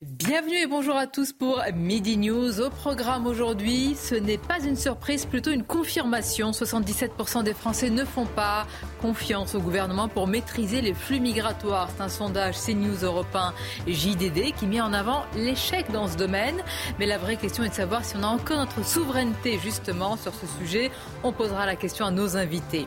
[0.00, 2.60] Bienvenue et bonjour à tous pour Midi News.
[2.60, 6.52] Au programme aujourd'hui, ce n'est pas une surprise, plutôt une confirmation.
[6.52, 8.68] 77% des Français ne font pas
[9.00, 11.88] confiance au gouvernement pour maîtriser les flux migratoires.
[11.96, 13.52] C'est un sondage CNews Européen
[13.88, 16.62] JDD qui met en avant l'échec dans ce domaine.
[17.00, 20.32] Mais la vraie question est de savoir si on a encore notre souveraineté justement sur
[20.32, 20.92] ce sujet.
[21.24, 22.86] On posera la question à nos invités.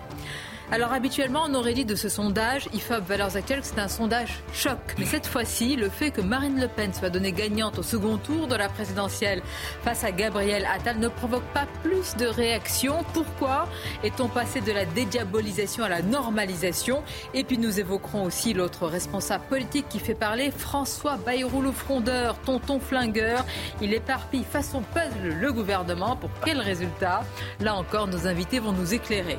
[0.74, 4.40] Alors habituellement, on aurait dit de ce sondage IFOP Valeurs Actuelles que c'est un sondage
[4.54, 4.78] choc.
[4.98, 8.48] Mais cette fois-ci, le fait que Marine Le Pen soit donnée gagnante au second tour
[8.48, 9.42] de la présidentielle
[9.84, 13.04] face à Gabriel Attal ne provoque pas plus de réactions.
[13.14, 13.68] Pourquoi
[14.02, 17.04] est-on passé de la dédiabolisation à la normalisation?
[17.34, 22.40] Et puis nous évoquerons aussi l'autre responsable politique qui fait parler, François Bayrou le frondeur,
[22.46, 23.46] tonton flingueur.
[23.82, 26.16] Il éparpille façon puzzle le gouvernement.
[26.16, 27.26] Pour quel résultat?
[27.60, 29.38] Là encore, nos invités vont nous éclairer.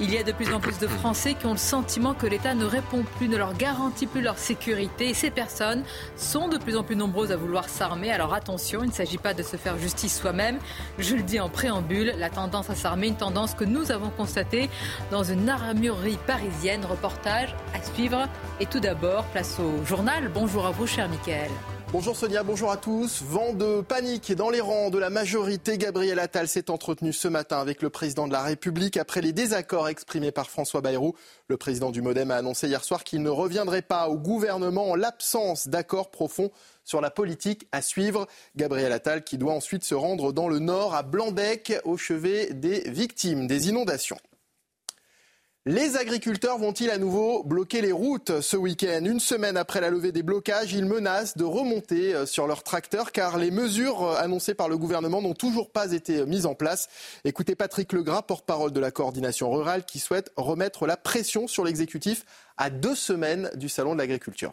[0.00, 2.54] Il y a de plus en plus de Français qui ont le sentiment que l'État
[2.54, 5.10] ne répond plus, ne leur garantit plus leur sécurité.
[5.10, 5.84] Et ces personnes
[6.16, 8.10] sont de plus en plus nombreuses à vouloir s'armer.
[8.10, 10.58] Alors attention, il ne s'agit pas de se faire justice soi-même.
[10.98, 14.68] Je le dis en préambule, la tendance à s'armer, une tendance que nous avons constatée
[15.12, 16.84] dans une armurerie parisienne.
[16.84, 18.28] Reportage à suivre.
[18.58, 20.28] Et tout d'abord, place au journal.
[20.34, 21.50] Bonjour à vous, cher Mickaël.
[21.94, 23.22] Bonjour Sonia, bonjour à tous.
[23.22, 25.78] Vent de panique dans les rangs de la majorité.
[25.78, 29.86] Gabriel Attal s'est entretenu ce matin avec le président de la République après les désaccords
[29.86, 31.14] exprimés par François Bayrou.
[31.46, 34.96] Le président du Modem a annoncé hier soir qu'il ne reviendrait pas au gouvernement en
[34.96, 36.50] l'absence d'accord profond
[36.82, 38.26] sur la politique à suivre.
[38.56, 42.80] Gabriel Attal qui doit ensuite se rendre dans le nord à Blanbec au chevet des
[42.90, 44.18] victimes des inondations.
[45.66, 49.02] Les agriculteurs vont-ils à nouveau bloquer les routes ce week-end?
[49.06, 53.12] Une semaine après la levée des blocages, ils menacent de remonter euh, sur leurs tracteurs
[53.12, 56.54] car les mesures euh, annoncées par le gouvernement n'ont toujours pas été euh, mises en
[56.54, 56.90] place.
[57.24, 62.26] Écoutez Patrick Legras, porte-parole de la coordination rurale, qui souhaite remettre la pression sur l'exécutif
[62.58, 64.52] à deux semaines du Salon de l'agriculture.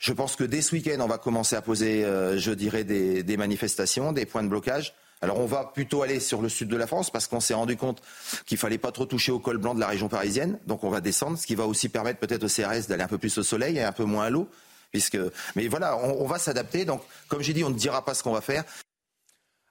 [0.00, 3.36] Je pense que dès ce week-end, on va commencer à poser, je dirais, des, des
[3.36, 4.92] manifestations, des points de blocage.
[5.22, 7.76] Alors on va plutôt aller sur le sud de la France parce qu'on s'est rendu
[7.76, 8.02] compte
[8.44, 10.58] qu'il fallait pas trop toucher au col blanc de la région parisienne.
[10.66, 13.18] Donc on va descendre, ce qui va aussi permettre peut-être au CRS d'aller un peu
[13.18, 14.48] plus au soleil et un peu moins à l'eau.
[14.92, 15.18] Puisque...
[15.56, 16.84] Mais voilà, on, on va s'adapter.
[16.84, 18.64] Donc comme j'ai dit, on ne dira pas ce qu'on va faire.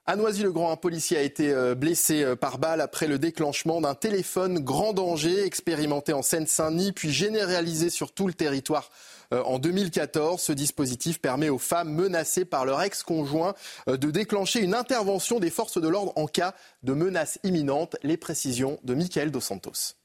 [0.08, 3.96] À Noisy-le-Grand, un policier a été euh, blessé euh, par balle après le déclenchement d'un
[3.96, 8.92] téléphone grand danger expérimenté en Seine-Saint-Denis puis généralisé sur tout le territoire
[9.34, 10.40] euh, en 2014.
[10.40, 13.54] Ce dispositif permet aux femmes menacées par leur ex-conjoint
[13.88, 17.96] de déclencher une intervention des forces de l'ordre en cas de menace imminente.
[18.04, 19.96] Les précisions de Michael Dos Santos.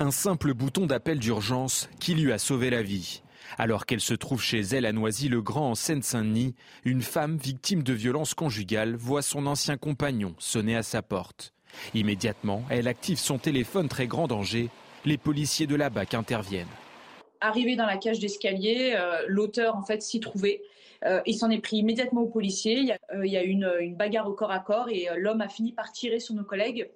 [0.00, 3.20] Un simple bouton d'appel d'urgence qui lui a sauvé la vie.
[3.56, 6.54] Alors qu'elle se trouve chez elle à Noisy-le-Grand en Seine-Saint-Denis,
[6.84, 11.54] une femme victime de violences conjugales voit son ancien compagnon sonner à sa porte.
[11.94, 14.68] Immédiatement, elle active son téléphone très grand danger.
[15.04, 16.66] Les policiers de la BAC interviennent.
[17.40, 20.60] Arrivé dans la cage d'escalier, euh, l'auteur en fait s'y trouvait.
[21.04, 22.78] Euh, il s'en est pris immédiatement aux policiers.
[22.78, 25.72] Il y a, euh, une, une, bagarre au corps à corps et l'homme a fini
[25.72, 26.90] par tirer sur nos collègues.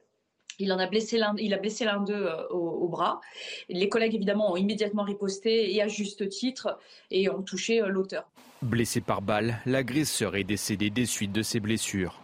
[0.58, 3.20] Il en a blessé l'un, d'eux euh, au, au, bras.
[3.68, 6.78] Les collègues évidemment ont immédiatement riposté et à juste titre
[7.10, 8.28] et ont touché euh, l'auteur.
[8.62, 12.20] Blessé par balle, l'agresseur est décédé des suites de ses blessures.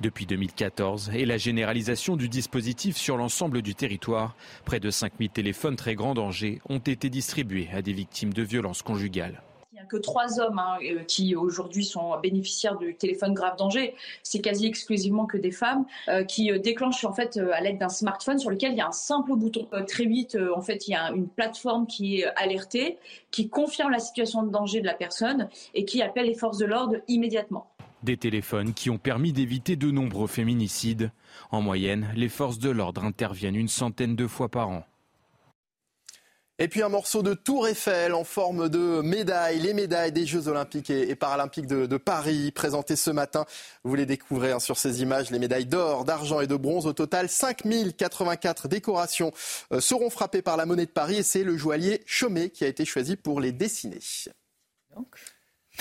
[0.00, 5.76] Depuis 2014 et la généralisation du dispositif sur l'ensemble du territoire, près de 5000 téléphones
[5.76, 9.42] très grand danger ont été distribués à des victimes de violences conjugales
[9.88, 13.94] que trois hommes hein, qui aujourd'hui sont bénéficiaires du téléphone grave danger.
[14.22, 18.38] C'est quasi exclusivement que des femmes euh, qui déclenchent en fait à l'aide d'un smartphone
[18.38, 19.66] sur lequel il y a un simple bouton.
[19.72, 22.98] Euh, très vite, euh, en fait, il y a une plateforme qui est alertée,
[23.30, 26.66] qui confirme la situation de danger de la personne et qui appelle les forces de
[26.66, 27.68] l'ordre immédiatement.
[28.02, 31.12] Des téléphones qui ont permis d'éviter de nombreux féminicides.
[31.50, 34.84] En moyenne, les forces de l'ordre interviennent une centaine de fois par an.
[36.58, 40.48] Et puis un morceau de Tour Eiffel en forme de médaille, les médailles des Jeux
[40.48, 43.46] Olympiques et, Paralympiques de, de, Paris, présentées ce matin.
[43.84, 46.86] Vous les découvrez hein, sur ces images, les médailles d'or, d'argent et de bronze.
[46.86, 49.32] Au total, 5084 décorations
[49.72, 52.68] euh, seront frappées par la monnaie de Paris et c'est le joaillier Chaumet qui a
[52.68, 53.98] été choisi pour les dessiner.
[54.94, 55.06] Donc.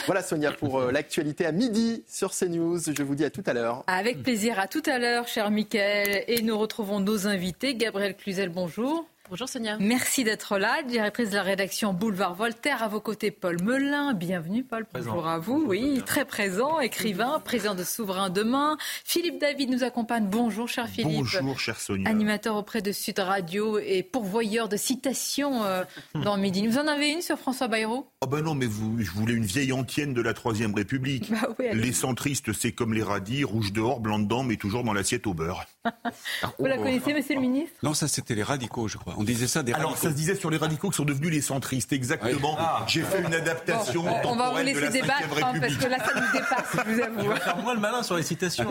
[0.06, 2.80] Voilà Sonia pour euh, l'actualité à midi sur CNews.
[2.80, 3.84] Je vous dis à tout à l'heure.
[3.88, 6.24] Avec plaisir, à tout à l'heure, cher Mickaël.
[6.28, 7.76] Et nous retrouvons nos invités.
[7.76, 9.06] Gabriel Cluzel, bonjour.
[9.32, 9.78] Bonjour Sonia.
[9.80, 12.84] Merci d'être là, directrice de la rédaction Boulevard Voltaire.
[12.84, 14.14] À vos côtés, Paul Melun.
[14.14, 14.86] Bienvenue, Paul.
[14.94, 15.64] Bonjour à vous.
[15.68, 18.76] oui, très présent, écrivain, président de Souverain Demain.
[19.06, 20.28] Philippe David nous accompagne.
[20.28, 21.20] Bonjour, cher Philippe.
[21.20, 22.10] Bonjour, cher Sonia.
[22.10, 26.68] Animateur auprès de Sud Radio et pourvoyeur de citations euh, dans Midi.
[26.68, 28.06] Vous en avez une sur François Bayrou?
[28.20, 31.32] Oh ben non, mais vous, je voulais une vieille antienne de la Troisième République.
[31.32, 34.92] Bah oui, les centristes, c'est comme les radis, rouge dehors, blanc dedans, mais toujours dans
[34.92, 35.66] l'assiette au beurre.
[36.60, 37.78] vous la connaissez, monsieur le ministre?
[37.82, 39.16] Non, ça c'était les radicaux, je crois.
[39.22, 41.42] On disait ça des Alors, ça se disait sur les radicaux qui sont devenus les
[41.42, 42.58] centristes, exactement.
[42.58, 42.84] Ah.
[42.88, 46.20] J'ai fait une adaptation bon, On va vous laisser débattre, hein, parce que là, ça
[46.20, 47.36] nous dépasse, je vous avoue.
[47.36, 48.68] faire moi le malin sur les citations.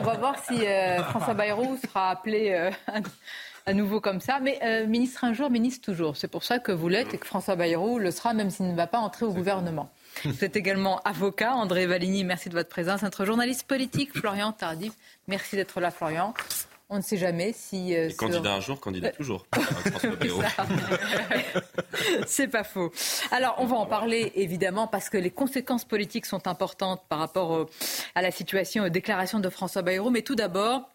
[0.00, 2.72] on va voir si euh, François Bayrou sera appelé euh,
[3.66, 4.40] à nouveau comme ça.
[4.40, 6.16] Mais euh, ministre un jour, ministre toujours.
[6.16, 8.74] C'est pour ça que vous l'êtes et que François Bayrou le sera, même s'il ne
[8.74, 9.92] va pas entrer au gouvernement.
[10.24, 11.54] Vous êtes également avocat.
[11.54, 13.02] André Valigny, merci de votre présence.
[13.02, 14.92] Notre journaliste politique, Florian Tardif.
[15.28, 16.34] Merci d'être là, Florian.
[16.94, 17.96] On ne sait jamais si.
[17.96, 19.44] Euh, candidat un jour, candidat toujours.
[22.28, 22.92] C'est pas faux.
[23.32, 27.66] Alors, on va en parler évidemment parce que les conséquences politiques sont importantes par rapport
[28.14, 30.10] à la situation, aux déclarations de François Bayrou.
[30.10, 30.88] Mais tout d'abord,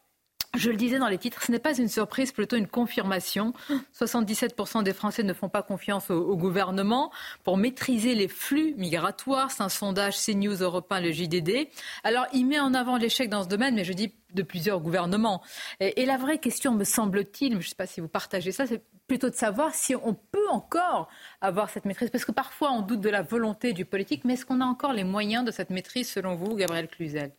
[0.57, 3.53] je le disais dans les titres, ce n'est pas une surprise, plutôt une confirmation.
[3.93, 7.11] 77% des Français ne font pas confiance au, gouvernement
[7.43, 9.51] pour maîtriser les flux migratoires.
[9.51, 11.67] C'est un sondage CNews Européen, le JDD.
[12.03, 15.41] Alors, il met en avant l'échec dans ce domaine, mais je dis de plusieurs gouvernements.
[15.79, 18.65] Et, et la vraie question, me semble-t-il, je ne sais pas si vous partagez ça,
[18.65, 21.09] c'est plutôt de savoir si on peut encore
[21.41, 22.09] avoir cette maîtrise.
[22.09, 24.93] Parce que parfois, on doute de la volonté du politique, mais est-ce qu'on a encore
[24.93, 27.31] les moyens de cette maîtrise, selon vous, Gabriel Cluzel?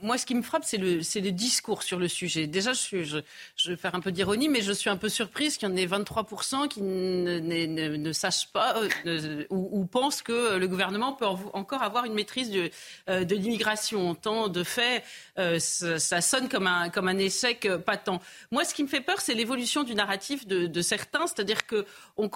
[0.00, 2.46] Moi, ce qui me frappe, c'est le, discours sur le sujet.
[2.46, 3.22] Déjà, je,
[3.66, 5.86] vais faire un peu d'ironie, mais je suis un peu surprise qu'il y en ait
[5.86, 8.76] 23% qui ne, sachent pas
[9.06, 12.70] euh, ou, pensent que le gouvernement peut encore avoir une maîtrise de,
[13.08, 14.14] euh, l'immigration.
[14.14, 15.02] Tant de fait,
[15.38, 18.20] euh, ça, sonne comme un, échec patent.
[18.50, 21.26] Moi, ce qui me fait peur, c'est l'évolution du narratif de, certains.
[21.26, 21.84] C'est-à-dire qu'on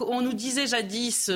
[0.00, 1.31] on nous disait jadis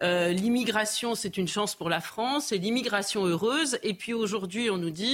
[0.00, 3.78] l'immigration, c'est une chance pour la France, c'est l'immigration heureuse.
[3.82, 5.13] Et puis aujourd'hui, on nous dit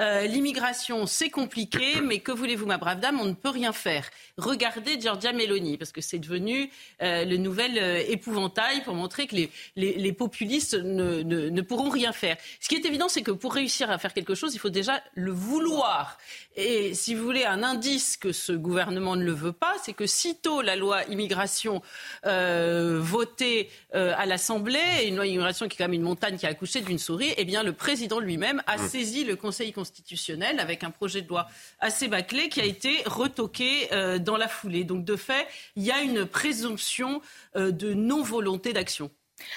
[0.00, 4.08] euh, l'immigration, c'est compliqué, mais que voulez-vous, ma brave dame, on ne peut rien faire.
[4.36, 6.70] Regardez Giorgia Meloni, parce que c'est devenu
[7.02, 9.36] euh, le nouvel euh, épouvantail pour montrer que
[9.76, 12.36] les, populistes ne, pourront rien faire.
[12.60, 15.02] Ce qui est évident, c'est que pour réussir à faire quelque chose, il faut déjà
[15.14, 16.18] le vouloir.
[16.56, 20.06] Et si vous voulez un indice que ce gouvernement ne le veut pas, c'est que
[20.06, 21.80] sitôt la loi immigration
[22.26, 26.46] euh, votée euh, à l'Assemblée, une loi immigration qui est quand même une montagne qui
[26.46, 28.88] a accouché d'une souris, eh bien le président lui-même a mmh.
[28.88, 31.46] saisi le Conseil constitutionnel avec un projet de loi
[31.78, 34.82] assez bâclé qui a été retoqué euh, dans la foulée.
[34.82, 35.46] Donc de fait,
[35.76, 37.22] il y a une présomption
[37.56, 39.10] euh, de non-volonté d'action.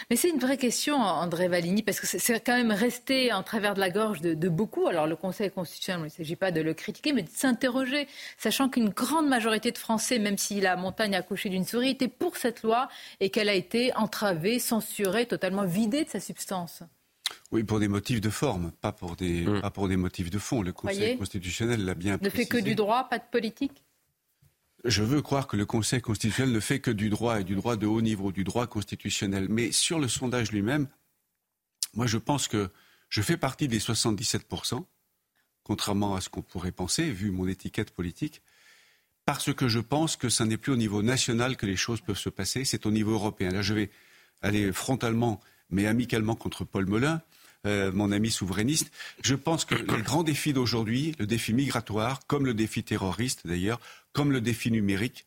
[0.10, 3.74] Mais c'est une vraie question, André Valigny, parce que c'est quand même resté en travers
[3.74, 4.88] de la gorge de, de beaucoup.
[4.88, 8.08] Alors le Conseil constitutionnel, il ne s'agit pas de le critiquer, mais de s'interroger,
[8.38, 12.08] sachant qu'une grande majorité de Français, même si la montagne a couché d'une souris, était
[12.08, 12.90] pour cette loi
[13.20, 16.84] et qu'elle a été entravée, censurée, totalement vidée de sa substance.
[17.52, 19.62] Oui, pour des motifs de forme, pas pour des, mmh.
[19.62, 20.62] pas pour des motifs de fond.
[20.62, 22.44] Le Conseil Voyez, constitutionnel l'a bien Ne précisé.
[22.44, 23.84] fait que du droit, pas de politique?
[24.84, 27.76] Je veux croire que le Conseil constitutionnel ne fait que du droit et du droit
[27.76, 29.48] de haut niveau, du droit constitutionnel.
[29.50, 30.88] Mais sur le sondage lui-même,
[31.94, 32.70] moi je pense que
[33.10, 34.84] je fais partie des 77%,
[35.64, 38.42] contrairement à ce qu'on pourrait penser, vu mon étiquette politique,
[39.26, 42.18] parce que je pense que ce n'est plus au niveau national que les choses peuvent
[42.18, 43.52] se passer, c'est au niveau européen.
[43.52, 43.90] Là, je vais
[44.42, 47.22] aller frontalement, mais amicalement contre Paul Melun.
[47.66, 48.92] Euh, mon ami souverainiste.
[49.22, 53.80] Je pense que les grands défis d'aujourd'hui, le défi migratoire, comme le défi terroriste d'ailleurs,
[54.13, 55.25] comme le défi numérique,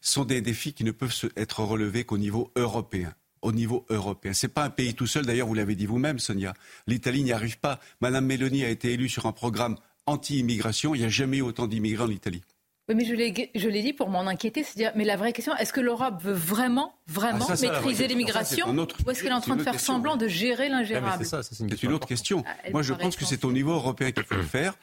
[0.00, 4.32] sont des défis qui ne peuvent être relevés qu'au niveau européen au niveau européen.
[4.32, 6.54] Ce n'est pas un pays tout seul, d'ailleurs, vous l'avez dit vous-même, Sonia.
[6.86, 7.80] L'Italie n'y arrive pas.
[8.00, 10.94] Madame Meloni a été élue sur un programme anti-immigration.
[10.94, 12.42] Il n'y a jamais eu autant d'immigrants en Italie.
[12.88, 15.72] Oui, mais je l'ai dit pour m'en inquiéter, c'est dire, mais la vraie question, est-ce
[15.72, 19.54] que l'Europe veut vraiment, vraiment ah, ça, maîtriser l'immigration ou est-ce qu'elle est en train
[19.54, 21.24] de faire question, semblant de gérer l'ingérable?
[21.24, 22.42] C'est une, une, autre question.
[22.44, 24.74] Ah, Moi, je pense que c'est au niveau européen qu'il faut le faire.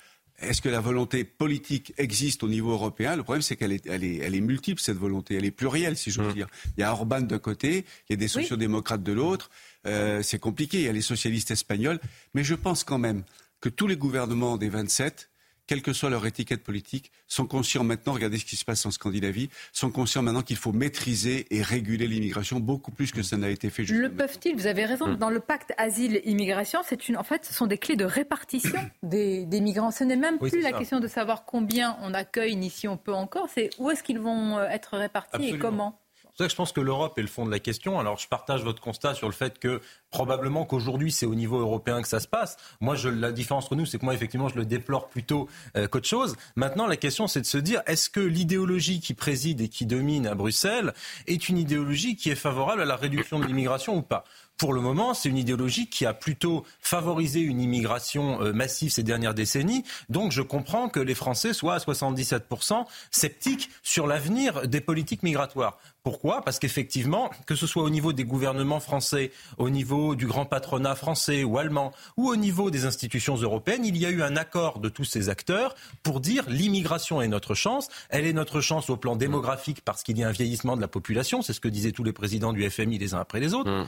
[0.41, 3.15] Est-ce que la volonté politique existe au niveau européen?
[3.15, 5.35] Le problème, c'est qu'elle est, elle est, elle est, multiple, cette volonté.
[5.35, 6.33] Elle est plurielle, si je veux mmh.
[6.33, 6.47] dire.
[6.77, 9.49] Il y a Orban d'un côté, il y a des sociodémocrates de l'autre.
[9.85, 10.79] Euh, c'est compliqué.
[10.79, 11.99] Il y a les socialistes espagnols.
[12.33, 13.23] Mais je pense quand même
[13.61, 15.29] que tous les gouvernements des 27
[15.69, 18.89] quelle que soit leur étiquette politique, sont conscients maintenant, regardez ce qui se passe en
[18.89, 23.51] Scandinavie, sont conscients maintenant qu'il faut maîtriser et réguler l'immigration beaucoup plus que ça n'a
[23.51, 25.05] été fait Le peuvent-ils Vous avez raison.
[25.05, 25.17] Hum.
[25.17, 29.45] Dans le pacte asile-immigration, c'est une, en fait, ce sont des clés de répartition des,
[29.45, 29.91] des migrants.
[29.91, 30.79] Ce n'est même plus la ça.
[30.79, 34.19] question de savoir combien on accueille ni si on peut encore, c'est où est-ce qu'ils
[34.19, 35.55] vont euh, être répartis Absolument.
[35.55, 35.99] et comment
[36.39, 37.99] pour ça que je pense que l'Europe est le fond de la question.
[37.99, 39.81] Alors, je partage votre constat sur le fait que
[40.11, 42.57] Probablement qu'aujourd'hui, c'est au niveau européen que ça se passe.
[42.81, 45.87] Moi, je, la différence entre nous, c'est que moi, effectivement, je le déplore plutôt euh,
[45.87, 46.35] qu'autre chose.
[46.55, 50.25] Maintenant, la question, c'est de se dire, est-ce que l'idéologie qui préside et qui domine
[50.25, 50.93] à Bruxelles
[51.27, 54.23] est une idéologie qui est favorable à la réduction de l'immigration ou pas?
[54.59, 59.03] Pour le moment, c'est une idéologie qui a plutôt favorisé une immigration euh, massive ces
[59.03, 59.85] dernières décennies.
[60.09, 65.77] Donc je comprends que les Français soient à 77% sceptiques sur l'avenir des politiques migratoires.
[66.03, 66.43] Pourquoi?
[66.43, 70.95] Parce qu'effectivement, que ce soit au niveau des gouvernements français, au niveau du grand patronat
[70.95, 74.79] français ou allemand, ou au niveau des institutions européennes, il y a eu un accord
[74.79, 77.89] de tous ces acteurs pour dire l'immigration est notre chance.
[78.09, 80.87] Elle est notre chance au plan démographique parce qu'il y a un vieillissement de la
[80.87, 81.41] population.
[81.41, 83.69] C'est ce que disaient tous les présidents du FMI les uns après les autres.
[83.69, 83.87] Mmh.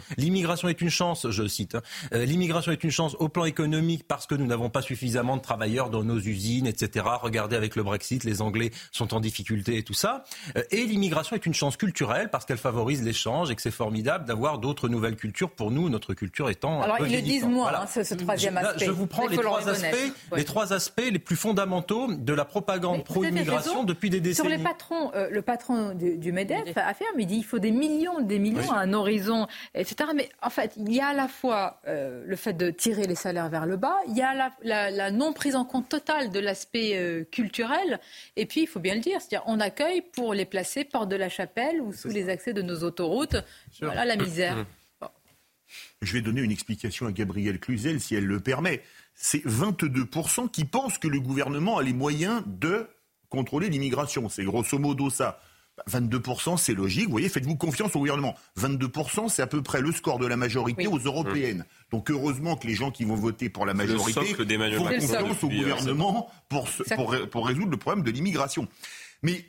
[0.61, 1.75] L'immigration est une chance, je cite.
[1.75, 1.81] Hein.
[2.13, 5.41] Euh, l'immigration est une chance au plan économique parce que nous n'avons pas suffisamment de
[5.41, 7.05] travailleurs dans nos usines, etc.
[7.21, 10.23] Regardez avec le Brexit, les Anglais sont en difficulté et tout ça.
[10.55, 14.25] Euh, et l'immigration est une chance culturelle parce qu'elle favorise l'échange et que c'est formidable
[14.25, 16.81] d'avoir d'autres nouvelles cultures pour nous, notre culture étant.
[16.81, 18.85] Alors ils le disent moins, hein, ce, troisième aspect.
[18.85, 23.03] Je vous prends les trois, aspects, les trois aspects les plus fondamentaux de la propagande
[23.03, 24.49] pro-immigration depuis des décennies.
[24.49, 27.71] Sur les patrons, euh, le patron du, MEDEF a fait, il dit il faut des
[27.71, 30.11] millions, des millions à un horizon, etc.
[30.15, 33.15] Mais en fait, il y a à la fois euh, le fait de tirer les
[33.15, 36.97] salaires vers le bas, il y a la, non prise en compte totale de l'aspect
[36.97, 37.99] euh, culturel,
[38.35, 41.15] et puis il faut bien le dire, c'est-à-dire on accueille pour les placer porte de
[41.15, 43.37] la chapelle ou sous les accès de nos autoroutes.
[43.81, 44.57] Voilà la misère.
[44.57, 44.65] Mmh.
[46.01, 48.81] Je vais donner une explication à Gabrielle Cluzel, si elle le permet.
[49.15, 52.87] C'est 22% qui pensent que le gouvernement a les moyens de
[53.29, 54.27] contrôler l'immigration.
[54.29, 55.39] C'est grosso modo ça.
[55.89, 57.05] 22%, c'est logique.
[57.05, 58.35] Vous voyez, faites-vous confiance au gouvernement.
[58.59, 61.65] 22%, c'est à peu près le score de la majorité aux européennes.
[61.91, 66.29] Donc heureusement que les gens qui vont voter pour la majorité font confiance au gouvernement
[66.49, 68.67] pour, pour, pour résoudre le problème de l'immigration.
[69.23, 69.45] Mais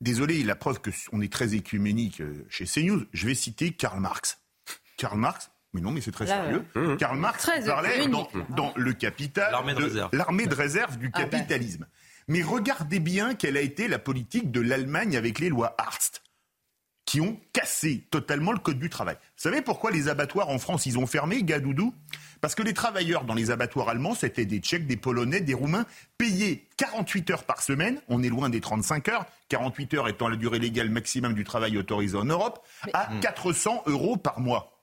[0.00, 4.38] désolé, la preuve qu'on est très écuménique euh, chez CNews, je vais citer Karl Marx.
[4.96, 6.64] Karl Marx, mais non, mais c'est très sérieux.
[6.74, 6.96] Mmh.
[6.96, 9.74] Karl Marx parlait dans, Le Capital l'armée
[10.46, 11.46] de, réserve du ah ben.
[12.30, 16.22] Mais regardez bien quelle a été la politique de l'Allemagne avec les lois Hartz
[17.04, 19.16] qui ont cassé totalement le code du travail.
[19.16, 21.92] Vous savez pourquoi les abattoirs en France, ils ont fermé, Gadoudou?
[22.40, 25.86] Parce que les travailleurs dans les abattoirs allemands, c'était des Tchèques, des Polonais, des Roumains,
[26.18, 30.36] payés 48 heures par semaine, on est loin des 35 heures, 48 heures étant la
[30.36, 34.79] durée légale maximum du travail autorisé en Europe, à 400 euros par mois.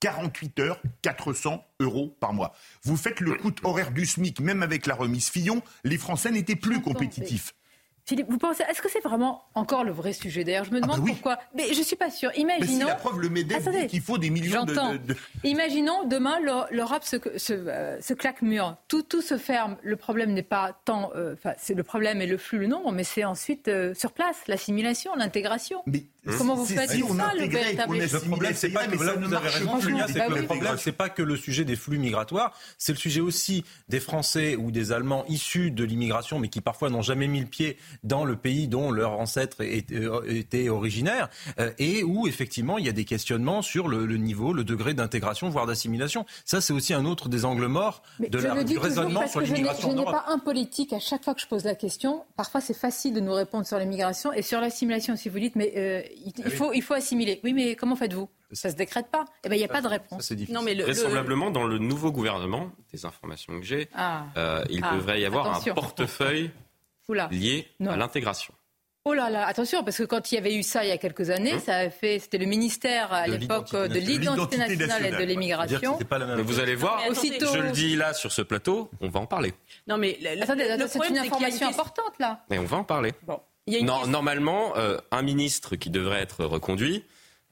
[0.00, 2.52] 48 heures, 400 euros par mois.
[2.82, 6.56] Vous faites le coût horaire du SMIC, même avec la remise Fillon, les Français n'étaient
[6.56, 7.54] plus compétitifs.
[8.10, 10.80] Philippe, vous pensez, est-ce que c'est vraiment encore le vrai sujet D'ailleurs, je me ah
[10.80, 11.38] demande bah pourquoi.
[11.54, 12.32] Mais je suis pas sûre.
[12.36, 12.78] Imaginons.
[12.78, 15.14] Mais la preuve, le MEDEF dit qu'il faut des millions de, de,
[15.44, 16.38] Imaginons demain
[16.72, 19.76] l'Europe se, se, euh, se, claque mur, tout, tout se ferme.
[19.82, 23.04] Le problème n'est pas tant, euh, c'est le problème est le flux, le nombre, mais
[23.04, 25.82] c'est ensuite euh, sur place l'assimilation, l'intégration.
[25.86, 26.02] Mais
[26.38, 29.80] Comment vous faites ça, le véritable Le problème, c'est pas que là, vous avez raison,
[29.80, 32.98] Julien, c'est que le problème, c'est pas que le sujet des flux migratoires, c'est le
[32.98, 37.26] sujet aussi des Français ou des Allemands issus de l'immigration, mais qui parfois n'ont jamais
[37.26, 42.78] mis le pied dans le pays dont leurs ancêtres étaient originaires, euh, et où effectivement
[42.78, 46.26] il y a des questionnements sur le, niveau, le degré d'intégration, voire d'assimilation.
[46.44, 49.90] Ça, c'est aussi un autre des angles morts de la, du raisonnement sur l'immigration.
[49.90, 52.24] Je n'ai pas un politique à chaque fois que je pose la question.
[52.36, 55.72] Parfois, c'est facile de nous répondre sur l'immigration et sur l'assimilation, si vous dites, mais
[55.76, 57.40] euh, il, ah faut, il faut assimiler.
[57.44, 58.28] Oui, mais comment faites-vous?
[58.52, 59.24] Ça se décrète pas.
[59.44, 60.32] Eh ben, il n'y a pas de réponse.
[60.48, 64.24] non, mais Vraisemblablement, dans le nouveau gouvernement, des informations que j'ai, ah.
[64.36, 64.94] euh, il ah.
[64.94, 66.50] devrait y avoir un portefeuille
[67.30, 68.54] lié à l'intégration.
[69.06, 70.98] Oh là là, attention, parce que quand il y avait eu ça il y a
[70.98, 75.10] quelques années, hein ça a fait, c'était le ministère à l'époque de l'identité nationale, et
[75.10, 75.98] de l'immigration.
[76.10, 79.54] Mais vous allez voir, je le dis là sur ce plateau, on va en parler.
[79.86, 82.44] Non mais c'est une information importante là.
[82.50, 83.14] Mais on va en parler.
[83.26, 83.40] Bon.
[84.06, 87.04] Normalement, euh, un ministre qui devrait être reconduit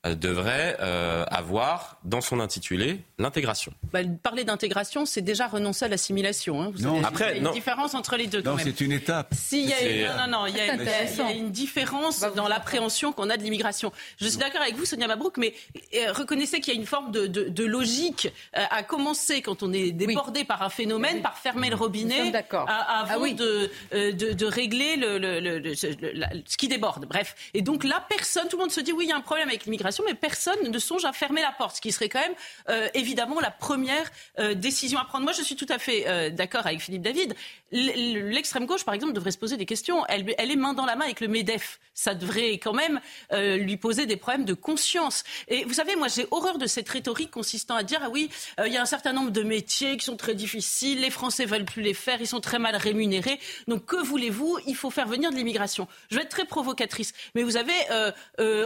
[0.05, 3.73] devrait euh, avoir dans son intitulé l'intégration.
[3.93, 6.63] Bah, parler d'intégration, c'est déjà renoncer à l'assimilation.
[6.63, 6.73] Hein.
[6.79, 8.41] non, après, il y a une différence entre les deux.
[8.43, 9.35] Non, c'est une étape.
[9.35, 13.37] Si, y a non, non, il y, a une différence bah, dans l'appréhension qu'on a
[13.37, 13.93] de l'immigration.
[14.21, 15.53] Je suis d'accord avec vous, Sonia Mabrouk, mais
[15.95, 19.73] euh, reconnaissez qu'il y a une forme de, de, de logique à commencer quand on
[19.73, 23.71] est débordé par un phénomène, par fermer le robinet, à, avant ah de,
[24.13, 27.07] de, de, régler le, le, le, ce qui déborde.
[27.07, 27.35] Bref.
[27.55, 29.49] Et donc là, personne, tout le monde se dit oui, il y a un problème
[29.49, 32.35] avec l'immigration mais personne ne songe à fermer la porte, ce qui serait quand même
[32.69, 35.25] euh, évidemment la première euh, décision à prendre.
[35.25, 37.35] Moi, je suis tout à fait euh, d'accord avec Philippe David.
[37.71, 40.05] L'extrême gauche, par exemple, devrait se poser des questions.
[40.07, 41.81] Elle, elle, est main dans la main avec le MEDEF.
[41.93, 45.23] Ça devrait quand même lui poser des problèmes de conscience.
[45.49, 48.31] Et vous savez, moi, j'ai horreur de cette rhétorique consistant à dire ah oui,
[48.65, 51.67] il y a un certain nombre de métiers qui sont très difficiles, les Français veulent
[51.67, 53.39] plus les faire, ils sont très mal rémunérés.
[53.67, 54.59] Donc que voulez-vous?
[54.67, 55.89] Il faut faire venir de l'immigration.
[56.11, 57.75] Je vais être très provocatrice, mais vous avez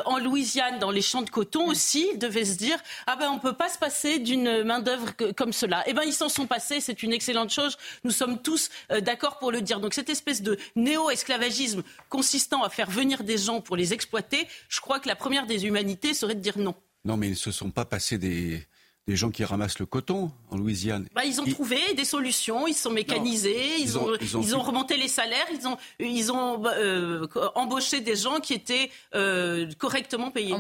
[0.05, 3.53] en Louisiane, dans les de coton aussi, ils devaient se dire ah ben on peut
[3.53, 5.85] pas se passer d'une main d'œuvre comme cela.
[5.87, 7.77] Eh ben ils s'en sont passés, c'est une excellente chose.
[8.05, 9.81] Nous sommes tous euh, d'accord pour le dire.
[9.81, 14.81] Donc cette espèce de néo-esclavagisme consistant à faire venir des gens pour les exploiter, je
[14.81, 16.75] crois que la première des humanités serait de dire non.
[17.05, 18.65] Non, mais ils ne se sont pas passés des,
[19.09, 21.09] des gens qui ramassent le coton en Louisiane.
[21.15, 25.09] Bah, ils ont trouvé des solutions, ils sont mécanisés, ils, ont, ils, ont, remonté les
[25.09, 30.55] salaires, ils ont, ils ont bah, euh, embauché des gens qui étaient euh, correctement payés.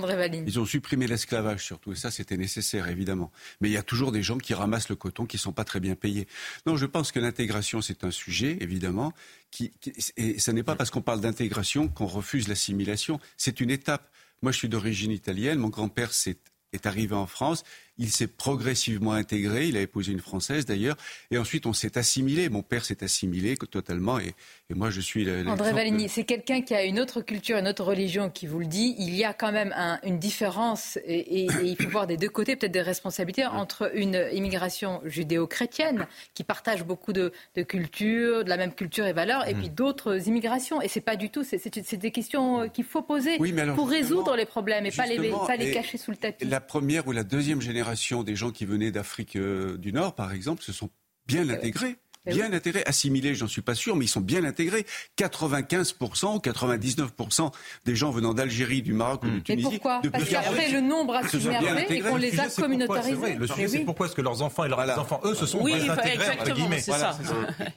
[0.46, 3.30] Ils ont supprimé l'esclavage surtout, et ça c'était nécessaire évidemment.
[3.60, 5.64] Mais il y a toujours des gens qui ramassent le coton qui ne sont pas
[5.64, 6.26] très bien payés.
[6.66, 9.12] Non, je pense que l'intégration c'est un sujet évidemment,
[9.52, 9.72] qui,
[10.16, 14.10] et ce n'est pas parce qu'on parle d'intégration qu'on refuse l'assimilation, c'est une étape.
[14.40, 15.58] Moi, je suis d'origine italienne.
[15.58, 16.36] Mon grand-père s'est
[16.72, 17.64] est arrivé en France.
[17.98, 19.68] Il s'est progressivement intégré.
[19.68, 20.96] Il a épousé une Française d'ailleurs.
[21.30, 22.48] Et ensuite, on s'est assimilé.
[22.48, 24.18] Mon père s'est assimilé totalement.
[24.18, 24.34] Et,
[24.74, 25.28] moi, je suis.
[25.46, 28.66] André Valigny, c'est quelqu'un qui a une autre culture, une autre religion qui vous le
[28.66, 28.94] dit.
[28.98, 32.72] Il y a quand même une différence, et, il faut voir des deux côtés, peut-être
[32.72, 38.74] des responsabilités, entre une immigration judéo-chrétienne qui partage beaucoup de, de cultures, de la même
[38.74, 39.74] culture et valeurs, et puis mm.
[39.74, 40.80] d'autres immigrations.
[40.82, 41.44] Et c'est pas du tout.
[41.44, 43.38] C'est des questions qu'il faut poser
[43.74, 46.44] pour résoudre les problèmes et pas les, pas les cacher sous le tapis.
[46.44, 50.32] La première ou la deuxième génération des gens qui venaient d'Afrique euh, du Nord, par
[50.32, 50.90] exemple, se sont
[51.26, 51.96] bien eh intégrés.
[52.26, 54.86] Eh bien intégrés, assimilés, j'en suis pas sûr, mais ils sont bien intégrés.
[55.18, 57.52] 95% ou 99%
[57.84, 59.68] des gens venant d'Algérie, du Maroc ou de Tunisie.
[59.68, 63.34] Mais pourquoi Parce qu'après le nombre a submergé et qu'on les a communautarisés.
[63.34, 65.74] Le sujet, c'est pourquoi est-ce que leurs enfants et leurs enfants, eux, se sont oui,
[65.88, 67.18] intégrés C'est ça.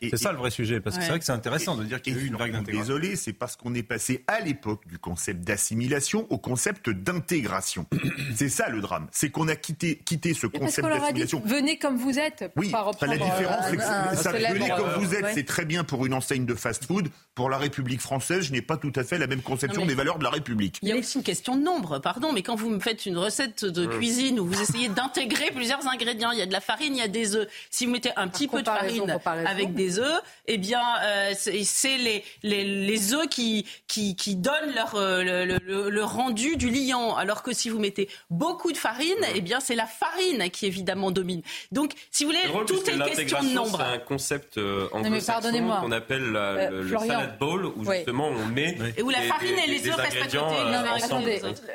[0.01, 2.15] C'est ça le vrai sujet, parce que c'est vrai que c'est intéressant de dire qu'il
[2.15, 2.95] y a eu une vague d'intégration.
[2.95, 7.87] Désolé, c'est parce qu'on est passé à l'époque du concept d'assimilation au concept d'intégration.
[8.35, 11.41] c'est ça le drame, c'est qu'on a quitté, quitté ce concept d'assimilation.
[11.45, 12.51] Venez comme vous êtes.
[12.55, 12.71] Oui,
[13.01, 16.55] la différence, c'est que venez comme vous êtes, c'est très bien pour une enseigne de
[16.55, 17.09] fast-food.
[17.33, 20.17] Pour la République française, je n'ai pas tout à fait la même conception des valeurs
[20.19, 20.79] de la République.
[20.81, 23.17] Il y a aussi une question de nombre, pardon, mais quand vous me faites une
[23.17, 26.95] recette de cuisine où vous essayez d'intégrer plusieurs ingrédients, il y a de la farine,
[26.95, 27.47] il y a des œufs.
[27.69, 31.97] Si vous mettez un petit peu de farine avec des œufs, eh bien, euh, c'est
[31.97, 37.15] les, les, les, œufs qui, qui, qui donnent leur, euh, le, le, rendu du liant.
[37.15, 41.11] Alors que si vous mettez beaucoup de farine, eh bien, c'est la farine qui évidemment
[41.11, 41.41] domine.
[41.71, 43.83] Donc, si vous voulez, tout est question de nombre.
[44.25, 49.09] Concept euh, anglo-saxon qu'on appelle le, le salad bowl, où justement on met et où
[49.09, 50.35] la farine et les œufs restent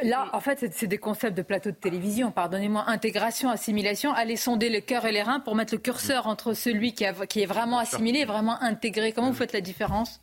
[0.02, 2.30] Là, en fait, c'est des concepts de plateau de télévision.
[2.30, 4.12] Pardonnez-moi, intégration, assimilation.
[4.12, 7.12] Allez sonder le cœur et les reins pour mettre le curseur entre celui qui, a,
[7.26, 9.12] qui est vraiment assimilé et vraiment intégré.
[9.12, 10.20] Comment vous faites la différence?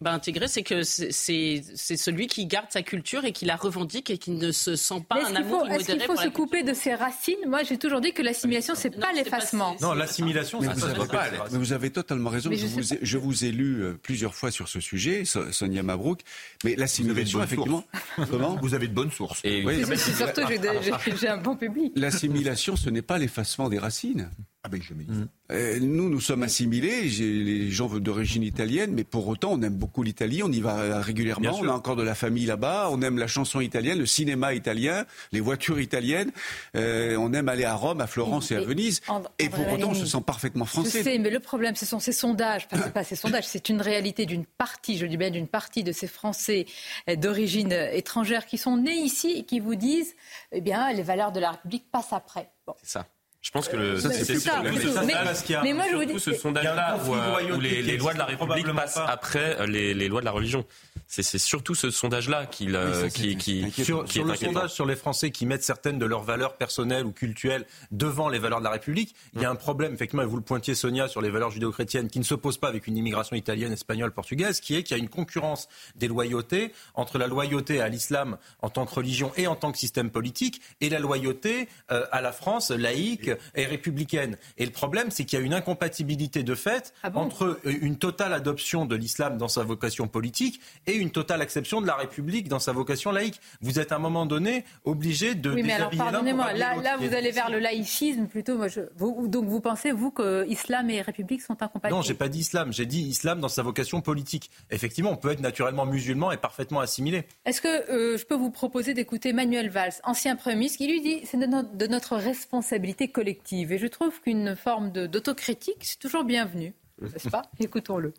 [0.00, 1.62] Ben, intégrer, c'est que c'est
[1.96, 5.26] celui qui garde sa culture et qui la revendique et qui ne se sent pas
[5.26, 7.34] un amour Est-ce qu'il faut, se couper de ses racines?
[7.48, 9.76] Moi, j'ai toujours dit que l'assimilation, c'est pas l'effacement.
[9.80, 12.48] Non, l'assimilation, c'est vous, avez, mais vous avez totalement raison.
[12.52, 16.20] Je, vous ai, je, vous ai, lu euh, plusieurs fois sur ce sujet, Sonia Mabrouk.
[16.62, 17.82] Mais l'assimilation, effectivement.
[18.30, 18.56] Comment?
[18.62, 19.40] Vous avez de bonnes sources.
[19.42, 20.42] Et oui, surtout,
[21.20, 21.92] j'ai un bon public.
[21.96, 24.30] L'assimilation, ce n'est pas l'effacement des racines.
[24.68, 25.28] Ah ben, dis.
[25.50, 30.02] Euh, nous, nous sommes assimilés, les gens d'origine italienne, mais pour autant, on aime beaucoup
[30.02, 33.26] l'Italie, on y va régulièrement, on a encore de la famille là-bas, on aime la
[33.26, 36.32] chanson italienne, le cinéma italien, les voitures italiennes,
[36.76, 39.00] euh, on aime aller à Rome, à Florence et, à Venise,
[39.38, 40.98] et pour autant, on se sent parfaitement français.
[40.98, 43.70] Je sais, mais le problème, ce sont ces sondages, enfin, c'est pas ces sondages, c'est
[43.70, 46.66] une réalité d'une partie, je dis bien d'une partie de ces Français
[47.08, 50.14] euh, d'origine étrangère qui sont nés ici et qui vous disent,
[50.52, 52.50] eh bien, les valeurs de la République passent après.
[52.82, 53.06] C'est ça.
[53.48, 54.60] Je pense que le, c'est ça.
[54.62, 59.66] Mais, moi, je vous dis, ce sondage-là où, les, lois de la République passent après
[59.66, 60.66] les, les, lois de la religion.
[61.10, 62.68] C'est surtout ce sondage-là qui,
[63.14, 67.06] qui, qui, sur, le sondage sur les Français qui mettent certaines de leurs valeurs personnelles
[67.06, 69.14] ou culturelles devant les valeurs de la République.
[69.34, 72.08] Il y a un problème, effectivement, et vous le pointiez, Sonia, sur les valeurs judéo-chrétiennes
[72.08, 75.02] qui ne s'opposent pas avec une immigration italienne, espagnole, portugaise, qui est qu'il y a
[75.02, 79.56] une concurrence des loyautés entre la loyauté à l'islam en tant que religion et en
[79.56, 84.36] tant que système politique et la loyauté euh, à la France laïque et républicaine.
[84.58, 87.96] Et le problème, c'est qu'il y a une incompatibilité de fait ah entre euh, une
[87.96, 92.48] totale adoption de l'islam dans sa vocation politique et une totale acception de la République
[92.48, 93.40] dans sa vocation laïque.
[93.60, 95.52] Vous êtes à un moment donné obligé de.
[95.52, 98.56] Oui, mais alors pardonnez-moi, là, là vous allez vers le laïcisme plutôt.
[98.56, 101.96] Moi, je, vous, donc vous pensez, vous, que islam et République sont incompatibles?
[101.96, 104.50] Non, j'ai pas dit islam, j'ai dit islam dans sa vocation politique.
[104.70, 107.24] Effectivement, on peut être naturellement musulman et parfaitement assimilé.
[107.44, 111.00] Est-ce que euh, je peux vous proposer d'écouter Manuel Valls, ancien Premier ministre, qui lui
[111.00, 113.72] dit c'est de, notre responsabilité collective.
[113.72, 117.42] Et je trouve qu'une forme d'autocritique, c'est toujours bienvenu, n'est-ce pas?
[117.60, 118.12] Écoutons-le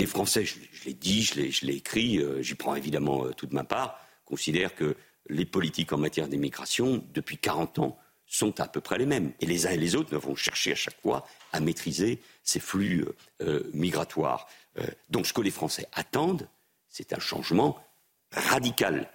[0.00, 3.64] les Français, je, l'ai dit, je l'ai écrit, euh, j'y prends évidemment euh, toute ma
[3.64, 4.96] part, considèrent que
[5.28, 9.32] les politiques en matière d'immigration, depuis 40 ans, sont à peu près les mêmes.
[9.40, 13.04] Et les uns et les autres vont chercher à chaque fois à maîtriser ces flux
[13.42, 14.48] euh, migratoires.
[15.10, 16.48] donc ce que les Français attendent,
[16.88, 17.76] c'est un changement
[18.32, 19.10] radical.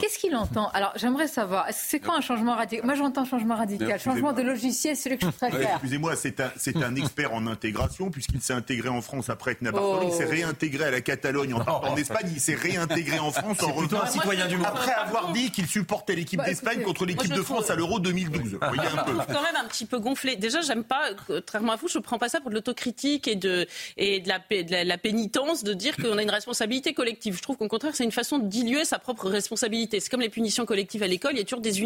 [0.00, 3.98] Qu'est-ce qu'il entend Alors, j'aimerais savoir, c'est quoi un changement radical Moi, j'entends changement radical.
[4.00, 5.70] Changement de logiciel, c'est celui que je préfère.
[5.72, 9.70] Excusez-moi, c'est un, c'est un expert en intégration, puisqu'il s'est intégré en France après à
[9.72, 10.08] Barcelone.
[10.08, 10.30] Il s'est Oh.
[10.30, 12.30] réintégré à la Catalogne en, en Espagne.
[12.32, 14.06] Il s'est réintégré en France en plutôt un revenant.
[14.12, 14.66] citoyen du monde.
[14.66, 17.98] Après avoir dit qu'il supportait l'équipe Bah, d'Espagne contre l'équipe de France trouve- à l'Euro
[18.00, 18.52] 2012.
[18.52, 19.12] Vous voyez un peu.
[19.12, 20.36] trouve quand même un petit peu gonflé.
[20.36, 23.66] Déjà, j'aime pas, contrairement à vous, je prends pas ça pour de l'autocritique et de
[23.96, 27.36] et de la, pé- de la, la pénitence de dire qu'on a une responsabilité collective.
[27.36, 30.66] Je trouve qu'au contraire, c'est une façon de diluer sa propre C'est comme les punitions
[30.66, 31.80] collectives à l'école, il y a toujours des,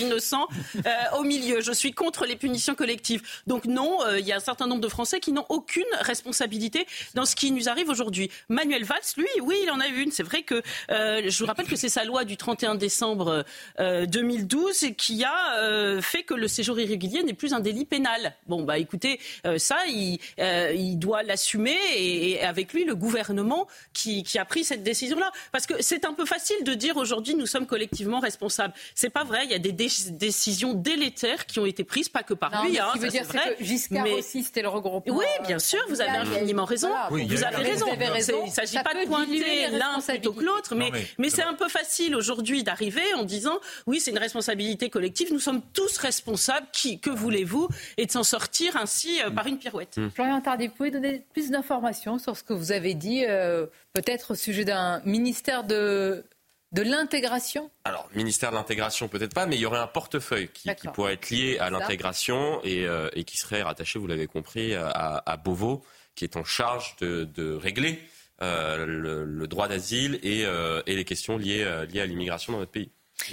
[0.00, 1.60] innocents euh, au milieu.
[1.60, 3.22] Je suis contre les punitions collectives.
[3.46, 6.86] Donc non, euh, il y a un certain nombre de Français qui n'ont aucune responsabilité
[7.14, 8.30] dans ce qui nous arrive aujourd'hui.
[8.48, 10.10] Manuel Valls, lui, oui, il en a une.
[10.10, 13.44] C'est vrai que euh, je vous rappelle que c'est sa loi du 31 décembre
[13.80, 18.34] euh, 2012 qui a fait que le séjour irrégulier n'est plus un délit pénal.
[18.46, 19.20] Bon, bah écoutez,
[19.56, 20.18] ça, il,
[20.98, 25.30] doit l'assumer et, et avec lui le gouvernement qui, qui a pris cette décision-là.
[25.52, 28.74] Parce que c'est un peu facile de dire aujourd'hui nous sommes collectivement responsables.
[28.94, 29.40] C'est pas vrai.
[29.44, 32.64] Il y a des dé- décisions délétères qui ont été prises, pas que par Non,
[32.68, 32.78] lui.
[32.78, 35.16] hein, ce qui veut ça, dire, c'est que Giscard Mais- aussi, c'était le regroupement.
[35.16, 36.90] oui, bien sûr, vous avez a- infiniment raison.
[37.10, 37.92] Oui, vous avez Vous raison.
[37.92, 38.32] avez raison.
[38.36, 41.30] C'est- Il ne s'agit pas de pointer l'un plutôt que l'autre, mais, Non, mais- mais
[41.30, 45.62] c'est un peu facile aujourd'hui d'arriver en disant oui, c'est une responsabilité collective, nous sommes
[45.72, 49.98] tous responsables, qui, que voulez-vous, et de s'en sortir ainsi euh, par une pirouette.
[50.14, 54.32] Florian Tardif, vous pouvez donner plus d'informations sur ce que vous avez dit, euh, peut-être
[54.32, 56.24] au sujet d'un ministère de,
[56.72, 60.70] de l'intégration Alors, ministère de l'intégration, peut-être pas, mais il y aurait un portefeuille qui,
[60.94, 65.22] pourrait être lié à l'intégration et, euh, et qui serait rattaché, vous l'avez compris, à,
[65.24, 68.00] à Beauvau, qui est en charge de, de régler
[68.42, 72.52] euh, le, le droit d'asile et, euh, et les questions liées, euh, liées à l'immigration
[72.52, 72.90] dans notre pays.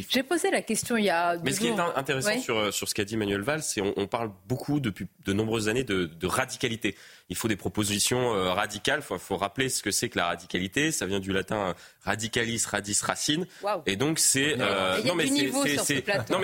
[0.09, 2.41] J'ai posé la question il y a deux Mais ce qui est intéressant Oui.
[2.41, 5.67] sur, sur ce qu'a dit Manuel Valls, c'est on, on parle beaucoup depuis de nombreuses
[5.69, 6.95] années de, de radicalité.
[7.29, 8.99] Il faut des propositions euh, radicales.
[8.99, 10.91] Il faut, faut rappeler ce que c'est que la radicalité.
[10.91, 13.45] Ça vient du latin euh, radicalis, radis, racine.
[13.85, 15.27] Et donc c'est euh, non mais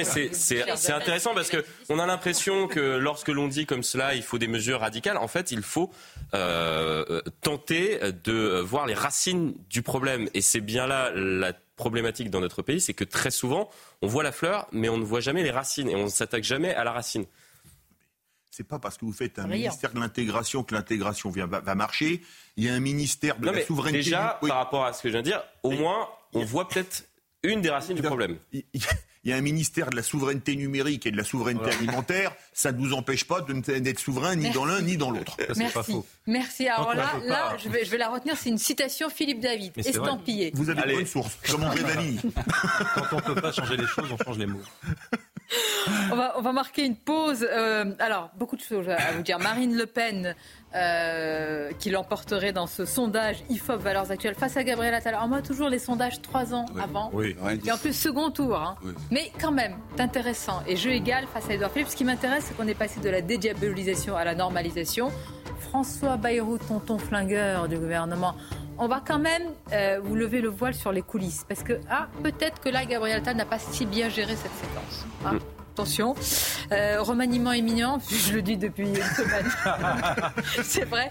[0.33, 4.37] c'est intéressant parce que on a l'impression que lorsque l'on dit comme cela, il faut
[4.37, 5.17] des mesures radicales.
[5.17, 5.91] En fait, il faut
[6.33, 10.29] euh, euh, tenter de voir les racines du problème.
[10.33, 13.69] Et c'est bien là la problématique dans notre pays, c'est que très souvent,
[14.03, 16.43] on voit la fleur, mais on ne voit jamais les racines et on ne s'attaque
[16.43, 17.25] jamais à la racine.
[18.51, 21.75] C'est pas parce que vous faites un ministère de l'intégration que l'intégration vient- va, va
[21.75, 22.21] marcher.
[22.57, 24.03] Il y a un ministère de Non, la mais souveraineté.
[24.03, 24.49] déjà, Oui.
[24.49, 27.05] par rapport à ce que je viens de dire, au moins, on voit peut-être
[27.43, 28.37] une des racines du problème.
[28.51, 28.63] Il
[29.23, 32.31] il y a un ministère de la souveraineté numérique et de la souveraineté alimentaire.
[32.53, 35.35] Ça ne nous empêche pas ne- d'être souverain ni dans l'un ni dans l'autre.
[35.37, 35.91] C'est pas Merci.
[35.91, 36.05] faux.
[36.25, 36.67] Merci.
[36.69, 38.35] Alors là, je, vais, je vais la retenir.
[38.37, 40.51] C'est une citation Philippe David, estampillée.
[40.55, 40.95] Vous avez Allez.
[40.95, 42.19] bonne source, comme André Valigny.
[42.95, 44.61] Quand on peut pas changer les choses, on change les mots.
[46.11, 47.45] On va, on va marquer une pause.
[47.49, 49.39] Euh, alors, beaucoup de choses à vous dire.
[49.39, 50.35] Marine Le Pen,
[50.75, 55.15] euh, qui l'emporterait dans ce sondage IFOP Valeurs Actuelles face à Gabriel Attal.
[55.15, 56.81] Alors, moi, toujours les sondages trois ans Oui.
[56.83, 57.09] avant.
[57.13, 57.35] Oui.
[57.65, 58.55] Et en plus, second tour.
[58.57, 58.75] hein.
[58.83, 58.91] Oui.
[59.11, 60.61] Mais quand même, c'est intéressant.
[60.67, 61.89] Et jeu égal face à Edouard Philippe.
[61.89, 65.11] Ce qui m'intéresse, c'est qu'on est passé de la dédiabolisation à la normalisation.
[65.59, 68.35] François Bayrou, tonton flingueur du gouvernement.
[68.77, 71.43] On va quand même euh, vous lever le voile sur les coulisses.
[71.47, 75.05] Parce que, ah, peut-être que là, Gabriel Attal n'a pas si bien géré cette séquence.
[75.25, 75.37] hein.
[75.79, 76.13] Attention.
[76.73, 79.49] Euh, remaniement éminent, je le dis depuis une semaine.
[80.63, 81.09] c'est vrai.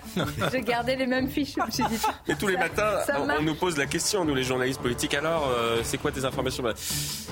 [0.53, 1.55] J'ai gardé les mêmes fiches.
[1.57, 4.27] Je me suis dit, Et tous les ça- matins, ça on, nous pose la question,
[4.27, 6.63] nous les journalistes politiques, alors, euh, c'est quoi tes informations?
[6.63, 6.75] Bah,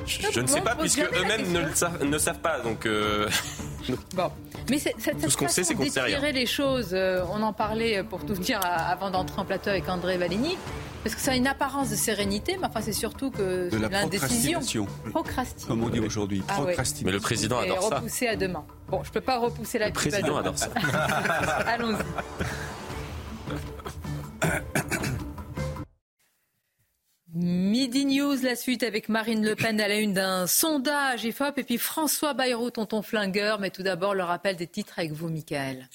[0.06, 1.60] je, je ne sais pas, puisque eux-mêmes ne, question.
[1.68, 2.60] le savent- ne savent pas.
[2.60, 3.28] Donc, euh,
[4.14, 4.30] Bon.
[4.70, 6.16] Mais c'est- cette, Tout ce qu'on sait, c'est qu'on sait rien.
[6.16, 9.44] d'étirer les choses, euh, on en parlait euh, pour tout dire à- avant d'entrer en
[9.44, 10.56] plateau avec André Valigny,
[11.04, 13.88] parce que ça a une apparence de sérénité, mais enfin c'est surtout que De la
[13.88, 14.58] l'indécision.
[14.60, 15.68] procrastination, Procrastine.
[15.68, 16.42] comme on dit aujourd'hui.
[16.48, 16.54] Ah.
[16.54, 17.06] Procrastination.
[17.06, 17.96] mais le président adore ça.
[17.96, 18.64] repousser à demain.
[18.88, 20.68] Bon, je peux pas repousser la Le président adore ça.
[21.66, 21.96] Allons-y.
[27.38, 31.64] Midi News, la suite avec Marine Le Pen à la une d'un sondage IFOP et
[31.64, 33.60] puis François Bayrou, tonton flingueur.
[33.60, 35.86] Mais tout d'abord, le rappel des titres avec vous, Michael.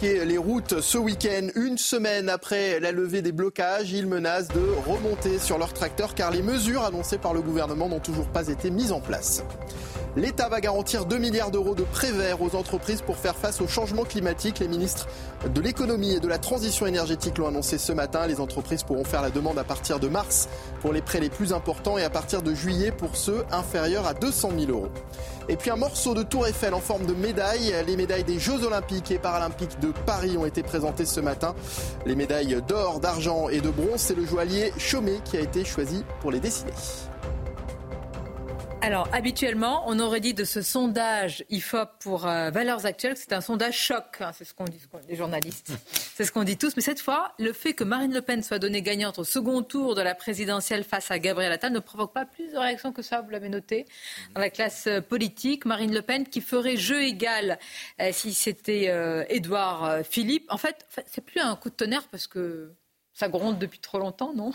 [0.00, 1.48] les routes ce week-end?
[1.56, 6.30] Une semaine après la levée des blocages, ils menacent de remonter sur leur tracteur car
[6.30, 9.42] les mesures annoncées par le gouvernement n'ont toujours pas été mises en place.
[10.18, 13.68] L'État va garantir 2 milliards d'euros de prêts verts aux entreprises pour faire face au
[13.68, 14.58] changement climatique.
[14.58, 15.06] Les ministres
[15.54, 18.26] de l'économie et de la transition énergétique l'ont annoncé ce matin.
[18.26, 20.48] Les entreprises pourront faire la demande à partir de mars
[20.80, 24.14] pour les prêts les plus importants et à partir de juillet pour ceux inférieurs à
[24.14, 24.88] 200 000 euros.
[25.48, 27.72] Et puis un morceau de Tour Eiffel en forme de médaille.
[27.86, 31.54] Les médailles des Jeux Olympiques et Paralympiques de Paris ont été présentées ce matin.
[32.06, 36.04] Les médailles d'or, d'argent et de bronze, c'est le joaillier Chaumet qui a été choisi
[36.20, 36.72] pour les dessiner.
[38.80, 43.32] Alors, habituellement, on aurait dit de ce sondage IFOP pour euh, Valeurs Actuelles que c'est
[43.32, 44.04] un sondage choc.
[44.20, 45.72] Hein, c'est ce qu'on dit, les journalistes.
[46.14, 46.76] c'est ce qu'on dit tous.
[46.76, 49.96] Mais cette fois, le fait que Marine Le Pen soit donnée gagnante au second tour
[49.96, 53.20] de la présidentielle face à Gabriel Attal ne provoque pas plus de réactions que ça,
[53.20, 53.84] vous l'avez noté,
[54.34, 55.64] dans la classe euh, politique.
[55.64, 57.58] Marine Le Pen qui ferait jeu égal
[58.00, 58.92] euh, si c'était
[59.28, 60.46] Édouard Philippe.
[60.50, 62.72] En fait, c'est plus un coup de tonnerre parce que
[63.12, 64.52] ça gronde depuis trop longtemps, non?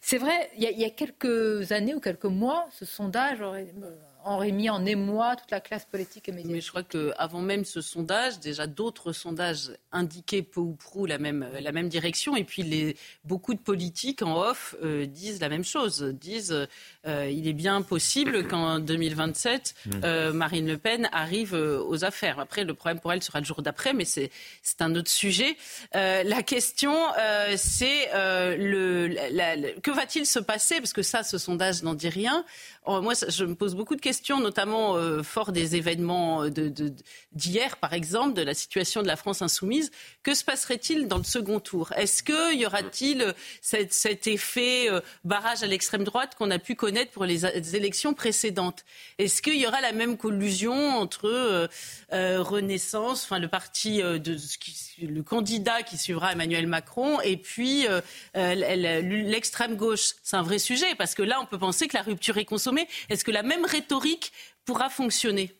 [0.00, 3.66] C'est vrai, il y, a, quelques années ou quelques mois, ce sondage aurait,
[4.24, 6.52] aurait mis en émoi toute la classe politique et médiatique.
[6.52, 11.18] Mais je crois qu'avant même ce sondage, déjà d'autres sondages indiquaient peu ou prou la
[11.18, 12.36] même, la même direction.
[12.36, 16.66] Et puis les, beaucoup de politiques en off euh, disent la même chose, disent
[17.06, 19.90] euh, il est bien possible qu'en 2027, mmh.
[20.04, 22.38] euh, Marine Le Pen arrive aux affaires.
[22.38, 24.30] Après, le problème pour elle sera le jour d'après, mais c'est
[24.80, 25.56] un autre sujet.
[25.94, 26.94] la question,
[27.56, 28.08] c'est
[28.58, 30.76] le, que va-t-il se passer?
[30.76, 32.44] Parce que ça, ce sondage n'en dit rien.
[32.84, 36.44] Oh, moi, je me pose beaucoup de questions, notamment euh, fort des événements
[37.32, 39.90] d'hier, par exemple, de la situation de la France insoumise.
[40.22, 41.92] Que se passerait-il dans le second tour?
[41.96, 47.10] Est-ce qu'il y aura-t-il cet, effet euh, barrage à l'extrême droite qu'on a pu connaître
[47.12, 47.44] pour les,
[47.74, 48.84] élections précédentes?
[49.18, 51.68] Est-ce qu'il y aura la même collusion entre
[52.12, 54.36] euh, Renaissance, enfin le parti de
[55.02, 57.86] le candidat qui suivra Emmanuel Macron, et puis
[58.34, 60.14] l'extrême gauche?
[60.22, 62.86] C'est un vrai sujet parce que là, on peut penser que la rupture est consommée.
[63.08, 64.01] Est-ce que la même rhétorique
[64.64, 65.54] pourra fonctionner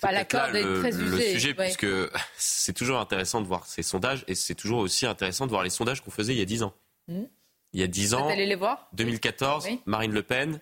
[0.00, 1.86] pas l'accord le, très le sujet, puisque
[2.36, 5.70] c'est toujours intéressant de voir ces sondages, et c'est toujours aussi intéressant de voir les
[5.70, 6.74] sondages qu'on faisait il y a 10 ans.
[7.08, 7.24] Hmm.
[7.72, 10.60] Il y a 10 ans, les voir 2014, Marine Le Pen,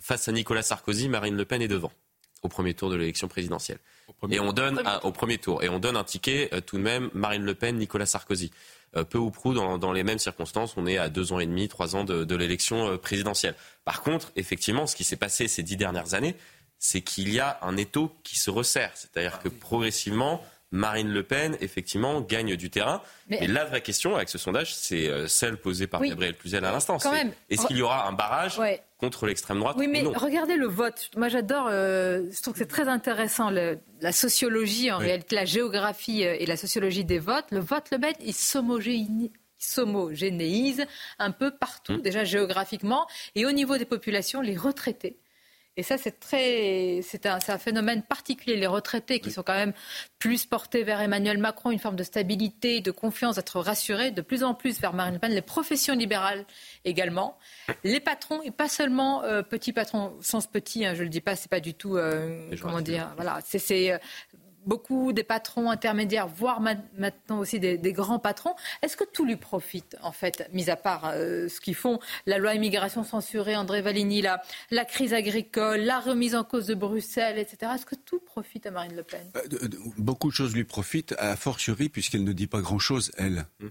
[0.00, 1.92] face à Nicolas Sarkozy, Marine Le Pen est devant
[2.42, 3.78] au premier tour de l'élection présidentielle.
[4.30, 7.10] Et on donne au premier tour et on donne un ticket euh, tout de même
[7.14, 8.50] Marine Le Pen, Nicolas Sarkozy.
[8.96, 10.74] Euh, peu ou prou dans, les mêmes circonstances.
[10.76, 13.54] On est à deux ans et demi, trois ans de, l'élection euh, présidentielle.
[13.84, 16.36] Par contre, effectivement, ce qui s'est passé ces dix dernières années,
[16.78, 18.92] c'est qu'il y a un étau qui se resserre.
[18.94, 23.02] C'est-à-dire que progressivement, Marine Le Pen, effectivement, gagne du terrain.
[23.28, 23.38] Mais...
[23.42, 26.70] Et la vraie question avec ce sondage, c'est euh, celle posée par Gabriel Cluzel à
[26.70, 26.98] l'instant.
[27.50, 28.60] Est-ce qu'il y aura un barrage
[29.04, 31.10] contre l'extrême droite Oui, mais non regardez le vote.
[31.16, 31.68] Moi, j'adore.
[31.70, 36.46] Euh, je trouve que c'est très intéressant la sociologie, en réalité, la géographie euh, et
[36.46, 37.46] la sociologie des votes.
[37.50, 38.34] Le vote Le Pen, il
[39.58, 40.86] s'homogénéise
[41.18, 42.02] un peu partout, mmh.
[42.02, 45.18] déjà géographiquement, et au niveau des populations, les retraités
[45.76, 48.56] et ça, c'est très, c'est un, un, phénomène particulier.
[48.56, 49.72] Les retraités qui sont quand même
[50.20, 54.44] plus portés vers Emmanuel Macron, une forme de stabilité, de confiance, d'être rassurés, de plus
[54.44, 55.32] en plus vers Marine Le Pen.
[55.32, 56.46] Les professions libérales
[56.84, 57.38] également,
[57.82, 60.86] les patrons et pas seulement euh, petits patrons, sens petit.
[60.86, 63.98] Hein, je le dis pas, c'est pas du tout, euh, comment dire, voilà, c'est euh,
[64.66, 68.54] beaucoup des patrons intermédiaires, voire maintenant aussi des, grands patrons.
[68.82, 72.38] Est-ce que tout lui profite, en fait, mis à part euh, ce qu'ils font, la
[72.38, 77.38] loi immigration censurée, André Valigny, la, la crise agricole, la remise en cause de Bruxelles,
[77.38, 77.72] etc.
[77.74, 79.30] Est-ce que tout profite à Marine Le Pen?
[79.36, 83.46] Euh, Beaucoup de choses lui profitent, à fortiori, puisqu'elle ne dit pas grand-chose, elle.
[83.60, 83.68] Mmh.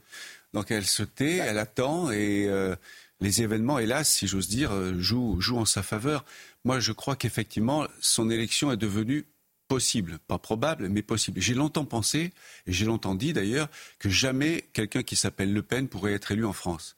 [0.53, 2.75] Donc elle se tait, elle attend et euh,
[3.21, 6.25] les événements, hélas, si j'ose dire, jouent, jouent en sa faveur.
[6.63, 9.25] Moi, je crois qu'effectivement, son élection est devenue
[9.67, 11.41] possible, pas probable, mais possible.
[11.41, 12.31] J'ai longtemps pensé,
[12.67, 16.45] et j'ai longtemps dit d'ailleurs, que jamais quelqu'un qui s'appelle Le Pen pourrait être élu
[16.45, 16.95] en France.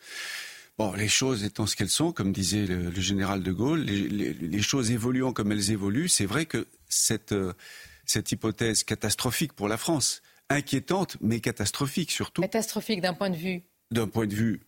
[0.78, 4.92] Bon, les choses étant ce qu'elles sont, comme disait le, général de Gaulle, les, choses
[4.92, 7.54] évoluant comme elles évoluent, c'est vrai que cette, euh,
[8.06, 12.42] cette hypothèse catastrophique pour la France, inquiétante, mais catastrophique surtout.
[12.42, 14.62] Catastrophique d'un point de vue D'un point de vue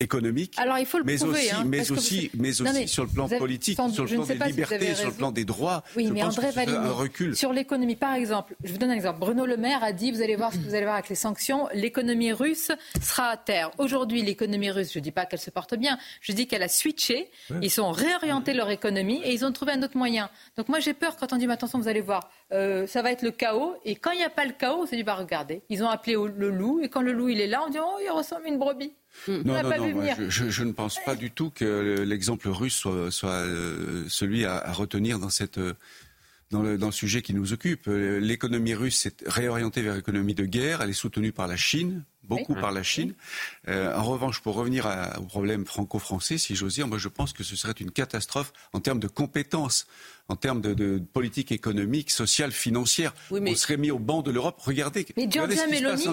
[0.00, 3.10] économique, Alors, il faut le mais prouver, aussi, hein, mais aussi, mais aussi sur le
[3.10, 5.82] plan politique, sur le plan des libertés, sur le plan des droits.
[5.96, 7.36] Oui, je mais pense André que un recul.
[7.36, 9.18] sur l'économie, par exemple, je vous donne un exemple.
[9.18, 11.16] Bruno Le Maire a dit, vous allez voir ce que vous allez voir avec les
[11.16, 12.70] sanctions, l'économie russe
[13.02, 13.72] sera à terre.
[13.78, 16.68] Aujourd'hui, l'économie russe, je ne dis pas qu'elle se porte bien, je dis qu'elle a
[16.68, 17.30] switché,
[17.60, 20.30] ils ont réorienté leur économie et ils ont trouvé un autre moyen.
[20.56, 23.10] Donc moi j'ai peur quand on dit, mais attention, vous allez voir, euh, ça va
[23.10, 23.74] être le chaos.
[23.84, 25.88] Et quand il n'y a pas le chaos, on se dit, bah regardez, ils ont
[25.88, 28.46] appelé le loup et quand le loup il est là, on dit, oh, il ressemble
[28.46, 28.92] à une brebis.
[29.28, 34.04] Non, non, non, je, ne pense pas du tout que l'exemple russe soit, soit euh,
[34.08, 35.60] celui à, retenir dans cette
[36.50, 37.86] dans le, dans le, sujet qui nous occupe.
[37.86, 40.80] L'économie russe s'est réorientée vers l'économie de guerre.
[40.82, 43.14] Elle est soutenue par la Chine, beaucoup par la Chine.
[43.68, 47.32] Euh, en revanche, pour revenir à, au problème franco-français, si j'ose dire, moi je pense
[47.32, 49.86] que ce serait une catastrophe en termes de compétences,
[50.28, 53.14] en termes de, de politique économique, sociale, financière.
[53.30, 54.60] On serait mis au banc de l'Europe.
[54.60, 55.06] Regardez.
[55.16, 56.04] Mais Giorgia Meloni,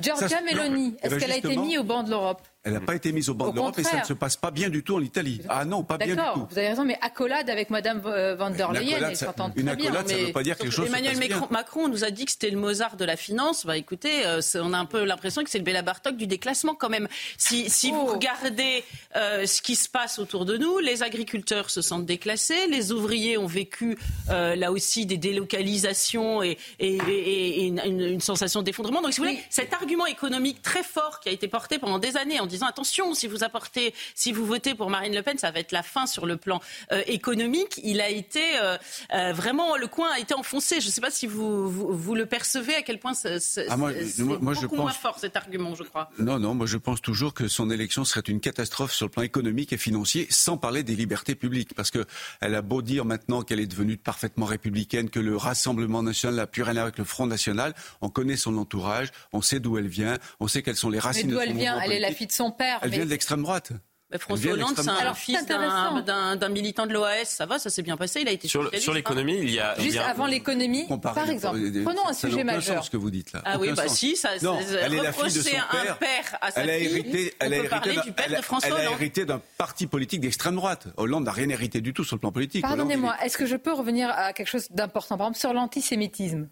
[0.00, 2.42] Giorgia Meloni, est-ce qu'elle a été mise au banc de l'Europe?
[2.62, 4.36] Elle n'a pas été mise au banc Au de l'Europe et ça ne se passe
[4.36, 5.40] pas bien du tout en Italie.
[5.48, 6.46] Ah non, pas bien du D'accord, tout.
[6.50, 9.26] vous avez raison, mais accolade avec Madame euh, van der Une Leyen, accolade, elle ça-
[9.26, 9.86] s'entend une très bien.
[9.86, 11.28] accolade, ça mais- veut pas dire que quelque chose se Emmanuel bien.
[11.38, 13.64] Macron, Macron nous a dit que c'était le Mozart de la finance.
[13.64, 16.74] Bah écoutez, euh, on a un peu l'impression que c'est le Béla Bartok du déclassement
[16.74, 17.08] quand même.
[17.38, 18.12] Si, si vous Oh.
[18.12, 18.84] regardez
[19.16, 23.38] euh, ce qui se passe autour de nous, les agriculteurs se sentent déclassés, les ouvriers
[23.38, 23.96] ont vécu
[24.28, 29.00] euh, là aussi des délocalisations et, et- et- et une, une- une sensation d'effondrement.
[29.02, 32.16] Donc si vous voulez, cet argument économique très fort qui a été porté pendant des
[32.16, 35.50] années en disant attention, si vous apportez, si vous votez pour Marine Le Pen, ça
[35.50, 36.60] va être la fin sur le plan
[36.92, 37.80] euh, économique.
[37.82, 38.76] Il a été euh,
[39.14, 40.80] euh, vraiment le coin a été enfoncé.
[40.80, 43.76] Je ne sais pas si vous, vous, vous le percevez à quel point c'est Ah,
[43.76, 46.10] moi, moi- moi, je beaucoup pense- moins fort cet argument, je crois.
[46.18, 49.22] Non, non, moi je pense toujours que son élection serait une catastrophe sur le plan
[49.22, 51.74] économique et financier, sans parler des libertés publiques.
[51.74, 52.04] Parce que
[52.40, 56.46] elle a beau dire maintenant qu'elle est devenue parfaitement républicaine, que le Rassemblement national n'a
[56.46, 60.18] plus rien avec le Front national, on connaît son entourage, on sait d'où elle vient,
[60.40, 61.98] on sait quelles sont les Mais racines d'où de son elle vient mouvement Elle est
[62.00, 62.18] la politique.
[62.18, 62.78] fille de son père.
[62.82, 63.72] Elle mais- vient de l'extrême droite.
[64.18, 67.26] François Hollande, c'est un fils d'un- militant de l'OAS.
[67.26, 68.22] Ça va, ça s'est bien passé.
[68.22, 68.92] Il a été Sur, hein.
[68.92, 69.78] l'économie, il y a.
[69.78, 71.60] Juste avant l'économie, par exemple.
[71.84, 72.78] Prenons un sujet majeur.
[72.78, 73.42] sens ce que vous dites là.
[73.44, 73.98] Ah oui, bah sens.
[73.98, 75.98] si, ça, Non, elle est la fille de son un père.
[75.98, 78.12] père à sa Elle a fille, hérité, on elle a peut hérité parler d'un- du
[78.12, 78.94] père elle a- de François elle a Hollande.
[78.94, 80.88] hérité d'un parti politique d'extrême droite.
[80.96, 82.62] Hollande n'a rien hérité du tout sur le plan politique.
[82.62, 85.18] Pardonnez-moi, est-ce que je peux revenir à quelque chose d'important?
[85.18, 86.48] Par exemple, sur l'antisémitisme,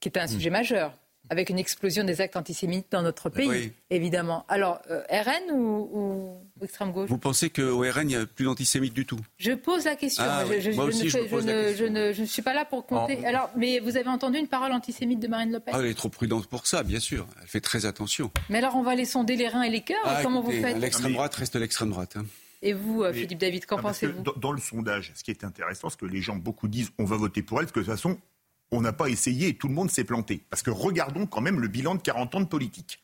[0.00, 0.94] qui est un sujet majeur,
[1.30, 3.72] avec une explosion des actes antisémites dans notre pays, Oui.
[3.90, 4.44] évidemment.
[4.48, 7.08] Alors, euh, RN ou, extrême gauche?
[7.08, 9.18] Vous pensez qu'au RN, il n'y a plus d'antisémites du tout?
[9.38, 10.24] Je pose la question.
[10.26, 13.18] Ah je, ne, suis pas là pour compter.
[13.18, 15.74] En- Alors, mais vous avez entendu une parole antisémite de Marine Le Pen?
[15.76, 17.26] Ah, Elle est trop prudente pour ça, bien sûr.
[17.42, 18.30] Elle fait très attention.
[18.48, 19.96] Mais alors, on va aller sonder les reins et les cœurs.
[20.04, 20.78] Ah, Comment écoutez, vous faites?
[20.78, 22.16] L'extrême droite reste l'extrême droite.
[22.16, 22.24] hein.
[22.62, 24.22] Et vous, euh, Mais- Philippe David, qu'en Ah, pensez-vous?
[24.22, 27.04] dans, dans le sondage, ce qui est intéressant, c'est que les gens, beaucoup disent on
[27.04, 28.16] va voter pour elle, parce que de toute façon,
[28.70, 30.44] on n'a pas essayé et tout le monde s'est planté.
[30.50, 33.02] Parce que regardons quand même le bilan de 40 ans de politique.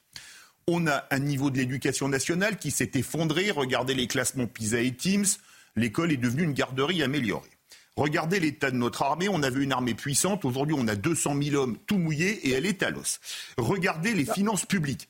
[0.69, 3.51] On a un niveau de l'éducation nationale qui s'est effondré.
[3.51, 5.27] Regardez les classements PISA et Teams.
[5.75, 7.51] L'école est devenue une garderie améliorée.
[7.97, 9.29] Regardez l'état de notre armée.
[9.29, 10.45] On avait une armée puissante.
[10.45, 13.21] Aujourd'hui, on a 200 000 hommes tout mouillés et elle est à l'os.
[13.59, 15.09] Regardez les finances publiques.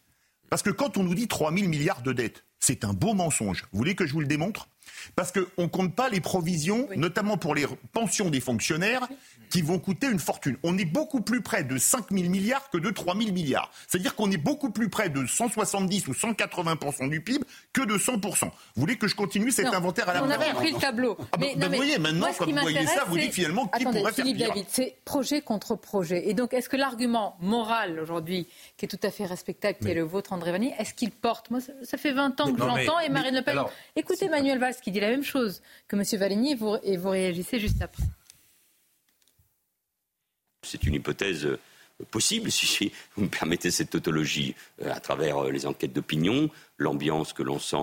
[0.49, 3.65] Parce que quand on nous dit 3 000 milliards de dettes, c'est un beau mensonge.
[3.73, 4.69] Vous voulez que je vous le démontre?
[5.17, 9.09] Parce qu'on ne compte pas les provisions, notamment pour les pensions des fonctionnaires,
[9.53, 10.57] qui vont coûter une fortune.
[10.62, 13.71] On est beaucoup plus près de 5 000 milliards que de 3 000 milliards.
[13.87, 18.15] C'est-à-dire qu'on est beaucoup plus près de 170 ou 180 du PIB que de 100
[18.23, 21.17] Vous voulez que je continue cet Non, inventaire à la On avait repris le tableau.
[21.21, 23.19] Ah bah, Mais- bah, non, vous mais voyez, maintenant, moi, quand vous voyez ça, vous
[23.19, 24.47] dites finalement qui Attendez, pourrait faire Philippe.
[24.47, 26.31] David, c'est projet contre projet.
[26.31, 29.95] Et donc, est-ce que l'argument moral aujourd'hui, qui est tout à fait respectable, qui est
[29.95, 31.51] le vôtre, André Vanni, est-ce qu'il porte?
[31.51, 33.53] Moi, ça, fait 20 ans que je l'entends et mais- Marine Le Pen.
[33.59, 36.03] alors, Écoutez Manuel Valls qui dit la même chose que M.
[36.19, 38.03] Valigny et vous, et vous réagissez juste après.
[40.62, 41.59] C'est une hypothèse euh,
[42.11, 47.33] possible, si vous me permettez cette tautologie, euh, à travers euh, les enquêtes d'opinion, l'ambiance
[47.33, 47.77] que l'on sent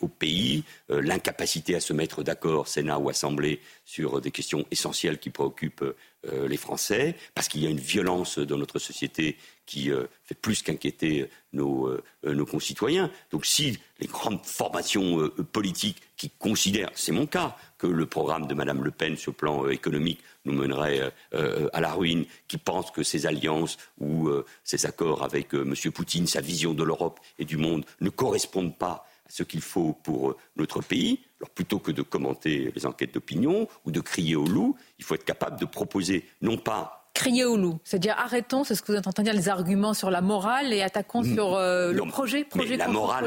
[0.00, 5.30] au pays, l'incapacité à se mettre d'accord, Sénat ou Assemblée, sur des questions essentielles qui
[5.30, 5.84] préoccupent
[6.30, 9.36] les Français, parce qu'il y a une violence dans notre société
[9.72, 13.10] qui euh, fait plus qu'inquiéter nos, euh, euh, nos concitoyens.
[13.30, 18.54] Donc si les grandes formations politiques qui considèrent, c'est mon cas, que le programme de
[18.54, 23.02] Mme Le Pen sur le plan économique nous mènerait à la ruine, qui pensent que
[23.02, 24.28] ces alliances ou
[24.64, 25.74] ces accords avec M.
[25.94, 29.92] Poutine, sa vision de l'Europe et du monde ne correspondent pas à ce qu'il faut
[30.02, 34.46] pour notre pays, alors plutôt que de commenter les enquêtes d'opinion ou de crier au
[34.46, 38.74] loup, il faut être capable de proposer non pas Crier au loup, c'est-à-dire arrêtons, c'est
[38.74, 41.22] ce que vous êtes en train de dire, les arguments sur la morale et attaquons
[41.22, 43.26] sur euh, le projet, projet mais la morale,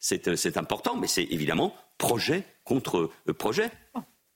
[0.00, 3.70] c'est euh, c'est important, mais c'est évidemment projet contre euh, projet.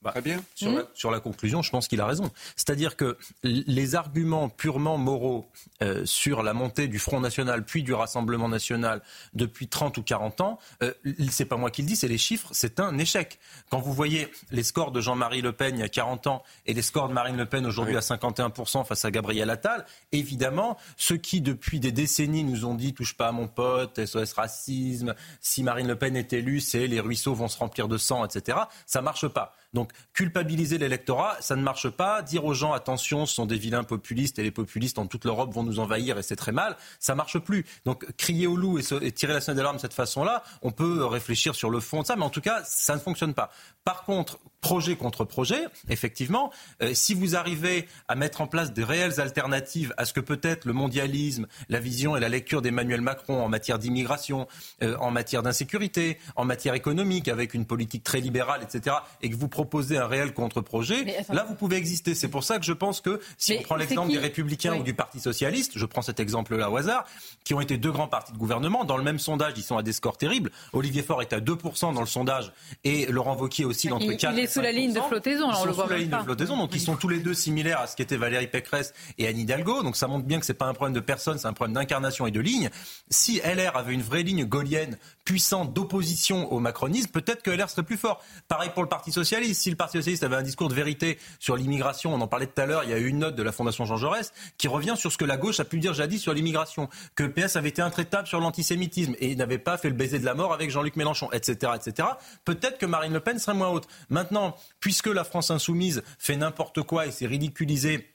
[0.01, 0.41] Bah, Très bien.
[0.55, 2.31] Sur, la, sur la conclusion, je pense qu'il a raison.
[2.55, 5.49] C'est-à-dire que les arguments purement moraux
[5.81, 9.01] euh, sur la montée du Front National puis du Rassemblement National
[9.33, 10.93] depuis 30 ou 40 ans, euh,
[11.29, 13.39] c'est pas moi qui le dis, c'est les chiffres, c'est un échec.
[13.69, 16.73] Quand vous voyez les scores de Jean-Marie Le Pen il y a 40 ans et
[16.73, 21.17] les scores de Marine Le Pen aujourd'hui à 51% face à Gabriel Attal, évidemment, ceux
[21.17, 25.61] qui depuis des décennies nous ont dit touche pas à mon pote, SOS racisme, si
[25.61, 28.59] Marine Le Pen est élue, c'est les ruisseaux vont se remplir de sang, etc.
[28.85, 29.55] Ça marche pas.
[29.73, 32.21] Donc culpabiliser l'électorat, ça ne marche pas.
[32.21, 35.53] Dire aux gens attention, ce sont des vilains populistes et les populistes en toute l'Europe
[35.53, 37.65] vont nous envahir et c'est très mal, ça marche plus.
[37.85, 41.05] Donc crier au loup et, et tirer la sonnette d'alarme de cette façon-là, on peut
[41.05, 43.51] réfléchir sur le fond de ça, mais en tout cas, ça ne fonctionne pas.
[43.83, 48.83] Par contre, projet contre projet, effectivement, euh, si vous arrivez à mettre en place des
[48.83, 53.01] réelles alternatives à ce que peut être le mondialisme, la vision et la lecture d'Emmanuel
[53.01, 54.47] Macron en matière d'immigration,
[54.83, 59.35] euh, en matière d'insécurité, en matière économique, avec une politique très libérale, etc., et que
[59.35, 62.15] vous proposez un réel contre-projet, là, vous pouvez exister.
[62.15, 64.93] C'est pour ça que je pense que, si on prend l'exemple des Républicains ou du
[64.93, 67.05] Parti Socialiste, je prends cet exemple-là au hasard,
[67.43, 69.83] qui ont été deux grands partis de gouvernement, dans le même sondage, ils sont à
[69.83, 70.51] des scores terribles.
[70.73, 72.51] Olivier Faure est à 2% dans le sondage,
[72.83, 75.49] et Laurent Wauquiez aussi, entre 4 sous la ligne de flottaison.
[75.51, 77.33] Ils on le voit sous la ligne de flottaison, donc ils sont tous les deux
[77.33, 79.83] similaires à ce qu'était Valérie Pécresse et Anne Hidalgo.
[79.83, 82.27] Donc ça montre bien que c'est pas un problème de personne, c'est un problème d'incarnation
[82.27, 82.69] et de ligne.
[83.09, 87.83] Si LR avait une vraie ligne gaulienne puissante d'opposition au macronisme, peut-être que LR serait
[87.83, 88.21] plus fort.
[88.47, 89.61] Pareil pour le Parti socialiste.
[89.61, 92.61] Si le Parti socialiste avait un discours de vérité sur l'immigration, on en parlait tout
[92.61, 94.95] à l'heure, il y a eu une note de la Fondation Jean Jaurès qui revient
[94.97, 97.69] sur ce que la gauche a pu dire jadis sur l'immigration, que le PS avait
[97.69, 100.95] été intraitable sur l'antisémitisme et n'avait pas fait le baiser de la mort avec Jean-Luc
[100.95, 102.07] Mélenchon, etc., etc.
[102.45, 103.87] Peut-être que Marine Le Pen serait moins haute.
[104.09, 104.38] Maintenant,
[104.79, 108.09] puisque la France insoumise fait n'importe quoi et s'est ridiculisée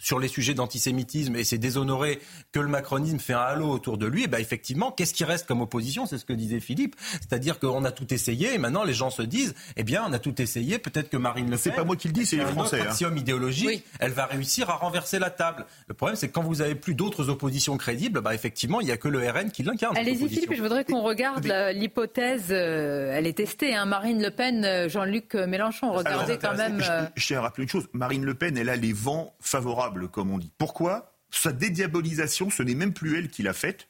[0.00, 2.18] sur les sujets d'antisémitisme et c'est déshonoré
[2.52, 5.46] que le macronisme fait un halo autour de lui, et ben effectivement, qu'est-ce qui reste
[5.46, 6.06] comme opposition?
[6.06, 6.96] C'est ce que disait Philippe.
[7.20, 10.18] C'est-à-dire qu'on a tout essayé et maintenant les gens se disent, eh bien, on a
[10.18, 11.58] tout essayé, peut-être que Marine Le Pen.
[11.58, 12.80] C'est pas moi qui le dis, c'est les Français.
[12.80, 15.66] Un axiome idéologique, elle va réussir à renverser la table.
[15.86, 18.92] Le problème, c'est que quand vous avez plus d'autres oppositions crédibles, bah, effectivement, il n'y
[18.92, 19.96] a que le RN qui l'incarne.
[19.96, 24.64] Allez-y, Philippe, je voudrais qu'on regarde l'hypothèse, euh, elle est testée, hein, Marine Le Pen,
[24.64, 25.92] euh, Jean-Luc Mélenchon.
[25.92, 26.80] Regardez quand même.
[26.80, 29.89] Je, je tiens à rappeler une chose, Marine Le Pen, elle a les vents favorables
[30.12, 30.52] comme on dit.
[30.58, 31.12] Pourquoi?
[31.30, 33.88] Sa dédiabolisation, ce n'est même plus elle qui l'a faite.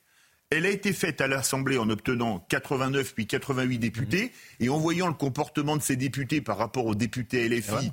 [0.51, 4.33] Elle a été faite à l'Assemblée en obtenant 89 puis 88 députés.
[4.59, 7.93] Et en voyant le comportement de ces députés par rapport aux députés LFI,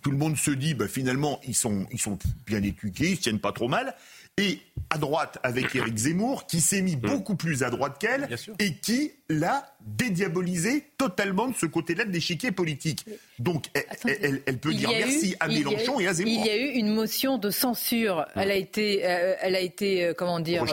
[0.00, 3.16] tout le monde se dit, bah, finalement, ils sont, ils sont bien éduqués, ils ne
[3.16, 3.94] tiennent pas trop mal
[4.38, 4.60] et
[4.90, 8.28] à droite avec Éric Zemmour, qui s'est mis beaucoup plus à droite qu'elle
[8.58, 13.04] et qui l'a dédiabolisé totalement de ce côté-là de l'échiquier politique.
[13.38, 16.32] Donc elle, peut dire merci à Mélenchon et à Zemmour.
[16.32, 18.26] Il y a eu une motion de censure.
[18.34, 20.64] Elle a été, euh, elle a été euh, comment dire,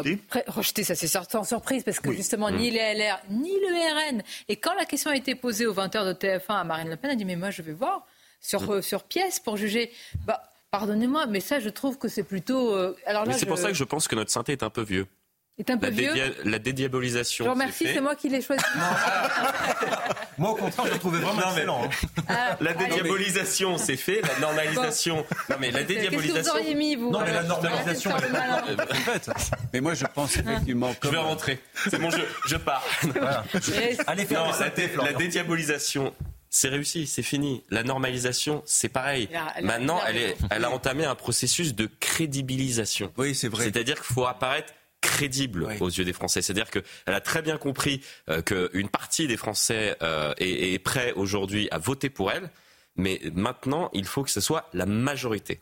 [0.48, 0.84] rejetée.
[0.84, 4.24] Ça c'est sans surprise parce que justement ni les LR ni le RN.
[4.48, 7.10] Et quand la question a été posée aux 20h de TF1 à Marine Le Pen,
[7.10, 8.06] elle a dit mais moi je vais voir
[8.42, 9.92] sur, euh, sur pièce pour juger.
[10.26, 12.76] Bah, Pardonnez-moi, mais ça, je trouve que c'est plutôt.
[12.76, 15.08] Euh, alors c'est pour ça que je pense que notre synthé est un peu vieux.
[15.58, 16.36] Est un peu la, vieux.
[16.46, 17.44] la dédiabolisation.
[17.44, 18.64] Je vous remercie, c'est moi qui l'ai choisi.
[20.38, 21.84] moi, au contraire, je le trouvais vraiment excellent.
[21.84, 22.24] Hein.
[22.30, 24.22] Ah, la dédiabolisation, c'est fait.
[24.22, 25.26] La normalisation.
[25.50, 26.36] Non, mais la dédiabolisation.
[26.36, 29.30] Qu'est-ce que vous auriez mis, vous Non, mais la normalisation, elle est faite.
[29.74, 30.96] Mais moi, je pense effectivement.
[31.04, 31.60] Je vais rentrer.
[31.90, 32.26] C'est mon jeu.
[32.46, 32.84] Je pars.
[34.08, 36.14] Allez faire non, la, la dédiabolisation,
[36.50, 37.64] c'est réussi, c'est fini.
[37.70, 39.30] La normalisation, c'est pareil.
[39.62, 43.12] Maintenant, elle, elle a entamé un processus de crédibilisation.
[43.18, 43.66] Oui, c'est vrai.
[43.66, 46.42] C'est-à-dire qu'il faut apparaître crédible aux yeux des Français.
[46.42, 51.14] C'est-à-dire qu'elle a très bien compris euh, qu'une partie des Français euh, est, est prêt
[51.14, 52.50] aujourd'hui à voter pour elle,
[52.96, 55.62] mais maintenant, il faut que ce soit la majorité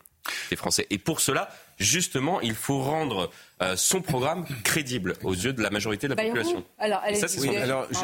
[0.49, 0.87] des Français.
[0.89, 3.31] Et pour cela, justement, il faut rendre
[3.61, 6.63] euh, son programme crédible aux yeux de la majorité de la population.
[6.77, 7.01] Alors,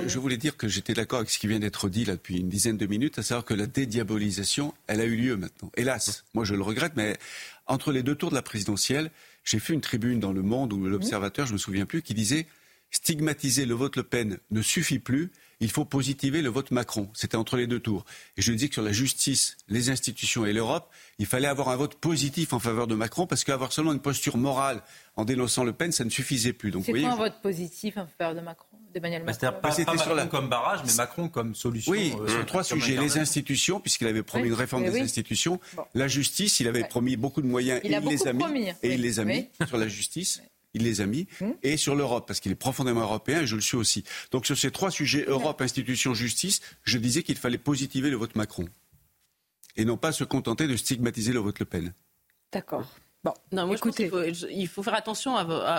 [0.08, 2.50] je, voulais dire que j'étais d'accord avec ce qui vient d'être dit là depuis une
[2.50, 5.72] dizaine de minutes, à savoir que la dédiabolisation, elle a eu lieu maintenant.
[5.78, 7.18] Hélas, moi je le regrette, mais
[7.68, 9.12] entre les deux tours de la présidentielle,
[9.44, 12.48] j'ai fait une tribune dans Le Monde ou l'Observateur, je me souviens plus, qui disait
[12.90, 17.10] stigmatiser le vote Le Pen ne suffit plus, il faut positiver le vote Macron.
[17.14, 18.06] C'était entre les deux tours.
[18.38, 20.90] Et je dis que sur la justice, les institutions et l'Europe,
[21.20, 24.38] il fallait avoir un vote positif en faveur de Macron parce qu'avoir seulement une posture
[24.38, 24.82] morale
[25.16, 26.74] en dénonçant Le Pen, ça ne suffisait plus.
[26.84, 29.40] C'est quoi un vote positif en faveur de Macron d'Emmanuel Macron.
[29.42, 31.92] Bah, pas, pas Macron comme barrage, mais Macron comme solution.
[31.92, 32.98] Oui, euh, sur trois sujets.
[32.98, 35.60] Les institutions, puisqu'il avait promis une réforme des institutions.
[35.94, 38.70] La justice, il avait promis beaucoup de moyens et il les a mis.
[38.84, 40.42] Et il les a mis sur la justice
[40.74, 41.56] il les a mis, hum.
[41.64, 44.04] et sur l'Europe, parce qu'il est profondément européen, et je le suis aussi.
[44.32, 48.36] Donc sur ces trois sujets, Europe, institutions, justice, je disais qu'il fallait positiver le vote
[48.36, 48.68] Macron,
[49.76, 51.94] et non pas se contenter de stigmatiser le vote Le Pen.
[52.52, 52.88] D'accord.
[53.24, 54.12] Bon, non, moi, écoutez,
[54.52, 55.36] il faut, faire attention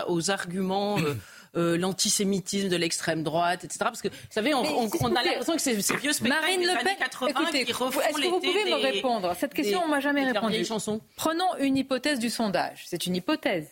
[0.09, 0.99] aux arguments.
[1.05, 1.15] Euh,
[1.57, 3.79] euh, l'antisémitisme de l'extrême droite, etc.
[3.85, 7.31] Parce que, vous savez, on, a l'impression que c'est vieux spectacles Marine Le Pen, 80
[7.31, 9.37] écoutez, qui est-ce que vous pouvez me répondre?
[9.39, 10.67] Cette question, on m'a jamais répondu.
[11.15, 12.85] Prenons une hypothèse du sondage.
[12.87, 13.69] C'est une hypothèse.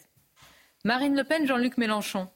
[0.84, 2.28] Marine Le Pen, Jean-Luc Mélenchon.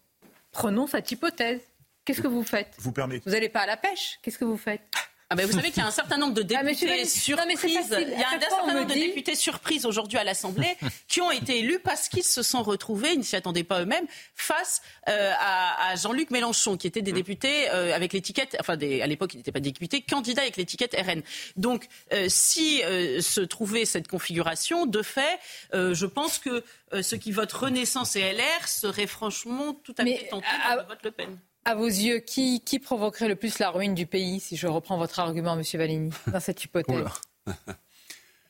[0.53, 1.61] Prenons cette hypothèse.
[2.05, 2.77] Qu'est-ce que vous faites?
[2.79, 3.25] Vous permettez.
[3.27, 4.21] Vous n'allez pas à la pêche?
[4.23, 4.83] Qu'est-ce que vous faites?
[5.29, 7.97] Ah ben vous savez qu'il y a un certain nombre de ah, députés surprises.
[7.99, 10.77] Il y a un certain nombre de députés surprises aujourd'hui à l'Assemblée
[11.09, 14.07] qui ont été élus parce qu'ils se sont retrouvés, ils ne s'y attendaient pas eux-mêmes,
[14.37, 19.09] face euh, à, Jean-Luc Mélenchon, qui était des députés euh, avec l'étiquette, enfin des, à
[19.09, 21.23] l'époque il n'était pas député, candidat avec l'étiquette RN.
[21.57, 25.41] Donc euh, si se trouvait cette configuration, de fait,
[25.73, 26.63] je pense que
[27.03, 31.11] ceux qui votent Renaissance et LR seraient franchement tout à fait tentés de vote Le
[31.11, 31.39] Pen.
[31.67, 34.99] À vos yeux, qui, qui provoquerait le plus la ruine du pays, si je reprends
[34.99, 37.05] votre argument, Monsieur Valigny, dans cette hypothèse?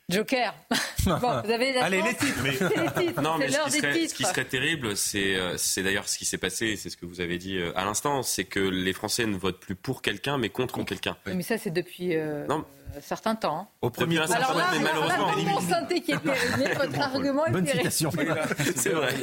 [0.08, 0.54] Joker.
[1.06, 2.38] bon, vous avez la Allez, les titres.
[2.42, 3.22] C'est les titres.
[3.22, 4.10] Non, mais ce qui, serait, titres.
[4.10, 7.06] ce qui serait terrible, c'est euh, c'est d'ailleurs ce qui s'est passé, c'est ce que
[7.06, 10.38] vous avez dit euh, à l'instant, c'est que les Français ne votent plus pour quelqu'un,
[10.38, 11.16] mais contre quelqu'un.
[11.26, 12.64] Mais ça, c'est depuis euh, Non.
[12.96, 13.68] Un certain temps.
[13.82, 15.26] Au premier un certain temps, mais malheureusement,
[15.86, 18.10] périmé, votre argument est Bonne citation.
[18.76, 19.14] c'est vrai.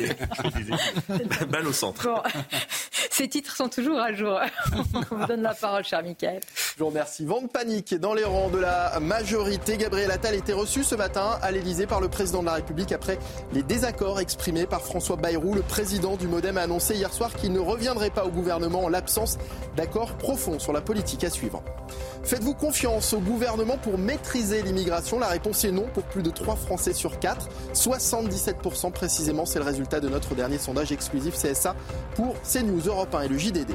[1.50, 2.04] Balle au centre.
[2.04, 2.22] Bon,
[3.10, 4.40] ces titres sont toujours à jour.
[5.12, 6.40] On vous donne la parole, cher Michael.
[6.56, 7.26] Je vous remercie.
[7.26, 9.78] Vent de panique dans les rangs de la majorité.
[9.78, 13.18] Gabriel Attal était reçu ce matin à l'Elysée par le président de la République après
[13.54, 15.56] les désaccords exprimés par François Bayrou.
[15.56, 18.90] Le président du Modem a annoncé hier soir qu'il ne reviendrait pas au gouvernement en
[18.90, 19.38] l'absence
[19.76, 21.64] d'accord profond sur la politique à suivre.
[22.24, 26.56] Faites-vous confiance au gouvernement pour maîtriser l'immigration La réponse est non pour plus de 3
[26.56, 27.48] Français sur 4.
[27.74, 31.76] 77% précisément, c'est le résultat de notre dernier sondage exclusif CSA
[32.16, 33.72] pour CNews Europe 1 et le JDD.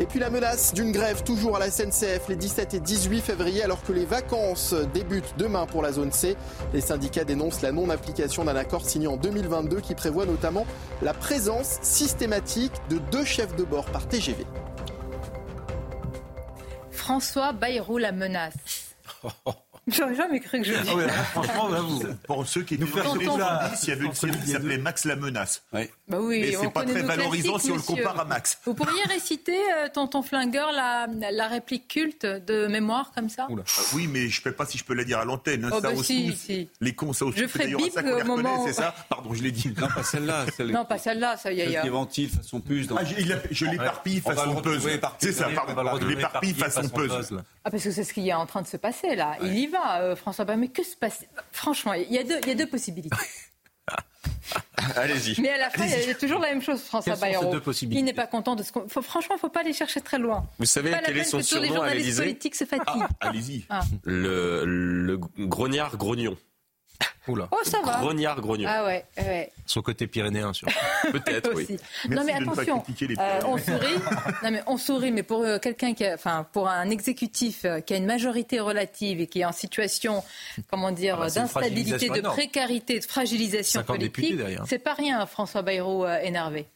[0.00, 3.62] Et puis la menace d'une grève toujours à la SNCF les 17 et 18 février
[3.62, 6.36] alors que les vacances débutent demain pour la zone C.
[6.72, 10.66] Les syndicats dénoncent la non-application d'un accord signé en 2022 qui prévoit notamment
[11.00, 14.44] la présence systématique de deux chefs de bord par TGV.
[16.90, 18.83] François Bayrou la menace.
[19.86, 22.02] J'aurais jamais cru que je le Ah ouais, franchement, là, vous.
[22.26, 23.10] Pour ceux qui ça.
[23.10, 25.62] années 70, il y avait une série qui s'appelle Max la menace.
[26.06, 28.58] Bah oui, Mais on c'est pas très valorisant si on le compare à Max.
[28.66, 33.46] Vous pourriez réciter, euh, tonton Flingueur, la, la réplique culte de mémoire comme ça?
[33.48, 33.62] Oula.
[33.66, 35.64] Ah Oui, mais je ne sais pas si je peux la dire à l'antenne.
[35.64, 35.70] hein.
[35.72, 36.68] Oh, ça bah au si, si.
[36.82, 38.94] Les cons, ça au Je ferai bip au moment où- c'est ça?
[39.08, 39.72] Pardon, je l'ai dit.
[39.80, 40.44] Non, pas celle-là.
[40.54, 41.72] Celle, Non, pas celle-là, ça y est.
[41.72, 42.86] celle ventile façon puce.
[42.86, 42.96] Dans...
[42.96, 43.04] Ah,
[43.50, 45.00] je l'éparpille façon puzzle.
[45.18, 45.98] C'est ça, pardon.
[46.02, 47.42] Je l'éparpille façon puzzle.
[47.64, 49.38] Ah, parce que c'est ce qui est en train de se passer là.
[49.42, 50.60] Il y va, euh, François Bayrou.
[50.60, 53.16] Mais que se passe Franchement, il y a deux possibilités.
[54.96, 55.40] Allez-y.
[55.40, 57.50] Mais à la fin, il y a toujours la même chose, François Bayrou.
[57.50, 58.88] deux possibilités Il n'est pas content de ce qu'on.
[58.88, 60.46] faut- Franchement, il ne faut pas aller chercher très loin.
[60.58, 62.64] Vous savez Pas la quel est son que tous les surnom à l'Élysée politiques se
[62.64, 63.04] fatiguent.
[63.20, 63.66] Allez-y.
[64.04, 66.36] le, le grognard grognon.
[67.26, 67.48] Oula.
[67.52, 68.00] Oh, ça va.
[68.00, 68.68] Grognard grognon.
[68.70, 69.50] Ah ouais, ouais.
[69.64, 70.68] Son côté pyrénéen, sûr.
[71.10, 71.62] Peut-être, oui.
[71.62, 71.78] aussi.
[72.06, 72.84] Merci non mais attention,
[73.18, 73.94] euh, on sourit.
[74.42, 77.80] non mais on sourit, mais pour euh, quelqu'un qui, a, enfin pour un exécutif euh,
[77.80, 80.22] qui a une majorité relative et qui est en situation,
[80.70, 84.64] comment dire, Ah bah, d'instabilité, de précarité, de fragilisation 50 députés politique, derrière.
[84.66, 86.66] c'est pas rien, François Bayrou euh, énervé.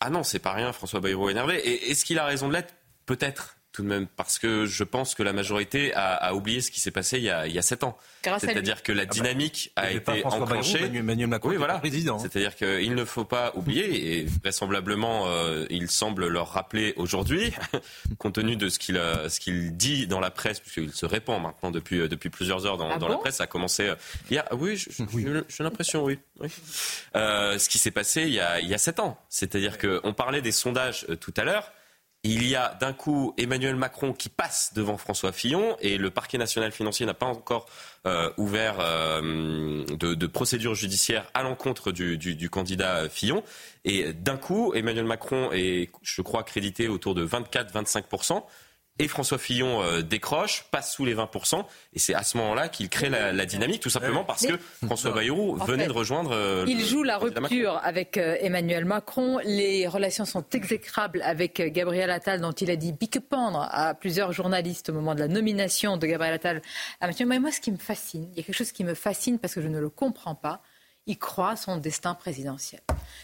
[0.00, 1.56] Ah non, c'est pas rien, François Bayrou énervé.
[1.66, 2.74] Et est-ce qu'il a raison de l'être?
[3.06, 6.70] Peut-être, tout de même, parce que je pense que la majorité a, a oublié ce
[6.70, 7.98] qui s'est passé il y a, il y a sept ans.
[8.38, 10.84] C'est-à-dire que la dynamique Il y a été François Bayrou, enclenchée.
[10.94, 11.80] Emmanuel- Macron Oui, voilà.
[11.80, 12.14] président.
[12.16, 12.18] hein.
[12.22, 17.52] C'est-à-dire qu'il ne faut pas oublier, et vraisemblablement, euh, il semble leur rappeler aujourd'hui,
[18.18, 21.42] compte tenu de ce qu'il euh, ce qu'il dit dans la presse, puisqu'il se répand
[21.42, 23.12] maintenant depuis, euh, depuis plusieurs heures dans, Ah dans bon?
[23.14, 23.96] la presse, ça a commencé euh,
[24.30, 26.18] y a, oui, je- je- j'ai l'impression, oui.
[26.38, 26.48] oui.
[27.16, 29.18] Euh, ce qui s'est passé il y a, il y a sept ans.
[29.28, 31.72] C'est-à-dire qu'on parlait des sondages euh, tout à l'heure.
[32.26, 36.38] Il y a d'un coup Emmanuel Macron qui passe devant François Fillon et le parquet
[36.38, 37.66] national financier n'a pas encore
[38.06, 43.42] euh, ouvert euh, de, procédure judiciaire à l'encontre du candidat Fillon.
[43.84, 48.42] Et d'un coup, Emmanuel Macron est, je crois, crédité autour de 24-25%.
[49.00, 51.64] Et François Fillon euh, décroche, passe sous les 20%,
[51.94, 54.54] et c'est à ce moment-là qu'il crée la, la dynamique, tout simplement parce que
[54.86, 56.30] François Bayrou En venait fait, de rejoindre.
[56.32, 59.40] euh, Il joue la rupture avec euh, Emmanuel Macron.
[59.44, 64.30] Les relations sont exécrables avec euh, Gabriel Attal, dont il a dit pique-pendre à plusieurs
[64.32, 66.62] journalistes au moment de la nomination de Gabriel Attal
[67.00, 67.26] à Mathieu.
[67.26, 69.54] Mais moi, ce qui me fascine, il y a quelque chose qui me fascine parce
[69.54, 70.62] que je ne le comprends pas.
[71.06, 72.80] Il croit à son destin présidentiel.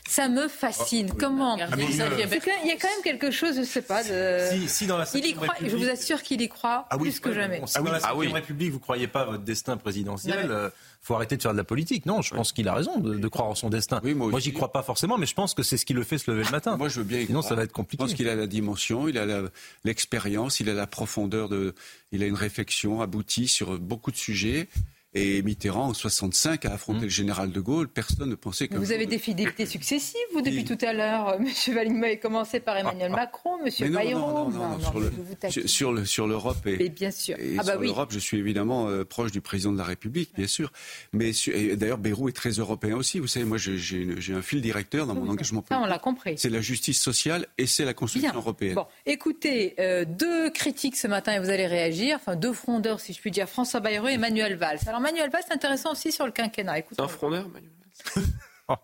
[0.07, 1.11] Ça me fascine.
[1.14, 3.81] Comment mais, ça, euh, il y Il a quand même quelque chose, je ne sais
[3.81, 4.03] pas.
[4.05, 4.49] De...
[4.51, 5.55] Si, si dans la Il y croit.
[5.62, 7.62] Je vous assure qu'il y croit Ah oui, plus que jamais.
[7.64, 7.91] Si Ah dans oui.
[7.93, 8.33] la Ah Cinquième oui.
[8.35, 10.70] République, vous croyez pas à votre destin présidentiel, Non, euh,
[11.01, 12.05] faut arrêter de faire de la politique.
[12.05, 13.99] Non, je pense qu'il a raison de, de croire en son destin.
[14.05, 16.05] Oui, moi moi, j'y crois pas forcément, mais je pense que c'est ce qui le
[16.05, 16.76] fait se lever le matin.
[16.76, 17.49] Moi, je veux bien y Sinon, croire.
[17.49, 18.05] ça va être Je compliqué.
[18.05, 19.49] pense qu'il a la dimension, il a la-
[19.85, 21.74] l'expérience, il a la profondeur de,
[22.12, 24.68] il a une réflexion aboutie sur beaucoup de sujets.
[25.13, 27.89] Et Mitterrand, en 65, a affronté le général de Gaulle.
[27.89, 28.77] Personne ne pensait que.
[28.77, 31.41] Vous avez des fidélités successives, vous, depuis tout à l'heure.
[31.41, 34.21] Monsieur Valigny vous avez commencé par Emmanuel Macron, Monsieur Mais non, Bayrou.
[34.21, 35.11] non, non, non, non, sur le-.
[35.51, 37.37] Sur, sur le, sur l'Europe et, Mais bien sûr.
[37.41, 37.87] et ah bah sur oui.
[37.89, 40.71] l'Europe, je suis évidemment euh, proche du président de la République, bien sûr.
[41.13, 43.19] Mais su- et d'ailleurs, Bayrou est très européen aussi.
[43.19, 45.79] Vous savez, moi, j'ai- j'ai une- j'ai un fil directeur dans mon engagement Ça, on
[45.81, 45.91] politique.
[45.93, 46.35] l'a compris.
[46.39, 48.39] C'est la justice sociale et c'est la construction Bien.
[48.41, 48.75] européenne.
[48.77, 52.17] Bon, écoutez, euh, deux critiques ce matin et vous allez réagir.
[52.21, 54.79] Enfin, deux frondeurs, si je puis dire, François Bayrou et Emmanuel Valls.
[54.87, 56.82] Alors, Emmanuel Valls, c'est intéressant aussi sur le quinquennat.
[56.92, 57.70] C'est un frondeur, Manuel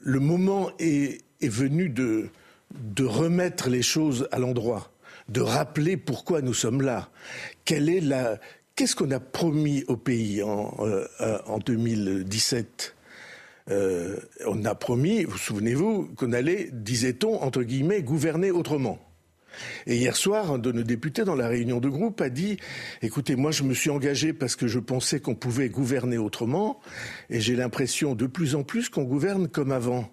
[0.00, 2.30] le moment est, est venu de,
[2.72, 4.90] de remettre les choses à l'endroit,
[5.28, 7.10] de rappeler pourquoi nous sommes là.
[7.64, 8.38] Quelle est la,
[8.74, 12.96] qu'est-ce qu'on a promis au pays en, euh, euh, en 2017
[13.70, 18.98] euh, on a promis, vous souvenez-vous, qu'on allait, disait-on, entre guillemets, gouverner autrement.
[19.86, 22.56] Et hier soir, un de nos députés dans la réunion de groupe a dit
[23.02, 26.80] Écoutez, moi je me suis engagé parce que je pensais qu'on pouvait gouverner autrement,
[27.30, 30.10] et j'ai l'impression de plus en plus qu'on gouverne comme avant.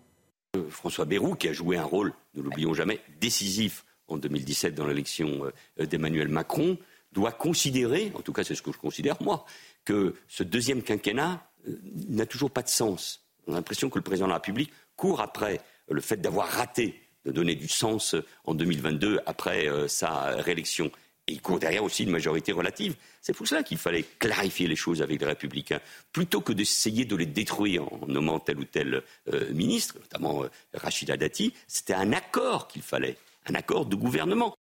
[0.55, 4.87] Euh, François Bayrou, qui a joué un rôle, ne l'oublions jamais, décisif en 2017 dans
[4.87, 5.41] l'élection
[5.79, 6.77] euh, d'Emmanuel Macron,
[7.11, 9.45] doit considérer, en tout cas c'est ce que je considère moi,
[9.85, 11.79] que ce deuxième quinquennat euh,
[12.09, 13.25] n'a toujours pas de sens.
[13.47, 16.99] On a l'impression que le président de la République court après le fait d'avoir raté
[17.25, 18.15] de donner du sens
[18.45, 20.91] en 2022 après euh, sa réélection.
[21.27, 22.95] Et il court derrière aussi une majorité relative.
[23.21, 25.79] C'est pour cela qu'il fallait clarifier les choses avec les Républicains,
[26.11, 30.49] plutôt que d'essayer de les détruire en nommant tel ou tel euh, ministre, notamment euh,
[30.73, 31.53] Rachida Dati.
[31.67, 34.55] C'était un accord qu'il fallait, un accord de gouvernement.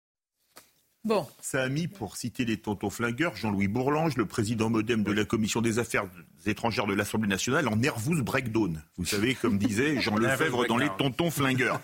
[1.07, 1.24] Bon.
[1.40, 5.24] Ça a mis, pour citer les tontons flingueurs, Jean-Louis Bourlange, le président modem de la
[5.24, 6.07] Commission des Affaires
[6.46, 8.82] étrangères de l'Assemblée nationale, en nervous breakdown.
[8.96, 11.80] Vous savez, comme disait Jean Lefebvre dans les tontons flingueurs.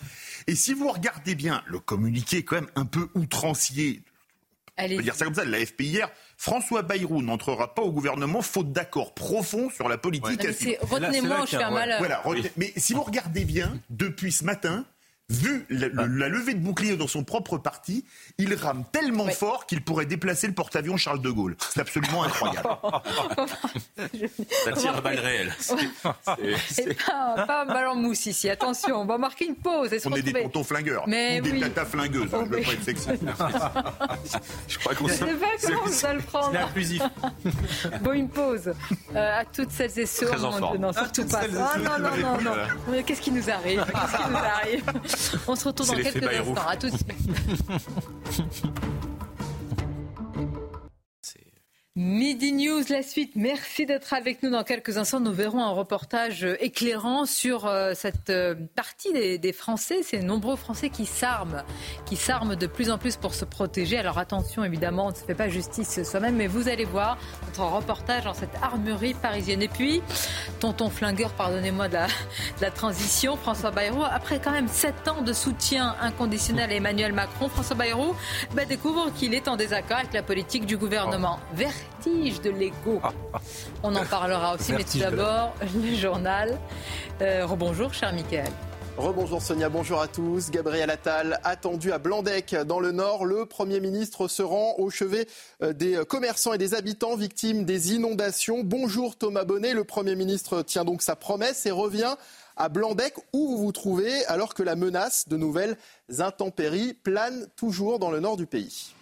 [0.47, 4.03] Et si vous regardez bien, le communiqué est quand même un peu outrancier.
[4.79, 8.41] On peut dire ça comme ça, la FP hier, François Bayrou n'entrera pas au gouvernement
[8.41, 10.41] faute d'accord profond sur la politique.
[10.81, 11.99] Retenez-moi, je fais un malheur.
[11.99, 12.23] Voilà,
[12.57, 14.87] mais si vous regardez bien, depuis ce matin,
[15.33, 15.89] vu la,
[16.29, 18.05] levée de bouclier dans son propre parti,
[18.39, 21.57] il rame tellement fort qu'il pourrait déplacer le porte-avions Charles de Gaulle.
[21.71, 22.69] C'est absolument incroyable.
[24.65, 25.53] Ça tire à balle réelle.
[26.69, 28.49] C'est pas, pas un ballon mousse ici.
[28.49, 29.91] Attention, on va marquer une pause.
[30.05, 31.05] On est des tontons flingueurs.
[31.07, 32.29] Mais ou des tatas flingueuses.
[32.33, 33.09] Oh, je veux pas être sexy.
[34.69, 36.51] je crois qu'on sait pas comment vous allez le prendre.
[36.53, 37.03] C'est inclusif.
[38.03, 38.73] bon, une pause.
[39.15, 40.27] Euh, à toutes celles et ceux.
[40.27, 40.79] Très en forme.
[40.79, 41.41] Non, surtout pas.
[41.43, 42.57] Ah, non, non, non,
[42.89, 43.03] non.
[43.03, 43.85] Qu'est-ce qui nous arrive?
[43.85, 44.85] Qu'est-ce qui nous arrive?
[45.47, 46.69] On se retrouve dans quelques instants.
[46.69, 47.13] À tout de suite.
[51.95, 53.33] Midi News, la suite.
[53.35, 54.49] Merci d'être avec nous.
[54.49, 60.03] Dans quelques instants, nous verrons un reportage éclairant sur euh, cette euh, partie des, Français,
[60.03, 61.63] ces nombreux Français qui s'arment,
[62.07, 63.99] qui s'arment de plus en plus pour se protéger.
[63.99, 67.65] Alors attention, évidemment, on ne se fait pas justice soi-même, mais vous allez voir notre
[67.65, 69.61] reportage dans cette armurerie parisienne.
[69.61, 70.01] Et puis,
[70.61, 71.99] tonton flingueur, pardonnez-moi de,
[72.63, 77.51] la, transition, François Bayrou, après quand même sept ans de soutien inconditionnel à Emmanuel Macron,
[77.51, 78.15] François Bayrou
[78.55, 81.39] bah, découvre qu'il est en désaccord avec la politique du gouvernement.
[81.53, 83.01] Vers vertige de l'ego.
[83.83, 86.59] On en parlera aussi, mais tout d'abord, le journal.
[87.21, 88.51] Euh, rebonjour, cher Michael.
[88.99, 90.51] Rebonjour Sonia, bonjour à tous.
[90.51, 93.25] Gabriel Attal attendu à Blandec dans le Nord.
[93.25, 95.27] Le Premier ministre se rend au chevet
[95.63, 98.61] euh, des commerçants et des habitants victimes des inondations.
[98.63, 99.73] Bonjour Thomas Bonnet.
[99.73, 102.17] Le Premier ministre tient donc sa promesse et revient
[102.59, 105.79] à Blandec où vous vous trouvez alors que la menace de nouvelles
[106.19, 108.95] intempéries plane toujours dans le nord du pays.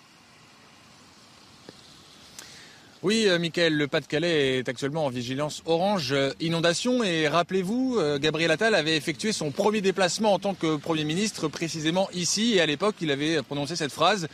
[3.03, 7.03] Oui, euh, Michael, le Pas-de-Calais est actuellement en vigilance orange euh, inondation.
[7.03, 11.49] Et rappelez-vous, euh, Gabriel Attal avait effectué son premier déplacement en tant que Premier ministre
[11.49, 12.57] précisément ici.
[12.57, 14.29] Et à l'époque, il avait prononcé cette phrase.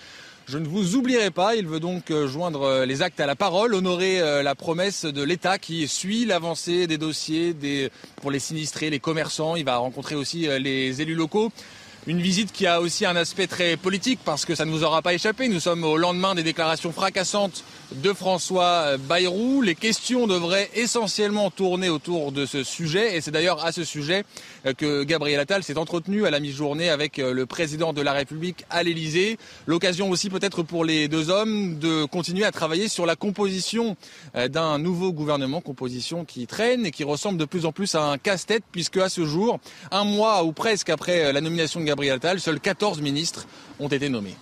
[0.48, 1.54] Je ne vous oublierai pas.
[1.54, 5.88] Il veut donc joindre les actes à la parole, honorer la promesse de l'État qui
[5.88, 7.52] suit l'avancée des dossiers
[8.20, 9.56] pour les sinistrés, les commerçants.
[9.56, 11.50] Il va rencontrer aussi les élus locaux.
[12.06, 15.02] Une visite qui a aussi un aspect très politique parce que ça ne vous aura
[15.02, 15.48] pas échappé.
[15.48, 19.62] Nous sommes au lendemain des déclarations fracassantes de François Bayrou.
[19.62, 24.24] Les questions devraient essentiellement tourner autour de ce sujet et c'est d'ailleurs à ce sujet
[24.76, 28.82] que Gabriel Attal s'est entretenu à la mi-journée avec le président de la République à
[28.82, 29.38] l'Elysée.
[29.66, 33.96] L'occasion aussi peut-être pour les deux hommes de continuer à travailler sur la composition
[34.34, 38.18] d'un nouveau gouvernement, composition qui traîne et qui ressemble de plus en plus à un
[38.18, 39.60] casse-tête puisque à ce jour,
[39.90, 43.46] un mois ou presque après la nomination de Gabriel Attal, seuls 14 ministres
[43.78, 44.34] ont été nommés.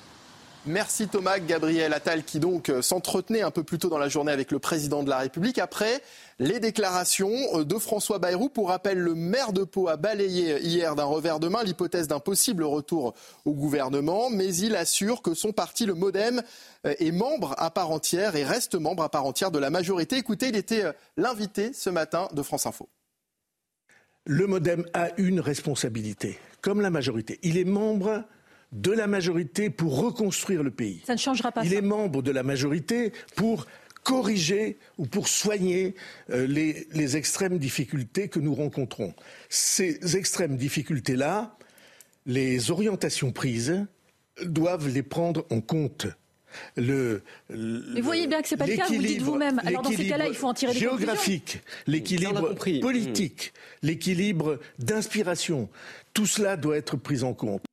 [0.66, 1.40] Merci Thomas.
[1.40, 4.58] Gabriel Attal qui donc euh, s'entretenait un peu plus tôt dans la journée avec le
[4.58, 6.00] président de la République après
[6.38, 8.48] les déclarations euh, de François Bayrou.
[8.48, 12.18] Pour rappel, le maire de Pau a balayé hier d'un revers de main l'hypothèse d'un
[12.18, 13.12] possible retour
[13.44, 16.42] au gouvernement, mais il assure que son parti, le Modem,
[16.86, 20.16] euh, est membre à part entière et reste membre à part entière de la majorité.
[20.16, 20.84] Écoutez, il était
[21.18, 22.88] l'invité ce matin de France Info.
[24.24, 27.38] Le Modem a une responsabilité comme la majorité.
[27.42, 28.24] Il est membre
[28.75, 31.01] de la majorité pour reconstruire le pays.
[31.07, 31.64] Ça ne changera pas.
[31.64, 33.66] Il est membre de la majorité pour
[34.03, 35.95] corriger ou pour soigner
[36.31, 39.14] euh, les, les, extrêmes difficultés que nous rencontrons.
[39.49, 41.57] Ces extrêmes difficultés-là,
[42.27, 43.87] les orientations prises
[44.45, 46.07] doivent les prendre en compte.
[46.77, 49.61] Le, Mais vous voyez bien que ce n'est pas le cas, vous le dites vous-même.
[49.64, 53.53] Alors dans ces cas-là, il faut en tirer des géographique, l'équilibre politique,
[53.83, 55.68] l'équilibre d'inspiration,
[56.12, 57.64] tout cela doit être pris en compte.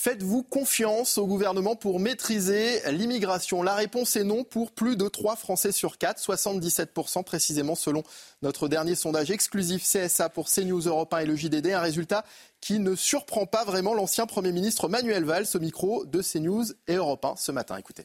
[0.00, 5.34] Faites-vous confiance au gouvernement pour maîtriser l'immigration La réponse est non pour plus de 3
[5.34, 8.04] Français sur 4, 77% précisément selon
[8.40, 11.72] notre dernier sondage exclusif CSA pour CNews Europe 1 et le JDD.
[11.72, 12.24] Un résultat
[12.60, 16.94] qui ne surprend pas vraiment l'ancien Premier ministre Manuel Valls au micro de CNews et
[16.94, 17.76] Europe 1 ce matin.
[17.76, 18.04] Écoutez.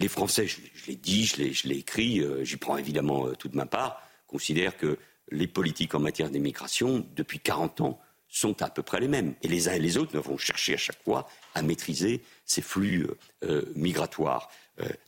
[0.00, 0.58] Les Français, je,
[0.88, 4.98] l'ai dit, je l'ai écrit, euh, j'y prends évidemment euh, toute ma part, considèrent que
[5.30, 8.00] les politiques en matière d'immigration, depuis 40 ans,
[8.38, 9.34] sont à peu près les mêmes.
[9.42, 13.08] Et les uns et les autres vont chercher à chaque fois à maîtriser ces flux
[13.42, 14.50] euh, migratoires.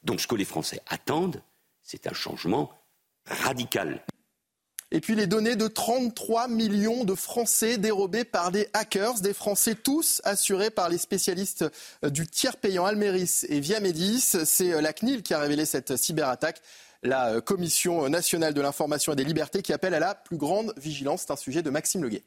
[0.03, 1.43] donc ce que les Français attendent,
[1.83, 2.71] c'est un changement
[3.27, 4.03] radical.
[4.91, 9.75] Et puis les données de 33 millions de Français dérobés par des hackers, des Français
[9.75, 11.67] tous assurés par les spécialistes
[12.05, 14.37] euh, du tiers payant Almeris et Viamedis.
[14.47, 16.63] C'est euh, la CNIL qui a révélé cette cyberattaque.
[17.03, 20.73] La euh, Commission nationale de l'information et des libertés qui appelle à la plus grande
[20.79, 21.25] vigilance.
[21.27, 22.23] C'est un sujet de Maxime Leguet.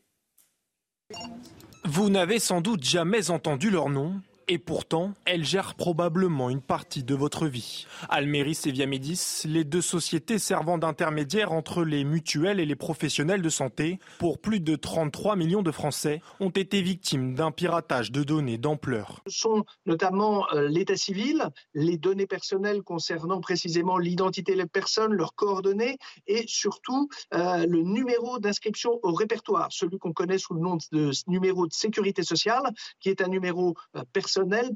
[1.83, 7.03] Vous n'avez sans doute jamais entendu leur nom, et pourtant, elle gère probablement une partie
[7.03, 7.85] de votre vie.
[8.09, 13.49] Almeris et Viamedis, les deux sociétés servant d'intermédiaires entre les mutuelles et les professionnels de
[13.49, 18.57] santé, pour plus de 33 millions de Français, ont été victimes d'un piratage de données
[18.57, 19.21] d'ampleur.
[19.27, 25.35] Ce sont notamment euh, l'état civil, les données personnelles concernant précisément l'identité des personnes, leurs
[25.35, 30.77] coordonnées et surtout euh, le numéro d'inscription au répertoire, celui qu'on connaît sous le nom
[30.91, 32.63] de numéro de sécurité sociale,
[32.99, 34.03] qui est un numéro euh,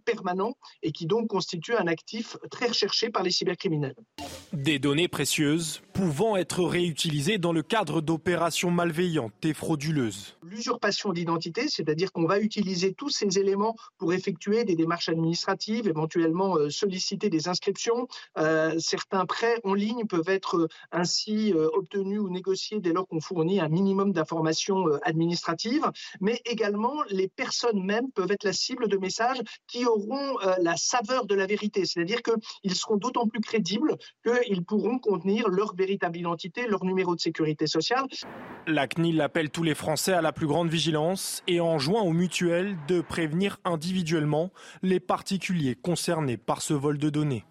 [0.05, 3.95] permanent et qui donc constitue un actif très recherché par les cybercriminels.
[4.53, 10.35] Des données précieuses pouvant être réutilisées dans le cadre d'opérations malveillantes et frauduleuses.
[10.43, 16.57] L'usurpation d'identité, c'est-à-dire qu'on va utiliser tous ces éléments pour effectuer des démarches administratives, éventuellement
[16.57, 18.09] euh, solliciter des inscriptions.
[18.37, 23.21] Euh, certains prêts en ligne peuvent être euh, ainsi obtenus ou négociés dès lors qu'on
[23.21, 25.89] fournit un minimum d'informations administratives,
[26.19, 31.25] mais également les personnes mêmes peuvent être la cible de messages qui auront la saveur
[31.25, 36.67] de la vérité, c'est-à-dire qu'ils seront d'autant plus crédibles qu'ils pourront contenir leur véritable identité,
[36.67, 38.05] leur numéro de sécurité sociale.
[38.65, 42.75] La CNIL appelle tous les Français à la plus grande vigilance et enjoint aux mutuelles
[42.87, 47.45] de prévenir individuellement les particuliers concernés par ce vol de données.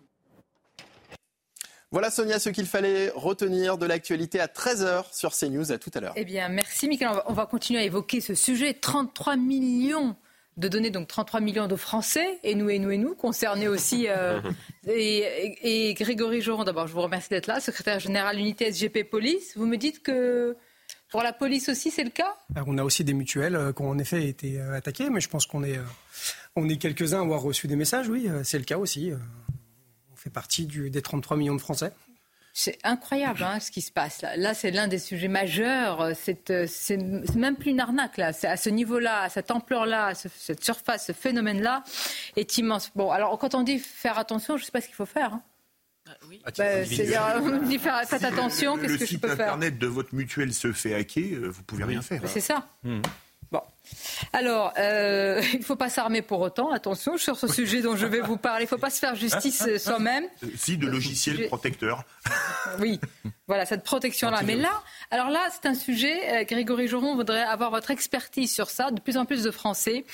[1.92, 5.70] Voilà Sonia ce qu'il fallait retenir de l'actualité à 13h sur CNews.
[5.70, 6.12] À tout à l'heure.
[6.16, 7.22] Eh bien, merci Michael.
[7.28, 8.74] On va, continuer à évoquer ce sujet.
[8.74, 10.16] 33 millions
[10.56, 14.06] de donner donc 33 millions de Français, et nous, et nous, et nous, concernés aussi.
[14.08, 14.40] Euh,
[14.86, 19.56] et, Grégory Joron, d'abord, je vous remercie d'être là, secrétaire général unité SGP Police.
[19.56, 20.56] Vous me dites que
[21.10, 22.34] pour la police aussi, c'est le cas?
[22.66, 25.28] On a aussi des mutuelles euh, qui ont en effet été euh, attaquées, mais je
[25.28, 25.78] pense qu'on est,
[26.56, 29.12] on est quelques-uns à avoir reçu des messages, oui, c'est le cas aussi.
[30.12, 31.92] On fait partie du, des 33 millions de Français.
[32.56, 34.36] C'est incroyable hein, ce qui se passe là.
[34.36, 36.12] Là, c'est l'un des sujets majeurs.
[36.14, 38.32] C'est, euh, c'est même plus une arnaque là.
[38.32, 41.82] C'est à ce niveau-là, à cette ampleur-là, cette surface, ce phénomène-là
[42.36, 42.92] est immense.
[42.94, 45.34] Bon, alors quand on dit faire attention, je ne sais pas ce qu'il faut faire.
[45.34, 45.42] Hein.
[46.08, 46.40] Ah, oui.
[46.44, 49.30] Ah, bah, c'est-à-dire, on dit faire, faites attention, qu'est-ce que je peux faire?
[49.30, 52.22] Le site internet de votre mutuelle se fait hacker, euh, vous pouvez rien faire.
[52.26, 52.68] C'est ça.
[52.84, 53.00] Mmh.
[53.50, 53.62] Bon.
[54.32, 56.70] Alors, euh, il ne faut pas s'armer pour autant.
[56.72, 58.62] Attention sur ce sujet dont je vais vous parler.
[58.62, 60.24] Il ne faut pas se faire justice euh, soi-même.
[60.42, 62.04] Euh, si, de logiciels protecteurs.
[62.80, 62.98] Oui,
[63.46, 64.40] voilà, cette protection-là.
[64.44, 64.82] Mais là,
[65.12, 68.90] alors là, c'est un sujet, Grégory Joron voudrait avoir votre expertise sur ça.
[68.90, 70.04] De plus en plus de Français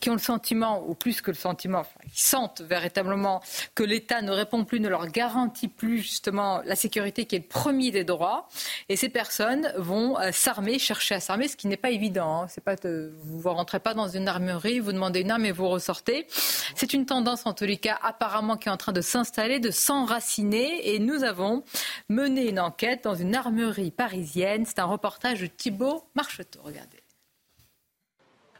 [0.00, 3.40] qui ont le sentiment, ou plus que le sentiment, qui sentent véritablement
[3.74, 7.44] que l'État ne répond plus, ne leur garantit plus justement la sécurité qui est le
[7.46, 8.48] premier des droits.
[8.88, 12.42] Et ces personnes vont euh, s'armer, chercher à s'armer, ce qui n'est pas évident.
[12.42, 12.46] Hein.
[12.48, 12.76] C'est pas
[13.22, 16.26] vous ne rentrez pas dans une armurerie, vous demandez une arme et vous ressortez.
[16.74, 19.70] C'est une tendance, en tous les cas, apparemment qui est en train de s'installer, de
[19.70, 20.94] s'enraciner.
[20.94, 21.64] Et nous avons
[22.08, 24.64] mené une enquête dans une armurerie parisienne.
[24.66, 26.60] C'est un reportage de Thibault Marcheteau.
[26.62, 27.00] Regardez.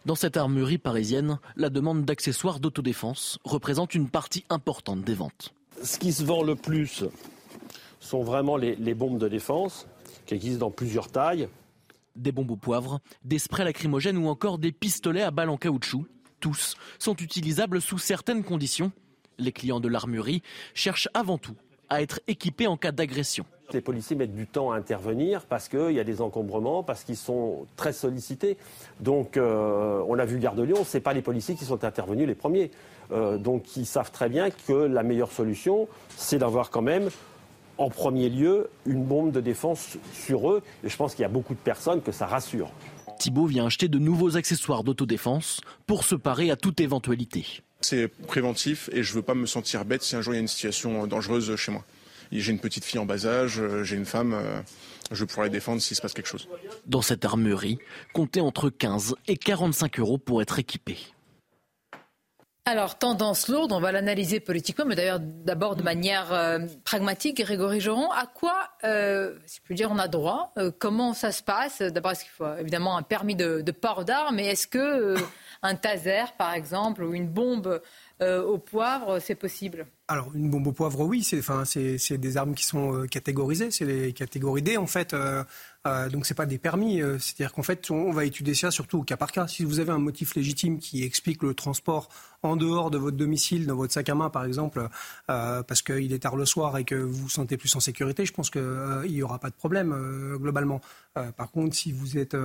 [0.07, 5.53] Dans cette armurerie parisienne, la demande d'accessoires d'autodéfense représente une partie importante des ventes.
[5.83, 7.05] Ce qui se vend le plus
[8.01, 9.87] sont vraiment les, bombes de défense,
[10.25, 11.49] qui existent dans plusieurs tailles.
[12.21, 16.05] Des bombes au poivre, des sprays lacrymogènes ou encore des pistolets à balles en caoutchouc.
[16.39, 18.93] Tous sont utilisables sous certaines conditions.
[19.39, 20.43] Les clients de l'armurerie
[20.75, 21.57] cherchent avant tout
[21.89, 23.47] à être équipés en cas d'agression.
[23.73, 27.17] Les policiers mettent du temps à intervenir parce qu'il y a des encombrements, parce qu'ils
[27.17, 28.59] sont très sollicités.
[29.01, 31.85] Donc, euh, on l'a vu Gare de Lyon, ce n'est pas les policiers qui sont
[31.85, 32.71] intervenus les premiers.
[33.13, 37.09] Euh, donc, ils savent très bien que la meilleure solution, c'est d'avoir quand même,
[37.81, 40.63] en premier lieu, une bombe de défense sur eux.
[40.85, 42.71] Et je pense qu'il y a beaucoup de personnes que ça rassure.
[43.19, 47.63] Thibault vient acheter de nouveaux accessoires d'autodéfense pour se parer à toute éventualité.
[47.81, 50.39] C'est préventif et je ne veux pas me sentir bête si un jour il y
[50.39, 51.83] a une situation dangereuse chez moi.
[52.31, 54.37] j'ai une petite fille en bas âge, j'ai une femme,
[55.11, 56.49] je pourrais les défendre s'il se passe quelque chose.
[56.87, 57.79] Dans cette armerie,
[58.13, 60.99] comptez entre 15 et 45 euros pour être équipé.
[62.71, 67.39] Alors, tendance lourde, on va l'analyser politiquement, mais d'ailleurs d'abord de manière euh, pragmatique.
[67.39, 68.55] Grégory Joron, à quoi,
[68.85, 71.83] euh, si je peux dire, on a droit euh, Comment ça se passe?
[71.83, 75.17] D'abord, est-ce qu'il faut évidemment un permis de, port d'armes, mais est-ce que
[75.63, 77.83] un taser, par exemple, ou une bombe
[78.21, 79.87] au poivre, c'est possible?
[80.07, 84.13] Alors, une bombe au poivre, oui, c'est, enfin, des armes qui sont catégorisées, c'est les
[84.13, 85.15] catégories D, en fait.
[85.87, 87.01] Euh, donc c'est pas des permis.
[87.01, 89.47] Euh, c'est-à-dire qu'en fait, on, va étudier ça surtout au cas par cas.
[89.47, 92.09] Si vous avez un motif légitime qui explique le transport
[92.43, 94.89] en dehors de votre domicile, dans votre sac à main par exemple,
[95.31, 98.25] euh, parce qu'il est tard le soir et que vous vous sentez plus en sécurité,
[98.25, 98.63] je pense qu'il
[99.09, 99.95] n'y aura pas de problème
[100.39, 100.81] globalement.
[101.37, 102.37] par contre, si vous êtes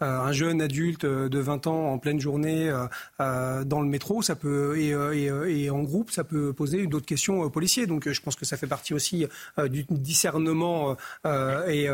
[0.00, 2.72] un jeune adulte de 20 ans en pleine journée
[3.18, 7.86] dans le métro, ça peut et, en groupe, ça peut poser d'autres questions aux policiers.
[7.86, 9.26] Donc je pense que ça fait partie aussi
[9.68, 11.88] du discernement et,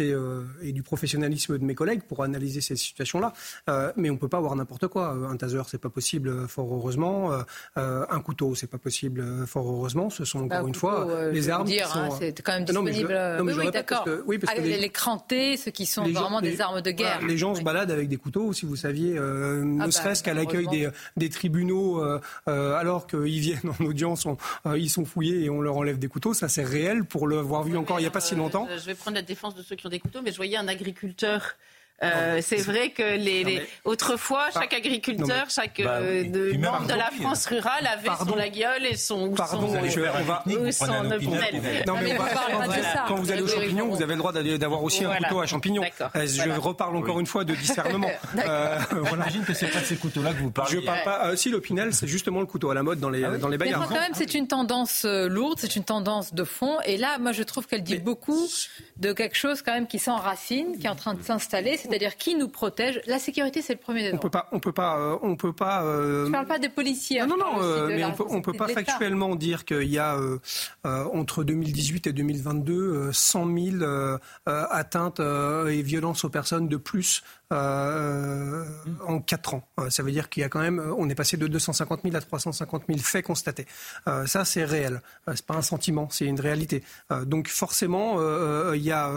[0.00, 3.32] euh, et du professionnalisme de mes collègues pour analyser ces situations-là.
[3.68, 5.10] Euh, mais on ne peut pas avoir n'importe quoi.
[5.10, 7.32] Un taser, c'est pas possible, euh, fort heureusement.
[7.76, 10.10] un couteau, c'est pas possible, fort heureusement.
[10.10, 11.66] Ce sont encore bah, une fois les armes.
[11.66, 11.98] Dire, qui sont...
[11.98, 13.18] hein, c'est quand même disponible.
[13.42, 14.06] oui, d'accord.
[14.26, 17.20] Oui, parce que les, les crantés, ceux qui sont vraiment des armes de guerre.
[17.26, 20.34] les gens se baladent avec des couteaux, si vous saviez, ne ah bah, serait-ce qu'à
[20.34, 22.02] l'accueil des, des, tribunaux,
[22.46, 24.26] alors qu'ils viennent en audience,
[24.76, 26.34] ils sont fouillés et on leur enlève des couteaux.
[26.34, 28.68] Ça, c'est réel pour l'avoir vu encore il n'y a pas si longtemps.
[28.70, 30.68] Je vais prendre la défense de ceux qui ont des couteaux, mais je voyais un
[30.68, 31.54] agriculteur
[32.02, 37.46] euh, c'est vrai que les, autrefois, chaque agriculteur, chaque bah, euh, membre de la France
[37.46, 40.86] rurale avait son la gueule et son pardon, son, je, on va, son
[41.86, 42.16] Non mais
[43.06, 45.84] quand vous allez aux champignons, vous avez le droit d'avoir aussi un couteau à champignons.
[46.16, 48.10] Euh, je reparle encore une fois de discernement.
[49.10, 50.80] J'imagine que c'est pas de ces couteaux-là que vous parlez.
[50.80, 51.36] Je parle pas.
[51.36, 53.80] Si l'opinel, c'est justement le couteau à la mode dans les ah dans les bagarres.
[53.80, 56.78] Mais quand même, c'est une tendance lourde, c'est une tendance de fond.
[56.84, 58.48] Et là, moi, je trouve qu'elle dit beaucoup
[58.96, 62.34] de quelque chose quand même qui s'enracine, qui est en train de s'installer c'est-à-dire qui
[62.34, 63.00] nous protège.
[63.06, 65.52] La sécurité, c'est le premier des On peut pas, on peut pas, euh, on peut
[65.52, 65.82] pas.
[65.82, 66.26] Euh...
[66.26, 67.20] Je parle pas des policiers.
[67.20, 67.62] Non, non, non.
[67.62, 70.18] Euh, mais on peut, on peut pas factuellement dire qu'il y a
[70.84, 73.84] entre 2018 et 2022 100 000
[74.46, 79.68] atteintes et violences aux personnes de plus en 4 ans.
[79.90, 82.20] ça veut dire qu'il y a quand même, on est passé de 250 000 à
[82.20, 83.66] 350 000 faits constatés.
[84.26, 85.02] ça, c'est réel.
[85.28, 86.82] c'est pas un sentiment, c'est une réalité.
[87.26, 88.18] donc forcément,
[88.72, 89.12] il y a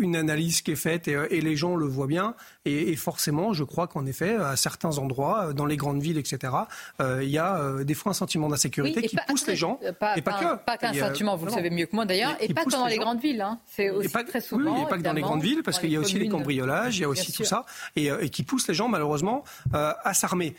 [0.00, 2.34] une analyse qui est faite et, et, les gens le voient bien.
[2.64, 6.52] Et, et forcément, je crois qu'en effet, à certains endroits, dans les grandes villes, etc.,
[7.00, 9.78] euh, il y a euh, des fois un sentiment d'insécurité qui pousse les gens.
[9.98, 10.64] Pas, et pas, que.
[10.64, 12.98] Pas qu'un sentiment, vous le savez mieux que moi d'ailleurs, et, pas que dans les,
[12.98, 13.40] grandes villes.
[13.40, 13.58] Hein.
[13.66, 14.74] C'est aussi pas, très souvent.
[14.74, 16.98] Oui, et pas que dans les grandes villes, parce qu'il y a aussi les cambriolages,
[16.98, 17.64] il y a aussi tout ça,
[17.96, 19.44] et, euh, qui pousse les gens malheureusement
[19.74, 20.54] euh, à s'armer.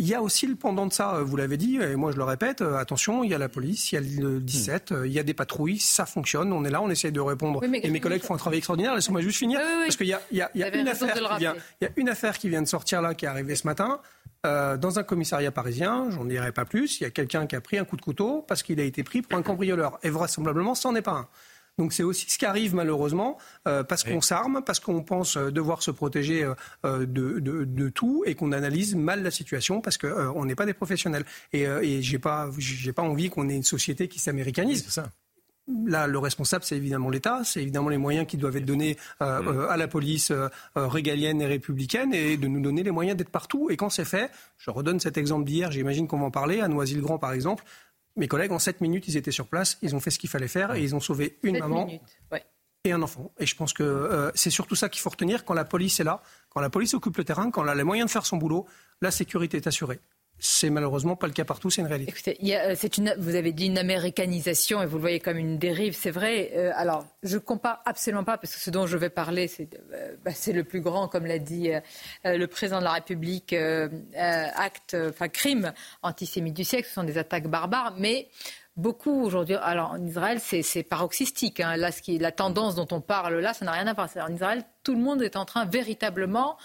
[0.00, 2.24] Il y a aussi le pendant de ça, vous l'avez dit, et moi je le
[2.24, 5.12] répète, euh, attention, il y a la police, il y a le 17, euh, il
[5.12, 7.62] y a des patrouilles, ça fonctionne, on est là, on essaie de répondre.
[7.62, 10.36] et mes collègues font un travail extraordinaire, laissez-moi juste finir, parce qu'il y a, y
[10.36, 13.02] y a une affaire qui vient, il y a une affaire qui vient de sortir
[13.02, 14.00] là, qui est arrivée ce matin,
[14.46, 17.60] euh, dans un commissariat parisien, j'en dirai pas plus, il y a quelqu'un qui a
[17.60, 19.98] pris un coup de couteau parce qu'il a été pris pour un cambrioleur.
[20.02, 21.28] Et vraisemblablement, c'en est pas un.
[21.78, 25.50] Donc c'est aussi ce qui arrive malheureusement euh, parce qu'on s'arme, parce qu'on pense euh,
[25.50, 26.44] devoir se protéger
[26.84, 31.24] euh, de, tout et qu'on analyse mal la situation parce qu'on n'est pas des professionnels.
[31.52, 34.86] Et, et j'ai pas, j'ai pas envie qu'on ait une société qui s'américanise.
[34.88, 35.10] ça.
[35.86, 39.76] Là, le responsable, c'est évidemment l'État, c'est évidemment les moyens qui doivent être donnés à
[39.76, 40.32] la police
[40.74, 43.68] régalienne et républicaine et de nous donner les moyens d'être partout.
[43.70, 46.66] Et quand c'est fait, je redonne cet exemple d'hier, j'imagine qu'on va en parler, à
[46.66, 47.64] Noisy-le-Grand par exemple,
[48.16, 50.48] mes collègues, en 7 minutes, ils étaient sur place, ils ont fait ce qu'il fallait
[50.48, 51.88] faire et ils ont sauvé une maman
[52.84, 53.32] et un enfant.
[53.38, 56.04] Et je pense que euh, c'est surtout ça qu'il faut retenir quand la police est
[56.04, 58.36] là, quand la police occupe le terrain, quand elle a les moyens de faire son
[58.36, 58.66] boulot,
[59.00, 60.00] la sécurité est assurée.
[60.42, 62.10] C'est malheureusement pas le cas partout, c'est une réalité.
[62.10, 65.94] Écoutez, euh, une, vous avez dit une américanisation et vous le voyez comme une dérive,
[65.94, 66.52] c'est vrai.
[66.54, 70.16] Euh, alors, je compare absolument pas parce que ce dont je vais parler, c'est euh,
[70.24, 71.70] bah, le plus grand, comme l'a dit
[72.24, 73.54] le président de la République,
[74.14, 76.88] acte, enfin crime antisémite du siècle.
[76.88, 78.28] Ce sont des attaques barbares, mais
[78.76, 79.56] beaucoup aujourd'hui.
[79.56, 81.60] Alors en Israël, c'est paroxystique.
[81.60, 81.76] Hein.
[81.76, 84.08] Là, ce qui, la tendance dont on parle là, ça n'a rien à voir.
[84.16, 86.56] En Israël, tout le monde est en train véritablement,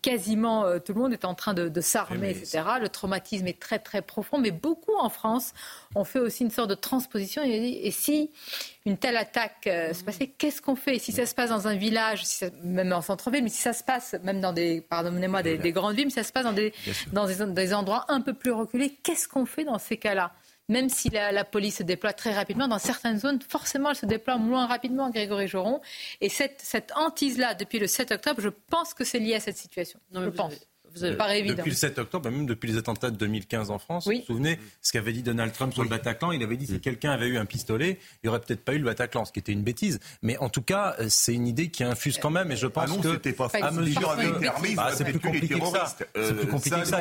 [0.00, 2.62] quasiment euh, tout le monde est en train de, s'armer, etc.
[2.80, 5.52] Le traumatisme est très très profond, mais beaucoup en France
[5.94, 7.42] ont fait aussi une sorte de transposition.
[7.44, 8.30] Et, si
[8.86, 10.98] une telle attaque euh, se passait, qu'est-ce qu'on fait?
[10.98, 12.22] Si ça se passe dans un village,
[12.62, 16.06] même en centre-ville, mais si ça se passe même dans des, pardonnez-moi, des, grandes villes,
[16.06, 16.72] mais si ça se passe dans des,
[17.12, 20.32] dans des endroits un peu plus reculés, qu'est-ce qu'on fait dans ces cas-là?
[20.68, 24.36] Même si la, police se déploie très rapidement, dans certaines zones, forcément, elle se déploie
[24.36, 25.80] moins rapidement, Grégory Joron.
[26.20, 29.56] Et cette, cette hantise-là, depuis le 7 octobre, je pense que c'est lié à cette
[29.56, 30.00] situation.
[30.12, 30.54] je pense.
[30.96, 31.54] Évident.
[31.56, 34.58] Depuis le 7 octobre, même depuis les attentats de 2015 en France, vous vous souvenez
[34.82, 36.32] ce qu'avait dit Donald Trump sur le Bataclan?
[36.32, 38.78] Il avait dit si quelqu'un avait eu un pistolet, il n'y aurait peut-être pas eu
[38.78, 40.00] le Bataclan, ce qui était une bêtise.
[40.22, 42.84] Mais en tout cas, euh, c'est une idée qui infuse quand même, et je pense
[42.86, 45.96] ah non, que c'était pas à mesure avait permis, bah, c'est plus compliqué que ça.
[46.14, 47.00] C'est plus compliqué que ça.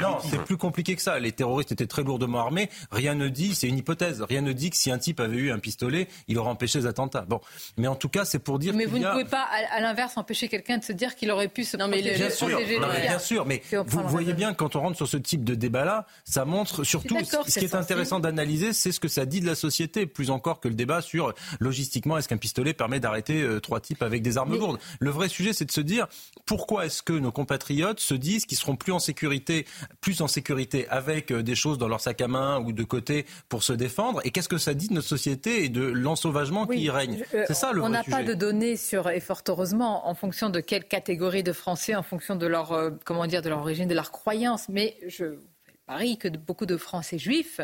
[0.00, 1.18] Non, c'est plus compliqué que ça.
[1.18, 2.70] Les terroristes étaient très lourdement armés.
[2.90, 4.22] Rien ne dit, c'est une hypothèse.
[4.22, 6.86] Rien ne dit que si un type avait eu un pistolet, il aurait empêché les
[6.86, 7.22] attentats.
[7.22, 7.40] Bon,
[7.76, 8.74] mais en tout cas, c'est pour dire.
[8.74, 11.64] Mais vous ne pouvez pas, à l'inverse, empêcher quelqu'un de se dire qu'il aurait pu
[11.64, 12.24] se non, mais protéger.
[12.24, 12.60] Bien sûr,
[13.00, 16.44] bien sûr, mais vous voyez bien quand on rentre sur ce type de débat-là, ça
[16.44, 20.06] montre surtout ce qui est intéressant d'analyser, c'est ce que ça dit de la société,
[20.06, 24.02] plus encore que le débat sur logistiquement est-ce qu'un pistolet permet d'arrêter euh, trois types
[24.02, 24.78] avec des armes lourdes?
[25.00, 26.06] Le vrai sujet, c'est de se dire
[26.46, 29.66] pourquoi est-ce que nos compatriotes se disent qu'ils seront plus en sécurité,
[30.00, 33.26] plus en sécurité avec euh, des choses dans leur sac à main ou de côté
[33.48, 36.82] pour se défendre, et qu'est-ce que ça dit de notre société et de l'ensauvagement qui
[36.82, 37.22] y règne?
[37.34, 40.50] Euh, c'est ça le On n'a pas de données sur, et fort heureusement, en fonction
[40.50, 43.94] de quelle catégorie de Français, en fonction de leur, comment dire, de leur origine, de
[43.94, 44.68] leur croyance.
[44.68, 45.38] Mais je
[45.86, 47.60] parie que beaucoup de Français juifs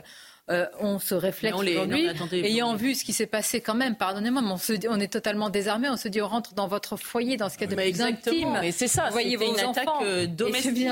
[0.50, 2.06] euh, on se réflexe aujourd'hui.
[2.32, 5.48] Ayant vu ce qui s'est passé quand même, pardonnez-moi, mais on, se on, est totalement
[5.48, 5.88] désarmé.
[5.88, 8.58] On se dit, on rentre dans votre foyer, dans ce cas de plus intime.
[8.60, 10.86] Mais c'est ça, voyez une attaque euh, domestique.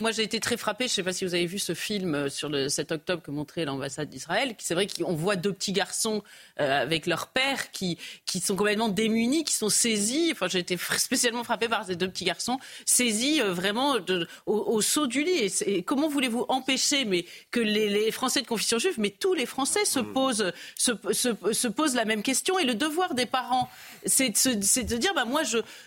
[0.00, 0.86] Moi, j'ai été très frappée.
[0.86, 3.22] Je ne sais pas si vous avez vu ce film euh, sur le 7 octobre
[3.22, 4.54] que montrait l'ambassade d'Israël.
[4.58, 6.22] C'est vrai qu'on voit deux petits garçons
[6.56, 7.96] avec leur père qui,
[8.26, 10.28] qui sont complètement démunis, qui sont saisis.
[10.32, 13.96] Enfin, j'ai été spécialement frappée par ces deux petits garçons saisis vraiment
[14.44, 15.50] au, saut du lit.
[15.64, 19.46] Et, comment voulez-vous empêcher mais que les, les Français de confession juive mais tous les
[19.46, 20.12] Français se mm.
[20.12, 22.58] posent, se, posent la même question.
[22.58, 23.68] Et le devoir des parents,
[24.06, 25.42] c'est de, dire, bah, moi,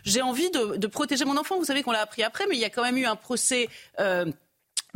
[0.06, 1.58] j'ai envie de, protéger mon enfant.
[1.58, 3.70] Vous savez qu'on l'a appris après, mais il y a quand même eu un procès.
[3.99, 4.26] Euh,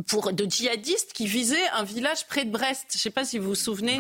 [0.06, 2.86] pour de djihadistes qui visaient un village près de Brest.
[2.92, 4.00] Je ne sais pas si vous vous souvenez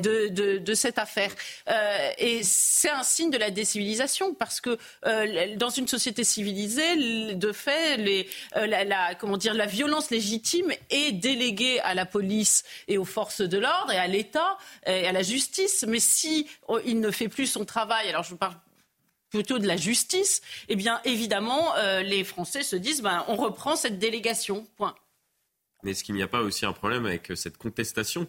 [0.00, 1.30] de, de, cette affaire.
[1.68, 4.76] Euh, et c'est un signe de la décivilisation parce que
[5.06, 10.72] euh, dans une société civilisée, de fait, les, euh, la, comment dire, la violence légitime
[10.90, 15.12] est déléguée à la police et aux forces de l'ordre et à l'État et à
[15.12, 15.84] la justice.
[15.86, 16.48] Mais si
[16.84, 18.54] il ne fait plus son travail, alors je parle
[19.30, 23.98] plutôt de la justice, eh bien évidemment, les Français se disent ben, on reprend cette
[23.98, 24.66] délégation.
[24.76, 24.94] Point.
[25.86, 28.26] Mais est-ce qu'il n'y a pas aussi un problème avec cette contestation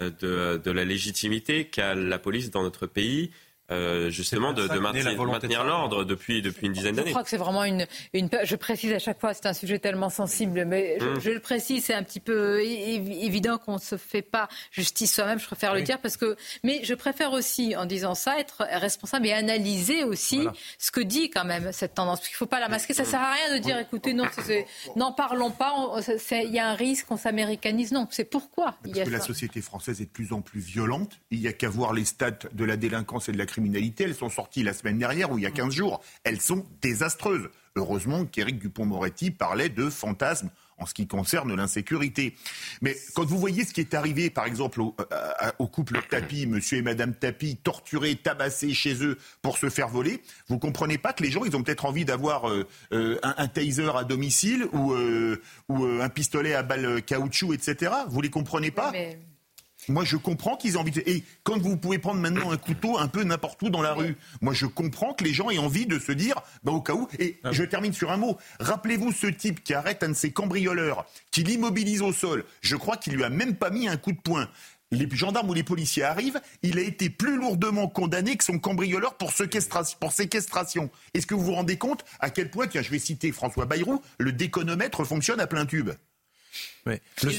[0.00, 3.32] euh, de, de la légitimité qu'a la police dans notre pays
[3.72, 7.08] euh, justement de, de maintenir, l'ordre depuis, depuis une dizaine d'années.
[7.08, 8.28] Je crois que c'est vraiment une, une...
[8.44, 11.34] Je précise à chaque fois, c'est un sujet tellement sensible, mais je, hum.
[11.34, 15.46] le précise, c'est un petit peu évident qu'on ne se fait pas justice soi-même, je
[15.46, 16.36] préfère le dire, parce que...
[16.64, 20.46] Mais je préfère aussi, en disant ça, être responsable et analyser aussi
[20.78, 22.20] ce que dit quand même cette tendance.
[22.20, 24.14] Parce qu'il ne faut pas la masquer, ça ne sert à rien de dire, écoutez,
[24.14, 24.24] non,
[24.96, 25.74] n'en parlons pas,
[26.30, 27.92] il y a un risque, on s'américanise.
[27.92, 31.20] Non, c'est pourquoi Parce que la société française est de plus en plus violente.
[31.30, 33.61] Il n'y a qu'à voir les stats de la délinquance et de la criminalité
[33.98, 36.00] elles sont sorties la semaine dernière ou il y a 15 jours.
[36.24, 37.48] Elles sont désastreuses.
[37.74, 42.34] Heureusement qu'Éric Dupont-Moretti parlait de fantasmes en ce qui concerne l'insécurité.
[42.82, 46.78] Mais quand vous voyez ce qui est arrivé, par exemple, au, euh, couple Tapi, monsieur
[46.78, 51.22] et madame Tapi, torturés, tabassés chez eux pour se faire voler, vous comprenez pas que
[51.22, 54.94] les gens, ils ont peut-être envie d'avoir euh, euh, un, taser à domicile ou,
[55.68, 57.92] ou un pistolet à balles caoutchouc, etc.
[58.08, 58.92] Vous les comprenez pas
[59.88, 61.02] moi, je comprends qu'ils aient envie de...
[61.06, 64.16] Et quand vous pouvez prendre maintenant un couteau un peu n'importe où dans la rue,
[64.40, 67.08] moi, je comprends que les gens aient envie de se dire, bah, au cas où...
[67.18, 68.38] Et ah je termine sur un mot.
[68.60, 72.44] Rappelez-vous ce type qui arrête un de ses cambrioleurs, qui l'immobilise au sol.
[72.60, 74.48] Je crois qu'il lui a même pas mis un coup de poing
[74.92, 79.14] les gendarmes ou les policiers arrivent, il a été plus lourdement condamné que son cambrioleur
[79.16, 79.98] pour séquestration.
[79.98, 80.90] Pour séquestration.
[81.14, 84.02] Est-ce que vous vous rendez compte à quel point, tiens, je vais citer François Bayrou,
[84.18, 85.90] le déconomètre fonctionne à plein tube?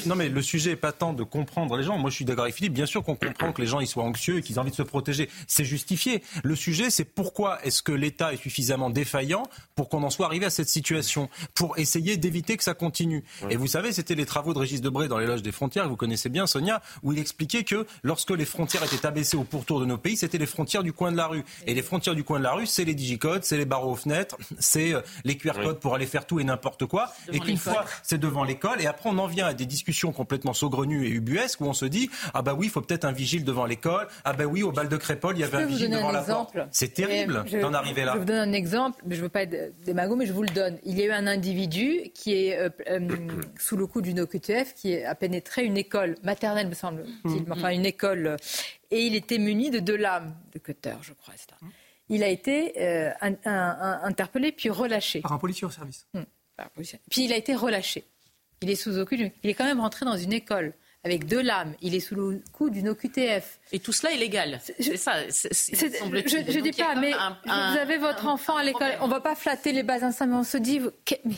[0.05, 1.97] Non, mais le sujet n'est pas tant de comprendre les gens.
[1.97, 2.73] Moi, je suis d'accord avec Philippe.
[2.73, 4.75] Bien sûr qu'on comprend que les gens ils soient anxieux et qu'ils aient envie de
[4.75, 5.29] se protéger.
[5.47, 6.23] C'est justifié.
[6.43, 9.43] Le sujet, c'est pourquoi est-ce que l'État est suffisamment défaillant
[9.75, 13.23] pour qu'on en soit arrivé à cette situation, pour essayer d'éviter que ça continue.
[13.49, 16.29] Et vous savez, c'était les travaux de Régis Debray dans l'éloge des frontières, vous connaissez
[16.29, 19.97] bien, Sonia, où il expliquait que lorsque les frontières étaient abaissées au pourtour de nos
[19.97, 21.43] pays, c'était les frontières du coin de la rue.
[21.67, 23.95] Et les frontières du coin de la rue, c'est les digicodes, c'est les barreaux aux
[23.95, 27.11] fenêtres, c'est euh, les QR codes pour aller faire tout et n'importe quoi.
[27.31, 28.81] et qu'une fois, c'est devant l'école.
[28.81, 31.85] Et après, on en vient à des discussions complètement saugrenues et ubuesques où on se
[31.85, 34.07] dit ah bah oui, il faut peut-être un vigile devant l'école.
[34.23, 36.57] Ah bah oui, au bal de Crépole, il y avait un vigile devant la porte.
[36.71, 38.13] C'est terrible d'en arriver là.
[38.13, 40.43] Je vous donne un exemple, mais je ne veux pas être démago, mais je vous
[40.43, 40.77] le donne.
[40.83, 43.07] Il y a eu un individu qui est euh, euh,
[43.59, 47.85] sous le coup d'une OQTF qui a pénétré une école maternelle, me semble-t-il, enfin une
[47.85, 48.37] école,
[48.91, 51.47] et il était muni de deux lames de cutter, je crois, etc.
[52.09, 55.21] Il a été euh, interpellé puis relâché.
[55.21, 56.07] Par un policier au service.
[57.09, 58.05] Puis il a été relâché.
[58.63, 59.29] Il est sous aucune.
[59.43, 61.73] Il est quand même rentré dans une école avec deux lames.
[61.81, 63.59] Il est sous le coup d'une OQTF.
[63.73, 64.61] Et tout cela est légal.
[64.79, 65.27] C'est ça.
[65.27, 68.93] je ne dis pas, mais vous avez votre enfant à l'école.
[69.01, 70.79] On ne va pas flatter les bases instincts, mais on se dit,
[71.25, 71.35] mais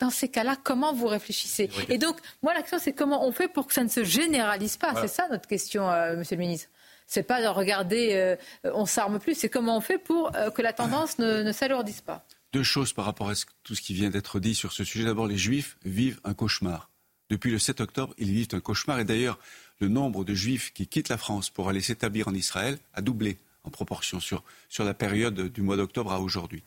[0.00, 3.46] dans ces cas-là, comment vous réfléchissez Et donc, moi, la question, c'est comment on fait
[3.46, 6.68] pour que ça ne se généralise pas C'est ça notre question, euh, Monsieur le Ministre.
[7.06, 8.36] C'est pas de regarder, euh,
[8.72, 12.00] on s'arme plus, c'est comment on fait pour euh, que la tendance ne, ne s'alourdisse
[12.00, 12.24] pas.
[12.54, 13.32] Deux choses par rapport à
[13.64, 15.06] tout ce qui vient d'être dit sur ce sujet.
[15.06, 16.88] D'abord, les Juifs vivent un cauchemar.
[17.28, 19.00] Depuis le 7 octobre, ils vivent un cauchemar.
[19.00, 19.40] Et d'ailleurs,
[19.80, 23.38] le nombre de Juifs qui quittent la France pour aller s'établir en Israël a doublé
[23.64, 24.44] en proportion sur,
[24.78, 26.62] la période du mois d'octobre à aujourd'hui.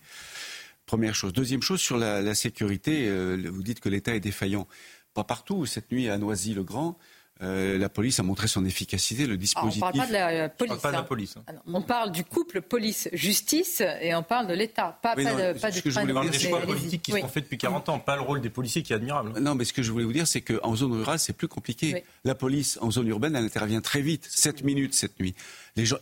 [0.86, 1.32] Première chose.
[1.32, 4.68] Deuxième chose, sur la, sécurité, euh, vous dites que l'État est défaillant.
[5.14, 5.66] Pas partout.
[5.66, 7.00] Cette nuit à Noisy-le-Grand,
[7.42, 9.84] euh, la police a montré son efficacité, le dispositif.
[9.84, 10.72] Ah, on ne parle pas de la police.
[10.72, 11.44] On parle, pas de la police hein.
[11.48, 15.72] ah on parle du couple police-justice et on parle de l'État, pas, pas, de, pas
[15.72, 18.22] du que je voulais des choix politiques qui sont faits depuis 40 ans, pas le
[18.22, 19.40] rôle des policiers qui est admirable.
[19.40, 22.04] Non, mais ce que je voulais vous dire, c'est qu'en zone rurale, c'est plus compliqué.
[22.24, 25.36] La police en zone urbaine, elle intervient très vite, 7 minutes cette nuit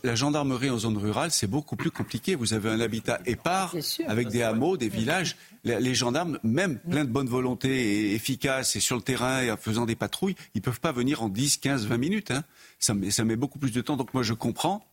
[0.02, 2.34] la gendarmerie en zone rurale, c'est beaucoup plus compliqué.
[2.34, 3.74] Vous avez un habitat épars,
[4.06, 5.36] avec des hameaux, des villages.
[5.64, 9.56] Les, gendarmes, même plein de bonne volonté et efficaces et sur le terrain et en
[9.56, 12.30] faisant des patrouilles, ils ne peuvent pas venir en 10, 15, 20 minutes.
[12.30, 12.44] Hein.
[12.78, 13.96] Ça, met beaucoup plus de temps.
[13.96, 14.84] Donc moi, je comprends.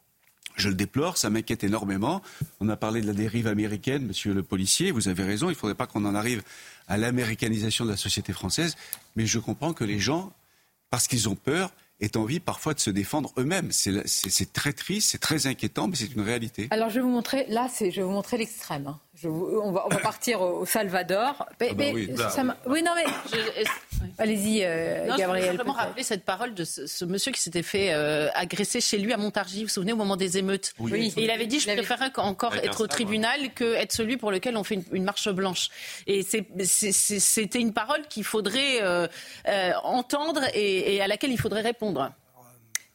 [0.56, 2.22] Je le déplore, ça m'inquiète énormément.
[2.60, 5.58] On a parlé de la dérive américaine, monsieur le policier, vous avez raison, il ne
[5.58, 6.44] faudrait pas qu'on en arrive
[6.88, 8.76] à l'américanisation de la société française,
[9.16, 10.32] mais je comprends que les gens,
[10.92, 11.72] parce qu'ils ont peur,
[12.02, 13.72] aient envie parfois de se défendre eux-mêmes.
[13.72, 16.68] C'est très triste, c'est très inquiétant, mais c'est une réalité.
[16.70, 18.88] Alors je vais vous montrer, là, je vais vous montrer l'extrême.
[18.88, 19.00] Hein.
[19.26, 21.36] On, va, partir au, Salvador.
[21.40, 22.10] Ah bah oui,
[22.66, 23.06] oui, non mais
[24.18, 25.46] allez-y, euh, Gabriel.
[25.46, 29.14] Je simplement rappeler cette parole de ce, monsieur qui s'était fait euh, agresser chez lui
[29.14, 29.60] à Montargis.
[29.60, 30.74] Vous vous souvenez au moment des émeutes?
[30.80, 31.14] Oui.
[31.16, 34.58] Et il avait dit je préférerais encore être au tribunal que être celui pour lequel
[34.58, 35.70] on fait une, marche blanche.
[36.08, 39.08] Et c'était une parole qu'il faudrait euh,
[39.84, 42.12] entendre et à laquelle il faudrait répondre.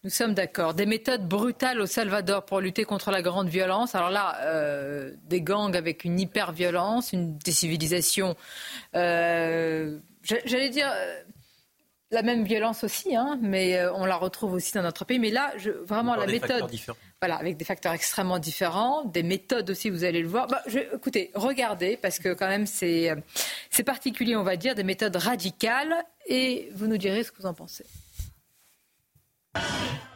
[0.09, 0.72] Nous sommes d'accord.
[0.72, 3.94] Des méthodes brutales au Salvador pour lutter contre la grande violence.
[3.94, 8.34] Alors là, euh, des gangs avec une hyper-violence, une décivilisation.
[8.94, 11.20] Euh, j'allais dire euh,
[12.11, 15.18] la même violence aussi, hein, mais on la retrouve aussi dans notre pays.
[15.18, 16.70] Mais là, je, vraiment la méthode.
[17.20, 20.46] Voilà, avec des facteurs extrêmement différents, des méthodes aussi, vous allez le voir.
[20.46, 20.62] Bah,
[20.94, 23.12] écoutez, regardez, parce que quand même c'est
[23.84, 25.94] particulier, on va dire, des méthodes radicales,
[26.26, 27.84] et vous nous direz ce que vous en pensez.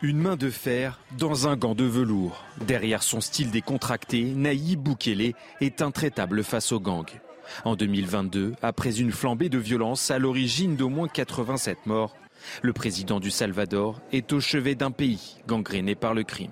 [0.05, 2.45] Une main de fer dans un gant de velours.
[2.67, 7.21] Derrière son style décontracté, Naïb Boukele est intraitable face aux gangs.
[7.65, 12.17] En 2022, après une flambée de violence à l'origine d'au moins 87 morts,
[12.63, 16.51] le président du Salvador est au chevet d'un pays gangréné par le crime.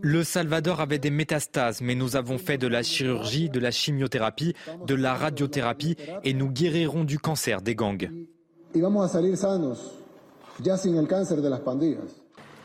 [0.00, 4.54] Le Salvador avait des métastases, mais nous avons fait de la chirurgie, de la chimiothérapie,
[4.86, 8.08] de la radiothérapie et nous guérirons du cancer des gangs
[8.76, 9.78] y vamos a salir sanos,
[10.62, 12.04] ya sin el de las pandillas.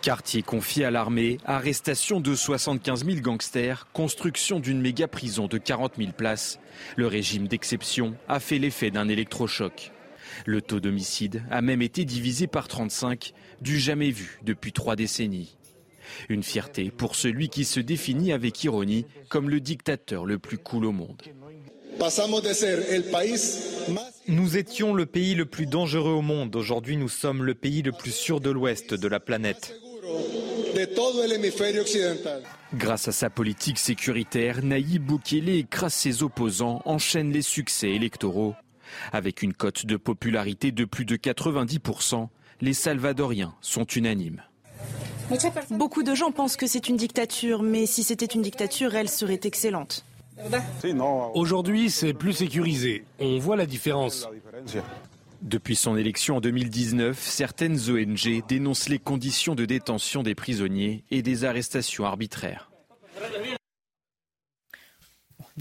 [0.02, 5.94] Quartier confié à l'armée, arrestation de 75 000 gangsters, construction d'une méga prison de 40
[5.98, 6.60] 000 places.
[6.98, 9.94] Le régime d'exception a fait l'effet d'un électrochoc.
[10.46, 15.56] Le taux d'homicide a même été divisé par 35, du jamais vu depuis trois décennies.
[16.28, 20.86] Une fierté pour celui qui se définit avec ironie comme le dictateur le plus cool
[20.86, 21.22] au monde.
[24.28, 26.56] Nous étions le pays le plus dangereux au monde.
[26.56, 29.76] Aujourd'hui, nous sommes le pays le plus sûr de l'Ouest de la planète.
[32.74, 38.56] Grâce à sa politique sécuritaire, Naïb Boukele écrase ses opposants, enchaîne les succès électoraux.
[39.12, 42.28] Avec une cote de popularité de plus de 90%,
[42.62, 44.42] les Salvadoriens sont unanimes.
[45.70, 49.40] Beaucoup de gens pensent que c'est une dictature, mais si c'était une dictature, elle serait
[49.44, 50.06] excellente.
[51.34, 53.04] Aujourd'hui, c'est plus sécurisé.
[53.20, 54.28] On voit la différence.
[55.42, 61.24] Depuis son élection en 2019, certaines ONG dénoncent les conditions de détention des prisonniers et
[61.24, 62.71] des arrestations arbitraires.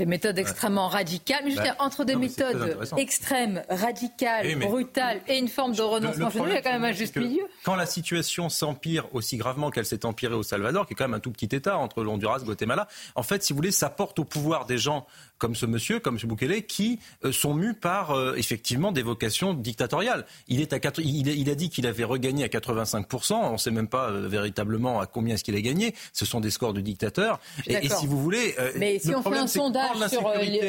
[0.00, 1.42] Des méthodes extrêmement radicales.
[1.44, 5.82] Mais je veux bah, dire, entre des méthodes extrêmes, radicales, brutales et une forme de
[5.82, 7.42] renoncement il y a quand même un juste milieu.
[7.64, 11.12] Quand la situation s'empire aussi gravement qu'elle s'est empirée au Salvador, qui est quand même
[11.12, 14.18] un tout petit État entre l'Honduras et Guatemala, en fait, si vous voulez, ça porte
[14.18, 15.06] au pouvoir des gens
[15.40, 19.54] comme ce monsieur, comme ce Boukele, qui euh, sont mus par euh, effectivement des vocations
[19.54, 20.26] dictatoriales.
[20.46, 23.88] Il, est à il, a dit qu'il avait regagné à 85%, on ne sait même
[23.88, 27.40] pas euh, véritablement à combien est-ce qu'il a gagné, ce sont des scores de dictateurs.
[27.66, 28.54] Et, si vous voulez...
[28.76, 29.96] Mais si on fait un sondage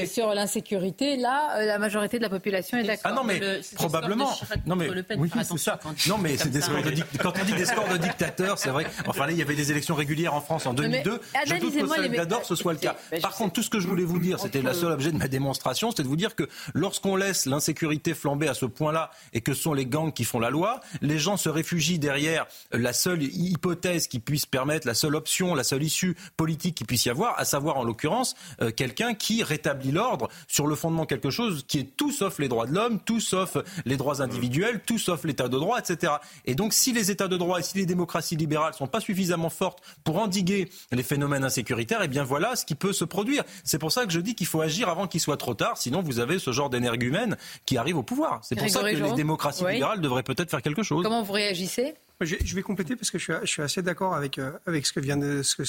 [0.07, 3.11] sur, l'insécurité, là, la majorité de la population est d'accord.
[3.11, 3.41] Ah non, mais
[3.76, 4.32] probablement...
[4.65, 5.80] Non mais, oui, c'est ça.
[6.07, 6.91] Non mais c'est des scores de
[7.22, 8.86] quand on dit des scores de dictateurs, c'est vrai.
[9.05, 11.19] Enfin là, il y avait des élections régulières en France en 2002.
[11.45, 12.95] Je doute que Salvador ce soit le cas.
[13.22, 15.18] Par contre, tout ce que je voulais vous dire, c'était c'est le seul objet de
[15.18, 19.41] ma démonstration, c'est de vous dire que lorsqu'on laisse l'insécurité flamber à ce point-là et
[19.41, 22.93] que ce sont les gangs qui font la loi, les gens se réfugient derrière la
[22.93, 27.09] seule hypothèse qui puisse permettre, la seule option, la seule issue politique qui puisse y
[27.09, 31.30] avoir, à savoir en l'occurrence euh, quelqu'un qui rétablit l'ordre sur le fondement de quelque
[31.30, 34.97] chose qui est tout sauf les droits de l'homme, tout sauf les droits individuels, tout
[34.97, 36.14] sauf l'état de droit, etc.
[36.45, 39.49] Et donc si les états de droit et si les démocraties libérales sont pas suffisamment
[39.49, 43.44] fortes pour endiguer les phénomènes insécuritaires, eh bien voilà ce qui peut se produire.
[43.64, 46.02] C'est pour ça que je dis qu'il faut agir avant qu'il soit trop tard, sinon
[46.02, 48.41] vous avez ce genre d'énergumène qui arrive au pouvoir.
[48.44, 51.03] C'est pour ça que les démocraties libérales devraient peut-être faire quelque chose.
[51.03, 51.95] Comment vous réagissez?
[52.22, 55.18] Je, vais compléter parce que je suis, assez d'accord avec, euh, avec ce que vient
[55.18, 55.64] de, ce que,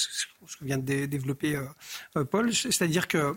[0.61, 1.63] vient de développer euh,
[2.17, 2.53] euh, Paul.
[2.53, 3.35] C'est-à-dire que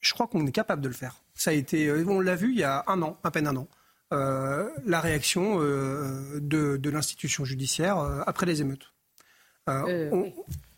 [0.00, 1.16] je crois qu'on est capable de le faire.
[1.34, 3.68] Ça a été, on l'a vu il y a un an, à peine un an.
[4.10, 8.92] la réaction de, l'institution judiciaire après les émeutes.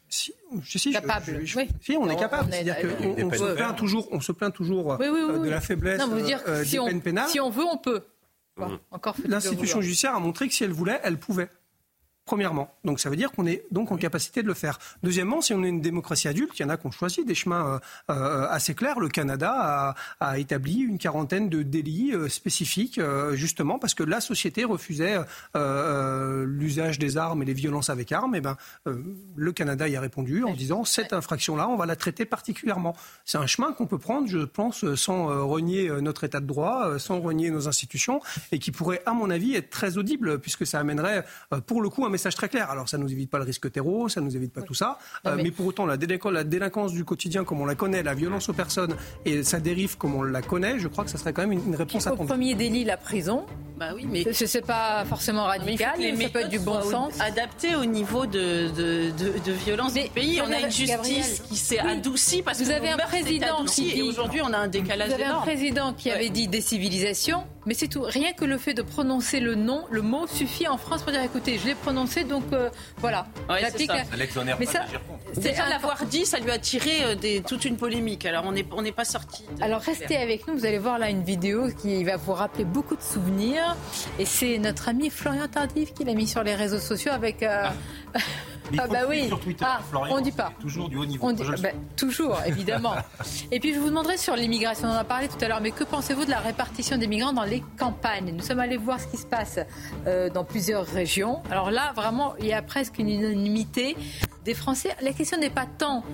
[0.09, 0.33] Si,
[0.65, 1.43] si, capable.
[1.81, 2.53] si, on est capable.
[2.53, 7.03] C'est-à-dire qu'on se plaint toujours, on se plaint toujours de la faiblesse des si peines
[7.03, 7.29] pénales.
[7.29, 8.03] Si on veut, on peut.
[9.27, 11.49] L'institution judiciaire a montré que si elle voulait, elle pouvait.
[12.27, 14.81] Premièrement, donc ça veut dire qu'on est donc en capacité de le faire.
[15.05, 17.37] Deuxièmement, si on est une démocratie adulte, il y en a qui ont choisi des
[17.37, 17.79] chemins euh,
[18.11, 18.99] euh, assez clairs.
[18.99, 23.01] Le Canada a, établi une quarantaine de délits euh, spécifiques,
[23.35, 25.19] justement parce que la société refusait
[25.55, 28.35] l'usage des armes et les violences avec armes.
[28.35, 28.57] Et eh ben,
[29.37, 32.97] le Canada y a répondu en disant cette infraction-là, on va la traiter particulièrement.
[33.25, 37.21] C'est un chemin qu'on peut prendre, je pense, sans renier notre état de droit, sans
[37.21, 38.21] renier nos institutions,
[38.51, 41.25] et qui pourrait, à mon avis, être très audible, puisque ça amènerait,
[41.67, 42.71] pour le coup, un message très clair.
[42.71, 45.37] Alors ça nous évite pas le risque terreau, ça nous évite pas tout ça, euh,
[45.37, 45.51] mais...
[45.51, 48.95] pour autant la, la, délinquance du quotidien comme on la connaît, la violence aux personnes
[49.25, 51.75] et sa dérive comme on la connaît, je crois que ça serait quand même une,
[51.75, 53.45] réponse à Au premier délit, la prison.
[53.77, 57.21] Bah oui, mais c'est pas forcément radical, mais ça peut être du bon sens.
[57.21, 59.11] Adapté au niveau de, de,
[59.45, 60.41] de, violence du pays.
[60.41, 64.03] On a une justice qui s'est adoucie parce vous que avez un président qui et
[64.03, 65.09] aujourd'hui on a un décalage.
[65.09, 68.03] Vous avez un président qui avait dit décivilisation, mais c'est tout.
[68.03, 71.23] Rien que le fait de prononcer le nom, le mot suffit en France pour dire
[71.23, 73.27] écoutez, je l'ai prononcé donc euh, voilà.
[73.49, 73.95] Ouais, ça.
[74.59, 74.85] Mais ça,
[75.37, 78.25] déjà l'avoir dit, ça lui a tiré euh, des, toute une polémique.
[78.25, 79.45] Alors on n'est on n'est pas sorti.
[79.61, 82.97] Alors restez avec nous, vous allez voir là une vidéo qui va vous rappeler beaucoup
[82.97, 83.77] de souvenirs.
[84.19, 87.43] Et c'est notre ami Florian Tardif qui l'a mis sur les réseaux sociaux avec.
[87.43, 87.69] Euh,
[88.15, 88.19] ah.
[88.79, 89.29] ah bah oui.
[89.29, 89.81] Sur Twitter, ah,
[90.11, 90.53] on dit pas.
[90.61, 91.33] Toujours du haut niveau.
[91.33, 92.95] Bah, toujours, évidemment.
[93.51, 94.89] Et puis je vous demanderai sur l'immigration.
[94.89, 97.33] On en a parlé tout à l'heure, mais que pensez-vous de la répartition des migrants
[97.33, 98.33] dans les campagnes?
[98.33, 99.59] Nous sommes allés voir ce qui se passe
[100.07, 101.43] euh, dans plusieurs régions.
[101.51, 103.97] Alors là, vraiment, il y a presque une unanimité
[104.45, 104.95] des Français.
[105.01, 106.05] La question n'est pas tant,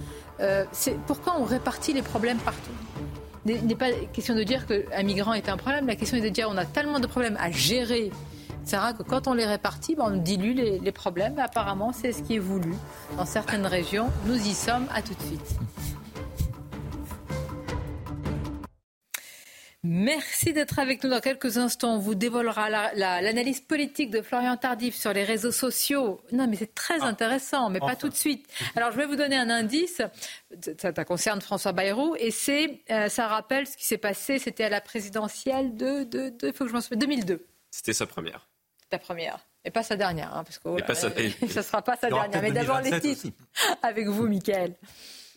[0.41, 2.71] euh, c'est pourquoi on répartit les problèmes partout?
[3.45, 5.87] Il n'est pas question de dire qu'un migrant est un problème.
[5.87, 8.11] La question est de dire on a tellement de problèmes à gérer
[8.65, 11.39] c'est vrai que quand on les répartit, ben, on dilue les, problèmes.
[11.39, 12.75] apparemment, c'est ce qui est voulu
[13.17, 14.11] dans certaines régions.
[14.27, 14.87] Nous y sommes.
[14.95, 15.59] À tout de suite.
[19.85, 21.11] Merci d'être avec nous.
[21.11, 26.21] Dans quelques instants, on vous dévoilera l'analyse politique de Florian Tardif sur les réseaux sociaux.
[26.31, 27.07] Non, mais c'est très ah.
[27.07, 28.47] intéressant, mais pas tout de suite.
[28.77, 30.01] Alors, je vais vous donner un indice.
[30.79, 34.39] Ça, concerne François Bayrou et c'est, euh, ça rappelle ce qui s'est passé.
[34.39, 37.45] C'était à la présidentielle de, de, de faut que je m'en souvienne, 2002.
[37.73, 38.47] C'était sa première
[38.93, 39.39] ta première.
[39.65, 40.69] Et pas sa dernière, hein, parce que
[41.49, 42.43] ça ne sera pas sa dernière.
[42.43, 43.29] Mais d'abord les titres
[43.83, 44.75] avec vous, Mickaël.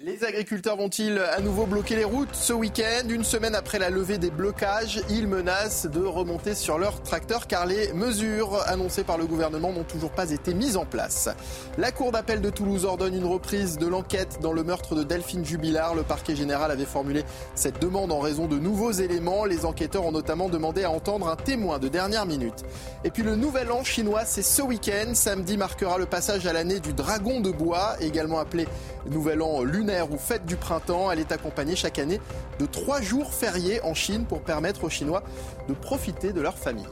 [0.01, 3.07] Les agriculteurs vont-ils à nouveau bloquer les routes ce week-end?
[3.07, 7.65] Une semaine après la levée des blocages, ils menacent de remonter sur leur tracteur car
[7.65, 11.29] les mesures annoncées par le gouvernement n'ont toujours pas été mises en place.
[11.77, 15.45] La Cour d'appel de Toulouse ordonne une reprise de l'enquête dans le meurtre de Delphine
[15.45, 15.95] Jubilard.
[15.95, 17.23] Le parquet général avait formulé
[17.55, 19.45] cette demande en raison de nouveaux éléments.
[19.45, 22.65] Les enquêteurs ont notamment demandé à entendre un témoin de dernière minute.
[23.05, 25.13] Et puis le nouvel an chinois, c'est ce week-end.
[25.13, 28.67] Samedi marquera le passage à l'année du dragon de bois, également appelé
[29.09, 31.11] nouvel an lunaire ou fête du printemps.
[31.11, 32.19] Elle est accompagnée chaque année
[32.59, 35.23] de trois jours fériés en Chine pour permettre aux Chinois
[35.67, 36.87] de profiter de leur famille.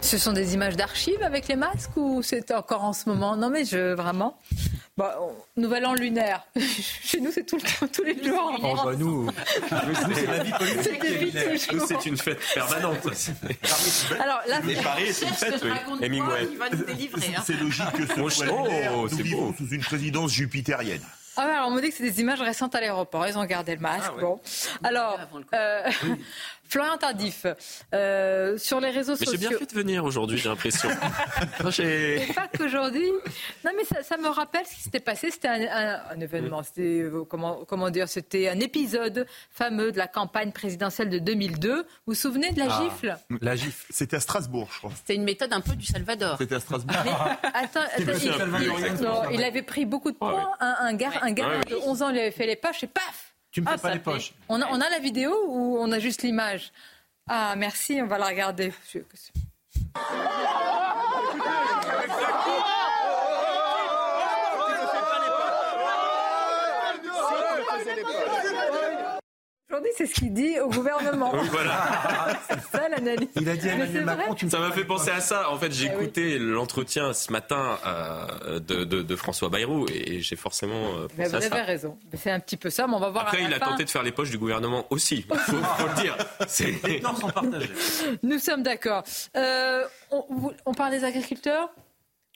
[0.00, 3.36] Ce sont des images d'archives avec les masques ou c'est encore en ce moment?
[3.36, 4.38] Non mais je vraiment.
[4.96, 5.06] Bon,
[5.56, 6.46] nouvel an lunaire.
[7.02, 8.60] Chez nous, c'est tout le temps, tous les jours.
[8.62, 9.28] Oh, bah nous,
[10.14, 11.72] c'est la vie politique.
[11.72, 12.98] Nous, c'est une fête permanente.
[14.20, 14.60] Alors là,
[15.10, 16.20] c'est une fête, oui.
[17.36, 17.42] Hein.
[17.44, 21.02] C'est logique que ce soit oh, nous vivons sous une présidence jupitérienne.
[21.36, 23.26] Ah alors on me dit que c'est des images récentes à l'aéroport.
[23.26, 24.12] Ils ont gardé le masque.
[24.16, 24.40] Ah bon.
[24.82, 25.18] Alors,
[25.54, 25.90] euh,
[26.74, 27.46] Florian Tardif,
[27.94, 29.38] euh, sur les réseaux sociaux.
[29.40, 30.88] J'ai bien fait de venir aujourd'hui, j'ai l'impression.
[31.58, 33.08] pas qu'aujourd'hui.
[33.64, 35.30] Non, mais ça, me rappelle ce qui s'était passé.
[35.30, 36.64] C'était un, événement.
[36.64, 41.76] C'était euh, comment, comment dire C'était un épisode fameux de la campagne présidentielle de 2002.
[41.76, 43.16] Vous vous souvenez de la ah, gifle?
[43.40, 43.86] La gifle.
[43.90, 44.90] C'était à Strasbourg, je crois.
[44.96, 46.38] C'était une méthode un peu du Salvador.
[46.38, 46.96] C'était à Strasbourg.
[47.54, 50.50] attends, attends il, avait pris beaucoup de points.
[50.58, 53.33] Un, un gars, un gars de 11 ans, il avait fait les poches et paf
[53.54, 54.04] Tu me Ah, fais pas ça les fait.
[54.04, 54.34] poches.
[54.48, 56.72] On a, on a la vidéo ou on a juste l'image
[57.28, 58.72] Ah, merci, on va la regarder.
[58.92, 58.98] Je-
[69.74, 71.32] Aujourd'hui, c'est ce qu'il dit au gouvernement.
[71.34, 72.38] Oui, voilà.
[72.48, 73.28] c'est ça l'analyse.
[73.34, 74.04] Il a dit à Emmanuel.
[74.04, 75.50] Macron, tu me Ça m'a fait penser à ça.
[75.50, 76.04] En fait, j'ai Eh oui.
[76.04, 81.26] écouté l'entretien ce matin euh, de, de- de François Bayrou et j'ai forcément euh, Mais
[81.26, 81.62] vous à avez ça.
[81.64, 81.98] raison.
[82.16, 83.72] C'est un petit peu ça, mais on va voir Après, à la il a fin.
[83.72, 85.22] tenté de faire les poches du gouvernement aussi.
[85.28, 86.16] Faut, faut le dire.
[86.46, 86.74] C'est-.
[88.22, 89.02] Nous sommes d'accord.
[89.36, 89.82] Euh,
[90.66, 91.68] on, parle des agriculteurs?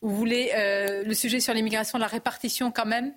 [0.03, 3.13] Vous voulez euh, le sujet sur l'immigration, la répartition quand même?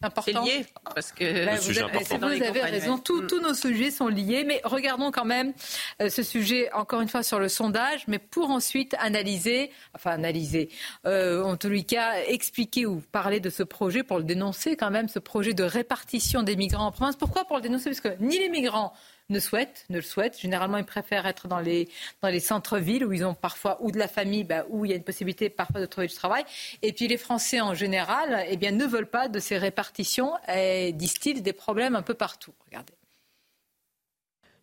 [0.00, 0.44] C'est important.
[0.44, 0.64] lié,
[0.94, 5.10] parce que Ouais, vous sujet avez, vous raison, tous nos sujets sont liés, mais regardons
[5.10, 5.52] quand même
[6.00, 10.70] euh, ce sujet encore une fois sur le sondage, mais pour ensuite analyser, enfin analyser,
[11.06, 14.90] euh, en tous les cas expliquer ou parler de ce projet pour le dénoncer quand
[14.90, 17.16] même, ce projet de répartition des migrants en province.
[17.16, 17.90] Pourquoi pour le dénoncer?
[17.90, 18.94] Parce que ni les migrants
[19.30, 20.38] ne souhaitent, ne le souhaitent.
[20.38, 21.88] Généralement, ils préfèrent être dans les,
[22.22, 24.94] dans les centres-villes où ils ont parfois ou de la famille, bah, où il y
[24.94, 26.44] a une possibilité parfois de trouver du travail.
[26.82, 30.92] Et puis les Français en général, eh bien, ne veulent pas de ces répartitions et
[30.92, 32.52] disent-ils des problèmes un peu partout.
[32.66, 32.94] Regardez.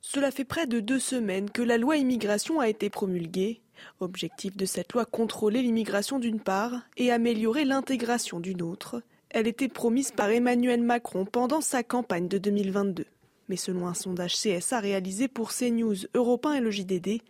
[0.01, 3.61] Cela fait près de deux semaines que la loi immigration a été promulguée.
[3.99, 9.03] Objectif de cette loi contrôler l'immigration d'une part et améliorer l'intégration d'une autre.
[9.29, 13.05] Elle était promise par Emmanuel Macron pendant sa campagne de 2022.
[13.49, 17.21] Mais selon un sondage CSA réalisé pour CNews, Europe 1 et le JDD,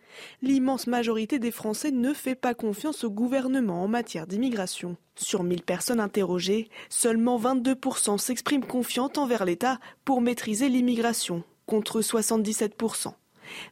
[0.41, 4.97] l'immense majorité des Français ne fait pas confiance au gouvernement en matière d'immigration.
[5.15, 13.13] Sur 1000 personnes interrogées, seulement 22% s'expriment confiantes envers l'État pour maîtriser l'immigration, contre 77%.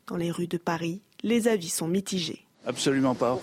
[0.08, 2.46] Dans les rues de Paris, les avis sont mitigés.
[2.66, 3.40] Absolument pas.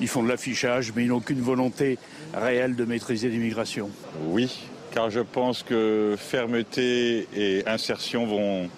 [0.00, 1.98] Ils font de l'affichage, mais ils n'ont aucune volonté
[2.32, 3.90] réelle de maîtriser l'immigration.
[4.26, 4.68] Oui,
[4.98, 8.68] car je pense que fermeté et insertion vont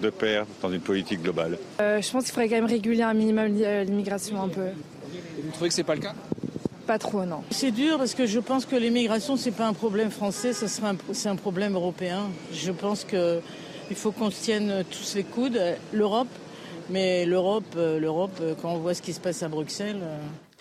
[0.00, 1.58] de pair dans une politique globale.
[1.80, 4.66] Euh, je pense qu'il faudrait quand même réguler un minimum euh, l'immigration un peu.
[5.42, 6.14] Vous trouvez que c'est pas le cas?
[6.86, 7.40] Pas trop, non.
[7.50, 10.88] C'est dur parce que je pense que l'immigration, c'est pas un problème français, ce serait
[10.90, 12.20] un- c'est un problème européen.
[12.52, 15.60] Je pense qu'il faut qu'on se tienne tous les coudes,
[15.92, 16.28] l'Europe.
[16.88, 20.02] Mais l'Europe, euh, l'Europe, quand on voit ce qui se passe à Bruxelles.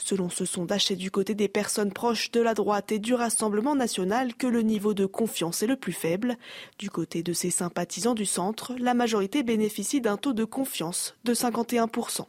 [0.05, 3.73] Selon ce sondage, c'est du côté des personnes proches de la droite et du Rassemblement
[3.73, 6.35] national que le niveau de confiance est le plus faible.
[6.77, 11.33] Du côté de ses sympathisants du centre, la majorité bénéficie d'un taux de confiance de
[11.33, 12.25] 51%.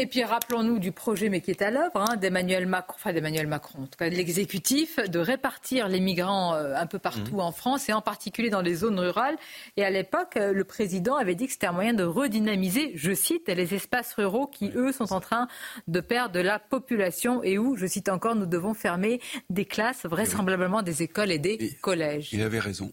[0.00, 3.48] Et puis rappelons-nous du projet, mais qui est à l'œuvre, hein, d'Emmanuel Macron, enfin d'Emmanuel
[3.48, 7.50] Macron, en tout cas de l'exécutif, de répartir les migrants euh, un peu partout en
[7.50, 9.36] France et en particulier dans les zones rurales.
[9.76, 13.12] Et à l'époque, euh, le président avait dit que c'était un moyen de redynamiser, je
[13.12, 15.48] cite, les espaces ruraux qui, eux, sont en train
[15.88, 19.20] de perdre de la population et où, je cite encore, nous devons fermer
[19.50, 22.32] des classes, vraisemblablement des écoles et des collèges.
[22.32, 22.92] Il avait raison.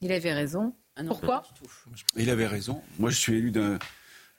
[0.00, 0.74] Il avait raison.
[1.08, 1.42] Pourquoi
[2.16, 2.80] Il avait raison.
[3.00, 3.78] Moi, je suis élu d'un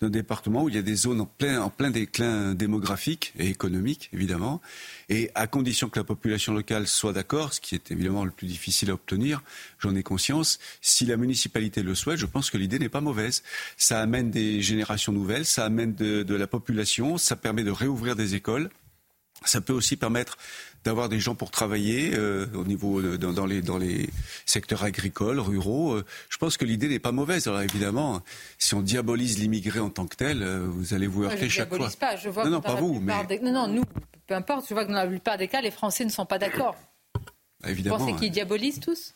[0.01, 3.47] d'un département où il y a des zones en plein, en plein déclin démographique et
[3.47, 4.61] économique, évidemment,
[5.09, 8.47] et à condition que la population locale soit d'accord, ce qui est évidemment le plus
[8.47, 9.41] difficile à obtenir,
[9.79, 13.43] j'en ai conscience, si la municipalité le souhaite, je pense que l'idée n'est pas mauvaise.
[13.77, 18.15] Ça amène des générations nouvelles, ça amène de, de la population, ça permet de réouvrir
[18.15, 18.69] des écoles.
[19.45, 20.37] Ça peut aussi permettre
[20.83, 24.09] d'avoir des gens pour travailler euh, au niveau de- dans, dans les, dans les
[24.45, 25.93] secteurs agricoles, ruraux.
[25.93, 27.47] Euh, je pense que l'idée n'est pas mauvaise.
[27.47, 28.21] Alors évidemment,
[28.57, 31.89] si on diabolise l'immigré en tant que tel, euh, vous allez vous heurter chaque fois.
[31.99, 32.15] pas.
[32.15, 33.83] Je vois non, pas vous, mais des- Non, non, nous,
[34.27, 34.67] peu importe.
[34.69, 36.75] Je vois que dans la plupart des cas, les Français ne sont pas d'accord.
[37.63, 37.97] Vous évidemment.
[37.97, 38.17] pensez hein.
[38.19, 39.13] qu'ils diabolisent tous?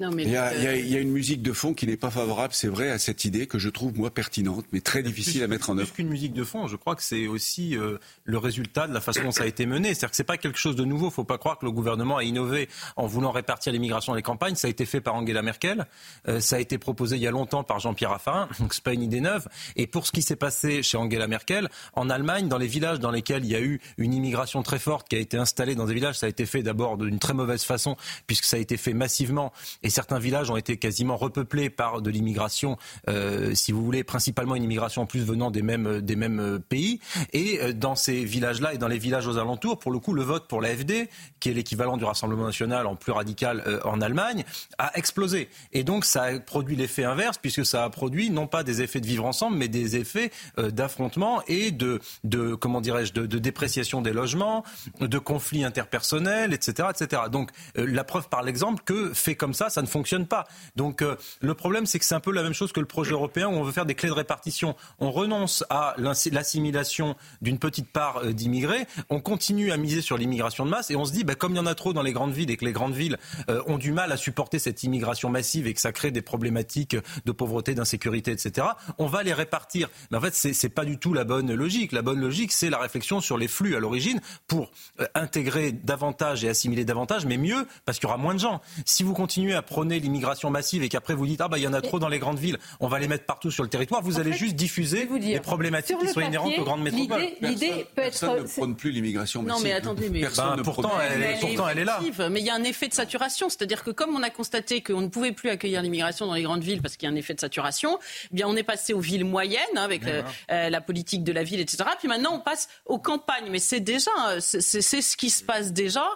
[0.00, 1.72] Non, mais Il y, a, il y a- il y a une musique de fond
[1.72, 4.80] qui n'est pas favorable, c'est vrai, à cette idée que je trouve moi pertinente, mais
[4.80, 5.86] très difficile à mettre en œuvre.
[5.92, 9.00] Plus qu'une musique de fond, je crois que c'est aussi euh, le résultat de la
[9.00, 9.88] façon dont ça a été mené.
[9.94, 11.10] C'est-à-dire que c'est pas quelque chose de nouveau.
[11.10, 14.56] Faut pas croire que le gouvernement a innové en voulant répartir l'immigration dans les campagnes.
[14.56, 15.86] Ça a été fait par Angela Merkel.
[16.26, 18.48] Euh, ça a été proposé il y a longtemps par Jean-Pierre Raffarin.
[18.58, 19.46] Donc c'est pas une idée neuve.
[19.76, 23.12] Et pour ce qui s'est passé chez Angela Merkel, en Allemagne, dans les villages dans
[23.12, 25.94] lesquels il y a eu une immigration très forte qui a été installée dans des
[25.94, 27.96] villages, ça a été fait d'abord d'une très mauvaise façon
[28.26, 29.52] puisque ça a été fait massivement
[29.84, 32.76] et certains villages ont été quasiment repeuplés par de l'immigration,
[33.08, 36.58] euh, si vous voulez, principalement une immigration en plus venant des mêmes, des mêmes euh,
[36.58, 37.00] pays.
[37.32, 40.22] Et euh, dans ces villages-là et dans les villages aux alentours, pour le coup, le
[40.22, 41.08] vote pour l'AFD,
[41.38, 44.44] qui est l'équivalent du Rassemblement national en plus radical en Allemagne,
[44.78, 45.48] a explosé.
[45.72, 49.00] Et donc ça a produit l'effet inverse, puisque ça a produit non pas des effets
[49.00, 54.00] de vivre ensemble, mais des effets euh, d'affrontement et de, de comment dirais-je, de, dépréciation
[54.00, 54.64] des logements,
[55.00, 57.22] de conflits interpersonnels, etc., etc.
[57.30, 60.46] Donc la preuve par l'exemple que fait comme ça, ça ne fonctionne pas.
[60.76, 63.12] Donc euh, le problème, c'est que c'est un peu la même chose que le projet
[63.12, 64.76] européen où on veut faire des clés de répartition.
[65.00, 70.64] On renonce à l'assimilation d'une petite part euh, d'immigrés, on continue à miser sur l'immigration
[70.64, 72.12] de masse et on se dit, bah, comme il y en a trop dans les
[72.12, 73.18] grandes villes et que les grandes villes
[73.50, 76.96] euh, ont du mal à supporter cette immigration massive et que ça crée des problématiques
[77.24, 78.68] de pauvreté, d'insécurité, etc.,
[78.98, 79.90] on va les répartir.
[80.10, 81.92] Mais en fait, c'est, c'est pas du tout la bonne logique.
[81.92, 84.70] La bonne logique, c'est la réflexion sur les flux à l'origine pour
[85.14, 88.60] intégrer davantage et assimiler davantage, mais mieux parce qu'il y aura moins de gens.
[88.84, 91.66] Si vous continuez à prôner l'immigration massive et qu'après vous dites ah bah il y
[91.66, 94.02] en a trop dans les grandes villes, on va les mettre partout sur le territoire,
[94.02, 97.22] vous allez juste diffuser les problématiques qui sont inhérentes aux grandes métropoles.
[97.40, 99.62] L'idée peut être personne ne prône plus l'immigration massive.
[99.62, 102.00] Non mais attendez, mais ben, pourtant, elle, est, pourtant elle est là.
[102.30, 105.00] Mais il y a un effet de saturation, c'est-à-dire que comme on a constaté qu'on
[105.00, 107.34] ne pouvait plus accueillir l'immigration dans les grandes villes parce qu'il y a un effet
[107.34, 107.98] de saturation,
[108.32, 111.60] eh bien on est passé aux villes moyennes avec euh, la politique de la ville,
[111.60, 111.84] etc.
[111.98, 114.10] Puis maintenant on passe aux campagnes, mais c'est déjà
[114.40, 116.06] c'est ce qui se passe déjà.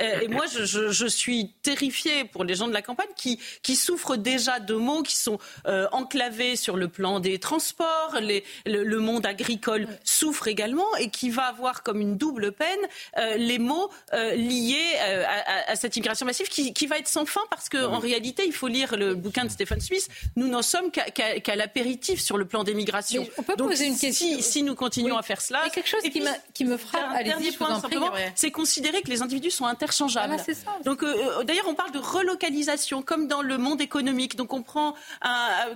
[0.00, 3.38] Euh, et moi je, je, je suis terrifiée pour les gens de la campagne qui,
[3.62, 8.16] qui souffrent déjà de maux qui sont euh, enclavés sur le plan des transports.
[8.20, 12.78] Les, le, monde agricole souffre également et qui va avoir comme une double peine
[13.16, 17.26] euh, les maux euh, liés à, à, cette immigration massive qui, qui, va être sans
[17.26, 20.62] fin parce qu'en en réalité, il faut lire le bouquin de Stephen Smith, nous n'en
[20.62, 23.26] sommes qu'à l'apéritif sur le plan des migrations.
[23.36, 24.38] on peut poser une question.
[24.40, 25.60] Si, nous continuons à faire cela.
[25.62, 27.02] Il y a quelque chose qui, me, qui me frappe.
[27.14, 30.36] Allez-y, simplement, c'est considérer que les individus sont interchangeables.
[30.38, 30.76] Ah, ça.
[30.84, 31.04] Donc,
[31.44, 34.36] d'ailleurs, on parle de relocalisation, comme dans le monde économique.
[34.36, 34.94] Donc on prend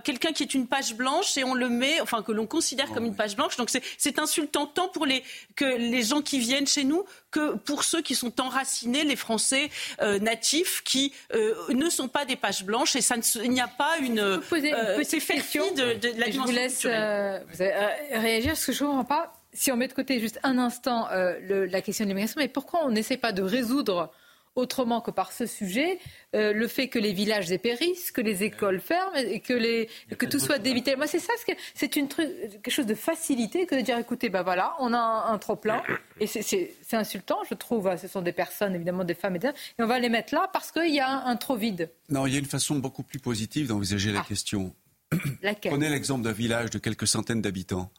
[0.04, 3.04] quelqu'un qui est une page blanche et on le met, enfin que l'on considère comme
[3.04, 3.56] une page blanche.
[3.56, 5.22] Donc c'est insultant tant pour les,
[5.56, 9.70] que les gens qui viennent chez nous que pour ceux qui sont enracinés, les Français
[10.00, 13.68] euh, natifs, qui euh, ne sont pas des pages blanches et ça il n'y a
[13.68, 14.20] pas une.
[14.20, 19.04] Euh, c'est fait de, de, la Je vous laisse réagir parce que je ne comprends
[19.04, 19.32] pas.
[19.54, 22.90] Si on met de côté juste un instant la question de l'immigration, mais pourquoi on
[22.90, 24.10] n'essaie pas de résoudre
[24.54, 25.98] autrement que par ce sujet,
[26.34, 29.88] euh, le fait que les villages dépérissent, que les écoles ferment et que, les,
[30.18, 30.96] que tout soit dévité.
[30.96, 31.32] Moi, c'est ça,
[31.74, 35.56] c'est quelque chose de facilité que de dire, écoutez, ben voilà, on a un, trop
[35.56, 35.82] plein
[36.20, 37.88] et c'est insultant, je trouve.
[37.88, 40.48] Hein, ce sont des personnes, évidemment, des femmes et, et on va les mettre là
[40.52, 41.90] parce qu'il y a un, trop vide.
[42.08, 44.24] Non, il y a une façon beaucoup plus positive d'envisager la ah.
[44.26, 44.74] question.
[45.62, 47.90] Prenez l'exemple d'un village de quelques centaines d'habitants.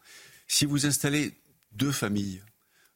[0.47, 1.31] Si vous installez
[1.71, 2.41] deux familles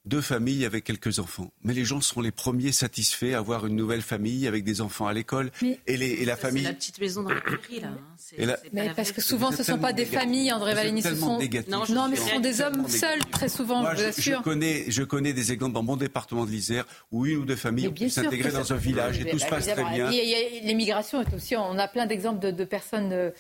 [0.08, 1.52] deux familles avec quelques enfants.
[1.64, 5.08] Mais les gens seront les premiers satisfaits à avoir une nouvelle famille avec des enfants
[5.08, 5.52] à l'école.
[5.86, 6.64] Et, les, et, la famille.
[6.64, 7.90] C'est la petite maison dans la prairie, là.
[7.90, 8.56] Hein.
[8.74, 11.02] mais parce que souvent, ce ne sont pas des familles, André Valigny.
[11.02, 11.40] Ce sont...
[11.68, 14.40] Non, mais ce sont des hommes seuls, très souvent, je vous assure.
[14.40, 17.56] Je connais, je connais des exemples dans mon département de l'Isère où une ou deux
[17.56, 20.10] familles ont s'intégrer dans un village et tout se passe très bien.
[20.64, 21.56] L'immigration est aussi.
[21.56, 23.32] On a plein d'exemples de, de personnes euh,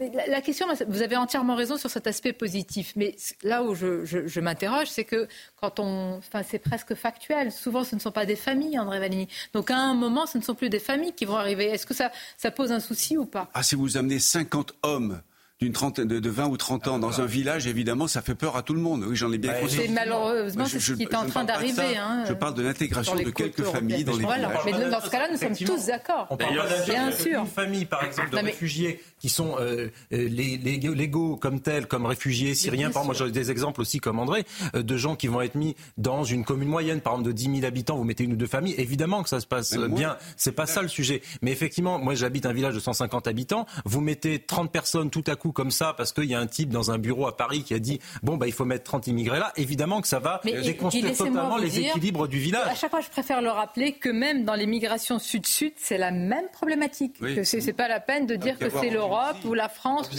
[0.00, 4.88] la question, vous avez entièrement raison sur cet aspect positif, mais là où je, m'interroge,
[4.88, 5.28] c'est que
[5.60, 7.52] quand on, enfin, c'est presque factuel.
[7.52, 9.28] Souvent, ce ne sont pas des familles, André Valigny.
[9.52, 11.66] Donc, à un moment, ce ne sont plus des familles qui vont arriver.
[11.66, 13.50] Est-ce que ça, ça pose un souci ou pas?
[13.52, 15.20] Ah, si vous amenez 50 hommes
[15.60, 18.62] d'une trentaine de, 20 ou 30 ans dans un village, évidemment, ça fait peur à
[18.62, 19.04] tout le monde.
[19.06, 19.84] Oui, j'en ai bien bah, conscience.
[19.84, 21.98] C'est malheureusement c'est ce qui est en train d'arriver.
[21.98, 24.48] Hein, je parle de l'intégration de quelques familles dans les villages.
[24.64, 26.28] Mais dans ce cas-là, nous sommes tous d'accord.
[26.30, 26.54] On parle
[26.86, 27.40] bien sûr.
[27.40, 32.54] Une famille, par exemple, de réfugiés qui sont euh, euh légaux comme tels, comme réfugiés
[32.54, 32.90] syriens.
[32.90, 35.56] Par exemple, moi, j'ai des exemples aussi comme André, euh, de gens qui vont être
[35.56, 38.36] mis dans une commune moyenne, par exemple de 10 000 habitants, vous mettez une ou
[38.36, 38.76] deux familles.
[38.78, 40.16] Évidemment que ça se passe bien.
[40.38, 41.20] C'est pas ça le sujet.
[41.42, 43.66] Mais effectivement, moi, j'habite un village de 150 habitants.
[43.84, 46.70] Vous mettez 30 personnes tout à coup comme ça parce qu'il y a un type
[46.70, 49.38] dans un bureau à Paris qui a dit bon bah il faut mettre 30 immigrés
[49.38, 49.52] là.
[49.56, 52.68] Évidemment que ça va déconstruire totalement les équilibres du village.
[52.68, 56.10] À chaque fois, je préfère le rappeler que même dans les migrations sud-sud, c'est la
[56.10, 57.18] même problématique.
[57.18, 59.00] Que c'est pas la peine de dire que c'est le
[59.44, 60.10] ou la France.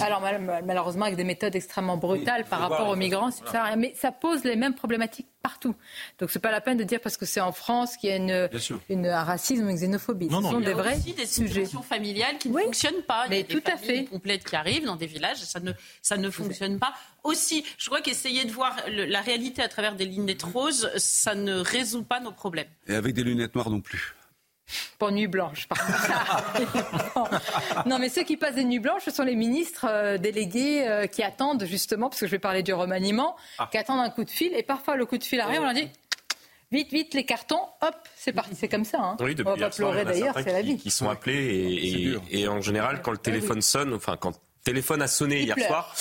[0.00, 0.22] Alors
[0.64, 3.30] malheureusement avec des méthodes extrêmement brutales par rapport aux migrants,
[3.76, 5.76] mais ça pose les mêmes problématiques partout.
[6.18, 8.16] Donc c'est pas la peine de dire parce que c'est en France qu'il y a
[8.16, 8.48] une,
[8.88, 10.28] une, un racisme, une xénophobie.
[10.28, 13.26] Non, Ce sont des vrais aussi des situations familiales qui ne fonctionnent pas.
[13.28, 14.06] Mais tout à fait.
[14.06, 16.94] complètes qui arrivent dans des villages, ça ne ça ne fonctionne pas.
[17.24, 21.54] Aussi, je crois qu'essayer de voir la réalité à travers des lunettes roses, ça ne
[21.58, 22.68] résout pas nos problèmes.
[22.88, 24.14] Et avec des lunettes noires non plus.
[24.98, 25.78] Pour nuit blanche, par
[27.86, 31.06] non, mais ceux qui passent des nuits blanches, ce sont les ministres euh, délégués euh,
[31.06, 33.68] qui attendent justement, parce que je vais parler du remaniement, ah.
[33.70, 34.54] qui attendent un coup de fil.
[34.54, 35.88] Et parfois, le coup de fil arrive, on leur dit
[36.72, 38.54] vite, vite, les cartons, hop, c'est parti.
[38.56, 38.98] C'est comme ça.
[39.00, 39.16] Hein.
[39.20, 40.76] Oui, depuis on va pas pleurer d'ailleurs, c'est la vie.
[40.76, 45.06] Qui sont appelés et, en général, quand le téléphone sonne, enfin, quand le téléphone a
[45.06, 45.94] sonné hier soir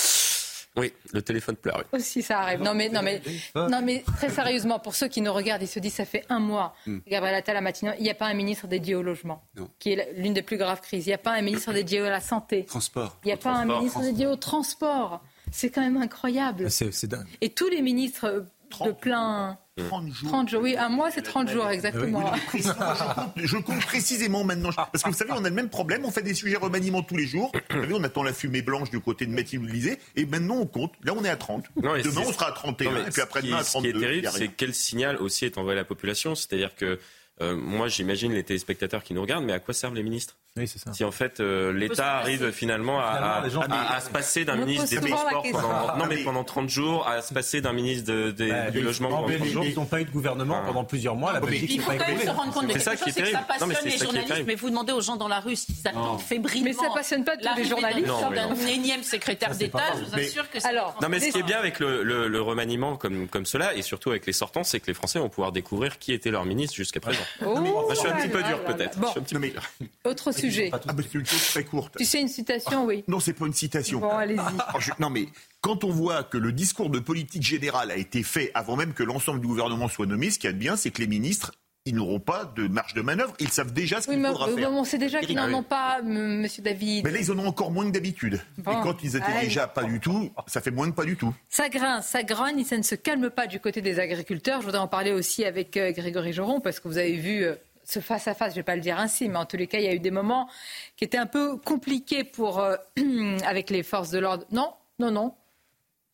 [0.75, 1.83] oui, le téléphone pleure.
[1.91, 2.61] Aussi, ça arrive.
[2.61, 3.21] Non mais, non, mais,
[3.55, 6.39] non, mais très sérieusement, pour ceux qui nous regardent, ils se disent ça fait un
[6.39, 6.99] mois, mm.
[7.07, 9.43] Gabriel Attal il n'y a pas un ministre dédié au logement,
[9.79, 11.05] qui est l'une des plus graves crises.
[11.05, 12.65] Il n'y a pas un ministre dédié à la santé.
[12.65, 13.17] Transport.
[13.23, 15.21] Il n'y a pas un ministre dédié au transport.
[15.51, 16.71] C'est quand même incroyable.
[16.71, 17.27] C'est dingue.
[17.41, 18.45] Et tous les ministres
[18.81, 19.57] de plein.
[19.77, 20.29] 30 jours.
[20.29, 22.31] 30 jours, oui, un mois c'est 30 jours exactement.
[22.53, 24.69] Oui, je, compte, je, compte, précisément maintenant.
[24.71, 26.05] Parce que vous savez, on a le même problème.
[26.05, 27.51] On fait des sujets remaniement tous les jours.
[27.71, 29.97] Vous savez, on attend la fumée blanche du côté de Mathilde Lisée.
[30.15, 30.93] Et maintenant, on compte.
[31.03, 31.65] Là, on est à 30.
[31.81, 32.91] Non, Demain, on sera à 31.
[32.91, 33.89] Non, et puis après-demain, à 32.
[33.89, 36.35] Ce qui est terrible, c'est quel signal aussi est envoyé à la population.
[36.35, 36.99] C'est-à-dire que
[37.41, 40.67] euh, moi, j'imagine les téléspectateurs qui nous regardent, mais à quoi servent les ministres oui,
[40.67, 40.93] c'est ça.
[40.93, 44.87] Si en fait euh, l'État arrive finalement à, à, à, à se passer d'un ministre
[44.87, 48.49] des Transports pendant, non, mais pendant 30 jours, à se passer d'un ministre de, de,
[48.51, 49.65] bah, du logement pendant 30 jours.
[49.65, 50.67] Ils n'ont pas eu de gouvernement Ah.
[50.67, 51.33] pendant plusieurs mois.
[51.33, 53.13] La Belgique, Il faut quand même se rendre compte de quelque ça chose, qui est
[53.13, 53.39] c'est que ça.
[53.39, 54.43] Non, passionne les ça journalistes.
[54.45, 56.65] Mais vous demandez aux gens dans la rue s'ils attendent fébrilement.
[56.65, 58.07] Mais ça passionne pas tous les journalistes.
[58.07, 59.79] D'un énième secrétaire d'État.
[59.97, 62.95] Je vous assure que c'est Alors, Non mais ce qui est bien avec le, remaniement
[62.95, 66.13] comme cela et surtout avec les sortants, c'est que les Français vont pouvoir découvrir qui
[66.13, 67.22] était leur ministre jusqu'à présent.
[67.45, 68.99] Oh, je suis un petit peu dur peut-être.
[68.99, 69.07] Bon.
[70.05, 70.69] Autre sujet.
[70.73, 71.95] Ah, c'est une chose très courte.
[71.97, 73.03] Tu sais une citation, oui.
[73.07, 73.99] Non, c'est pas une citation.
[73.99, 74.39] Bon, allez-y.
[74.79, 75.27] Je- Non, mais
[75.61, 79.03] quand on voit que le discours de politique générale a été fait avant même que
[79.03, 81.51] l'ensemble du gouvernement soit nommé, ce qu'il y a de bien, c'est que les ministres,
[81.85, 83.33] ils n'auront pas de marge de manœuvre.
[83.39, 84.71] Ils savent déjà ce Oui, qu'il mais faudra euh, faire.
[84.71, 87.03] on sait déjà qu'ils n'en ont pas, m- monsieur David.
[87.03, 88.41] Mais là, ils en ont encore moins que d'habitude.
[88.59, 88.71] Bon.
[88.71, 89.47] Et quand ils étaient Allez.
[89.47, 91.33] déjà pas du tout, ça fait moins que pas du tout.
[91.49, 94.61] Ça grince, ça grogne et ça ne se calme pas du côté des agriculteurs.
[94.61, 97.55] Je voudrais en parler aussi avec euh, Grégory Joron parce que vous avez vu euh,
[97.83, 99.83] ce face-à-face, je ne vais pas le dire ainsi, mais en tous les cas, il
[99.83, 100.47] y a eu des moments
[100.95, 102.77] qui étaient un peu compliqués pour, euh,
[103.45, 104.45] avec les forces de l'ordre.
[104.53, 105.33] Non, non, non.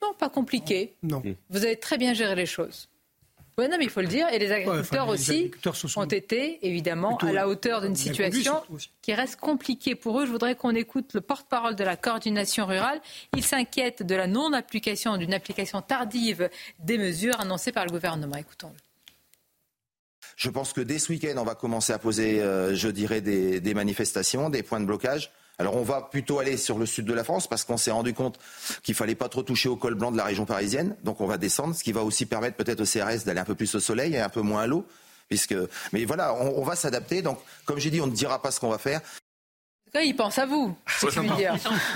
[0.02, 0.96] Non, pas compliqué.
[1.04, 1.22] Non.
[1.52, 2.90] Vous avez très bien géré les choses.
[3.60, 4.28] Oui, non, mais il faut le dire.
[4.32, 7.96] Et les agriculteurs aussi agriculteurs se sont ont été, évidemment, plutôt à la hauteur d'une
[7.96, 8.64] situation
[9.02, 10.26] qui reste compliquée pour eux.
[10.26, 13.02] Je voudrais qu'on écoute le porte-parole de la coordination rurale.
[13.36, 16.50] Il s'inquiète de la non-application, d'une application tardive
[16.80, 18.38] des mesures annoncées par le gouvernement.
[18.38, 18.78] Écoutons-le.
[20.38, 23.60] Je pense que dès ce week-end, on va commencer à poser, euh, je dirais, des,
[23.60, 25.32] des manifestations, des points de blocage.
[25.60, 28.14] Alors on va plutôt aller sur le sud de la France parce qu'on s'est rendu
[28.14, 28.40] compte
[28.82, 30.96] qu'il fallait pas trop toucher au col blanc de la région parisienne.
[31.04, 33.56] Donc on va descendre, ce qui va aussi permettre peut-être au CRS d'aller un peu
[33.56, 34.86] plus au soleil et un peu moins à l'eau.
[35.28, 35.54] Puisque...
[35.94, 37.22] Mais voilà, on, on va s'adapter.
[37.22, 39.00] Donc comme j'ai dit, on ne dira pas ce qu'on va faire.
[39.02, 41.56] En tout cas, il pense à vous, c'est ce que je veux dire.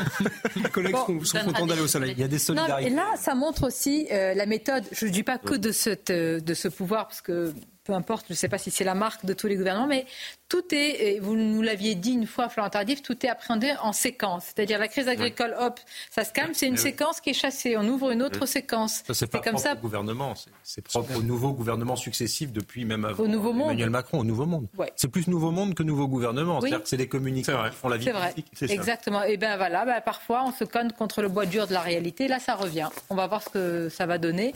[0.56, 2.14] Les collègues Bon, sont, sont contents d'aller au soleil.
[2.18, 2.92] Il y a des Non, solidarités.
[2.92, 4.84] et là, ça montre aussi euh, la méthode.
[4.92, 7.54] Je ne dis pas que de, cette, euh, de ce pouvoir, parce que
[7.84, 10.06] peu importe, je ne sais pas si c'est la marque de tous les gouvernements, mais
[10.48, 13.92] tout est, et vous nous l'aviez dit une fois, Florent Tardif, tout est appréhendé en
[13.92, 14.46] séquence.
[14.46, 15.80] C'est-à-dire la crise agricole, hop,
[16.10, 16.82] ça se calme, c'est une Eh oui.
[16.84, 17.76] séquence qui est chassée.
[17.78, 19.04] On ouvre une autre séquence.
[19.06, 19.74] Ça, c'est pas comme propre ça.
[19.74, 23.70] au gouvernement, c'est- c'est propre au nouveau gouvernement successif depuis même avant Au Nouveau Monde.
[23.72, 24.68] Emmanuel Macron, au Nouveau Monde.
[24.78, 24.94] Ouais.
[24.96, 26.60] C'est plus Nouveau Monde que Nouveau gouvernement.
[26.60, 26.70] Oui.
[26.70, 28.48] C'est-à-dire que c'est les communicants qui font la vie C'est vrai, politique.
[28.54, 28.74] C'est ça.
[28.74, 29.24] exactement.
[29.24, 32.28] Et bien voilà, ben, parfois on se conne contre le bois dur de la réalité.
[32.30, 32.88] Là, ça revient.
[33.10, 34.54] On va voir ce que ça va donner.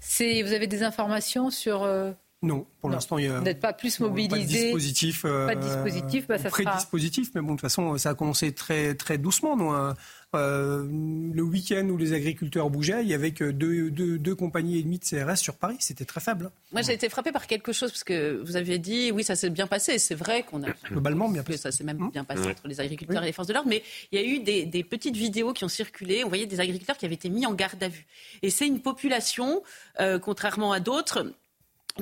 [0.00, 2.94] C'est, vous avez des informations sur euh, Non, pour Non.
[2.94, 4.62] l'instant, il y a Vous n'êtes pas plus pas de mobilisé.
[4.66, 5.22] dispositif.
[5.22, 8.14] Pas de dispositif, bah, ça pré sera- dispositif, mais bon, de toute façon, ça a
[8.14, 9.56] commencé très, très doucement.
[9.56, 9.96] nous, hein.
[10.36, 10.86] Euh,
[11.32, 14.82] le week-end où les agriculteurs bougeaient, il y avait que deux, deux, deux compagnies et
[14.82, 15.78] demie de CRS sur Paris.
[15.80, 16.46] C'était très faible.
[16.46, 16.52] hein.
[16.72, 19.48] Moi, j'ai été frappée par quelque chose, parce que vous aviez dit, oui, ça s'est
[19.50, 19.98] bien passé.
[19.98, 20.68] C'est vrai qu'on a.
[20.90, 21.56] Globalement, bien passé.
[21.58, 23.24] Ça s'est même bien passé entre les agriculteurs Oui.
[23.24, 23.70] et les forces de l'ordre.
[23.70, 23.82] Mais
[24.12, 26.22] il y a eu des, des petites vidéos qui ont circulé.
[26.24, 28.06] On voyait des agriculteurs qui avaient été mis en garde à vue.
[28.42, 29.62] Et c'est une population,
[29.98, 31.32] euh, contrairement à d'autres,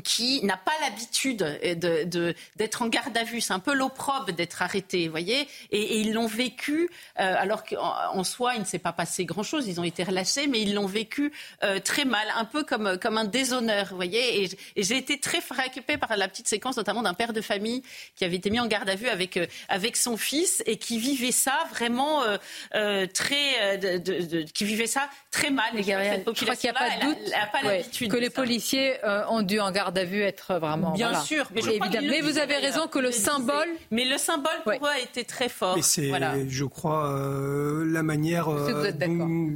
[0.04, 3.40] qui n'a pas l'habitude de- de- d'être en garde à vue.
[3.40, 5.48] C'est un peu l'opprobre d'être arrêté, vous voyez.
[5.70, 9.66] Et, ils l'ont vécu, euh, alors qu'en en soi, il ne s'est pas passé grand-chose.
[9.66, 11.32] Ils ont été relâchés, mais ils l'ont vécu
[11.62, 14.44] euh, très mal, un peu comme, comme un déshonneur, vous voyez.
[14.44, 17.82] Et, et j'ai été très frappée par la petite séquence, notamment d'un père de famille
[18.16, 20.98] qui avait été mis en garde à vue avec, euh, avec son fils et qui
[20.98, 22.36] vivait ça vraiment euh,
[22.74, 23.76] euh, très...
[23.84, 25.66] euh, de- qui vivait ça très mal.
[25.74, 27.36] Et je crois que cette Je crois qu'il n'y a pas de doute elle a-
[27.36, 28.32] elle a pas ouais, l'habitude que les ça.
[28.42, 30.92] policiers euh, ont dû en garde à vue être vraiment.
[30.92, 31.22] Bien voilà.
[31.24, 33.68] sûr, mais je le Mais vous avez raison que le symbole.
[33.90, 35.76] Mais le symbole pour eux a été très fort.
[35.76, 36.34] Mais c'est, Voilà.
[36.48, 39.16] je crois, euh, la manière sais que vous euh, êtes d'accord.
[39.26, 39.50] dont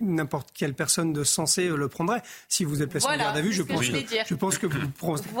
[0.00, 2.20] n'importe quelle personne de sensé euh, le prendrait.
[2.48, 3.98] Si vous êtes placé Voilà, en garde à vue, je que pense je que,
[4.28, 4.78] je pense que vous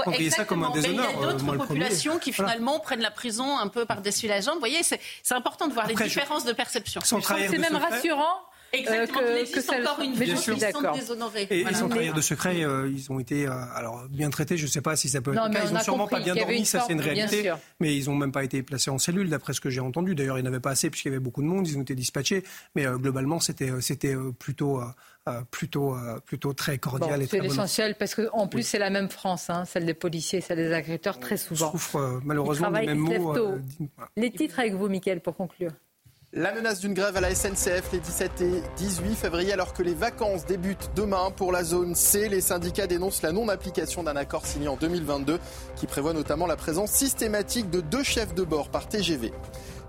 [0.00, 1.06] prendriez ça comme un déshonneur.
[1.08, 2.52] Mais il y a euh, d'autres populations qui Voilà.
[2.52, 4.54] finalement prennent la prison un peu par-dessus la jambe.
[4.54, 5.00] Vous voyez, c'est
[5.34, 7.00] important de voir Après, les je- différences de perception.
[7.02, 7.94] Sans Je trouve que trahir c'est même secret.
[7.96, 8.38] rassurant.
[8.78, 10.94] Exactement, euh, que- existe que ça- encore une d'accord.
[10.94, 11.46] déshonorés.
[11.50, 11.78] Et, et Voilà.
[11.78, 14.56] sans trahir de secret, euh, ils ont été euh, alors bien traités.
[14.56, 15.62] Je ne sais pas si ça peut être Non, le mais cas.
[15.64, 17.52] Ils on ont a sûrement pas bien dormi, ça c'est une réalité.
[17.80, 20.14] Mais ils n'ont même pas été placés en cellule, d'après ce que j'ai entendu.
[20.14, 21.66] D'ailleurs, il n'y en avait pas assez puisqu'il y avait beaucoup de monde.
[21.68, 22.42] Ils ont été dispatchés.
[22.74, 24.84] Mais euh, globalement, c'était c'était plutôt euh,
[25.28, 27.44] euh, plutôt euh, plutôt très Bon, cordial et c'est très bon.
[27.44, 31.18] l'essentiel parce qu'en plus c'est la même France, hein, celle des policiers, celle des agriculteurs
[31.18, 31.70] très souvent.
[31.70, 33.34] souffre euh, malheureusement des mêmes mots.
[33.36, 33.58] euh,
[33.96, 34.10] voilà.
[34.16, 35.70] Les titres avec vous, Mickaël, pour conclure.
[36.36, 39.94] La menace d'une grève à la SNCF les 17 et 18 février alors que les
[39.94, 42.28] vacances débutent demain pour la zone C.
[42.28, 45.38] Les syndicats dénoncent la non-application d'un accord signé en 2022
[45.76, 49.30] qui prévoit notamment la présence systématique de deux chefs de bord par TGV.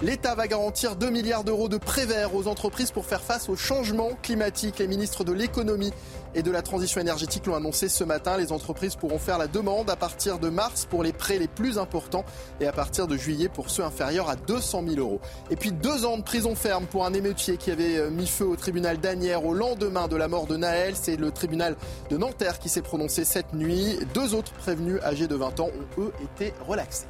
[0.02, 3.56] L'État va garantir 2 milliards d'euros de prêts verts aux entreprises pour faire face au
[3.56, 4.80] changement climatique.
[4.80, 5.94] Les ministres de l'économie
[6.34, 8.36] et de la transition énergétique l'ont annoncé ce matin.
[8.38, 11.78] Les entreprises pourront faire la demande à partir de mars pour les prêts les plus
[11.78, 12.26] importants
[12.60, 15.22] et à partir de juillet pour ceux inférieurs à 200 000 euros.
[15.50, 18.46] Et puis deux ans de prison ferme pour un émeutier qui avait euh, mis feu
[18.46, 20.96] au tribunal d'Anières au lendemain de la mort de Naël.
[20.98, 21.78] C'est le tribunal
[22.10, 23.98] de Nanterre qui s'est prononcé cette nuit.
[24.14, 27.06] Deux autres prévenus âgés de 20 ans ont eux été relaxés.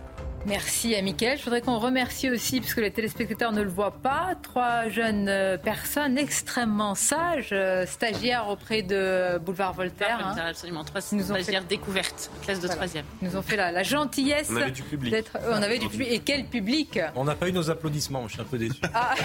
[0.45, 1.39] Merci à Mickaël.
[1.39, 5.57] Je voudrais qu'on remercie aussi, puisque les téléspectateurs ne le voient pas, trois jeunes euh,
[5.57, 10.19] personnes extrêmement sages, euh, stagiaires auprès de Boulevard Voltaire.
[10.23, 10.35] Hein.
[10.37, 11.67] Absolument, trois stagiaires fait...
[11.67, 13.05] découvertes, classe de troisième.
[13.23, 14.49] Ils nous ont fait la, la gentillesse.
[14.51, 15.15] On avait du public.
[15.49, 16.07] On avait du public.
[16.11, 18.79] Et quel public On n'a pas eu nos applaudissements, je suis un peu déçu.
[18.93, 19.15] Ah,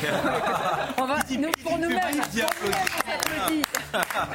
[0.98, 2.20] on va, nous, pour nous-mêmes,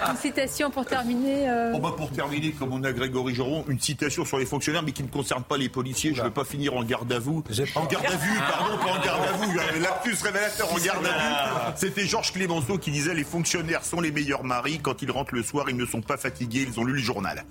[0.10, 1.50] une citation pour terminer.
[1.50, 1.74] Euh...
[1.74, 4.92] Oh bah pour terminer, comme on a Grégory Joron, une citation sur les fonctionnaires, mais
[4.92, 6.14] qui ne concerne pas les policiers.
[6.14, 7.44] Je ne veux pas finir en garde à vous.
[7.76, 9.54] En garde à vue, pardon, pas en garde à vous.
[9.82, 11.74] Lapsus révélateur en garde à vue.
[11.76, 14.80] C'était Georges Clémenceau qui disait les fonctionnaires sont les meilleurs maris.
[14.80, 17.46] Quand ils rentrent le soir, ils ne sont pas fatigués, ils ont lu le journal.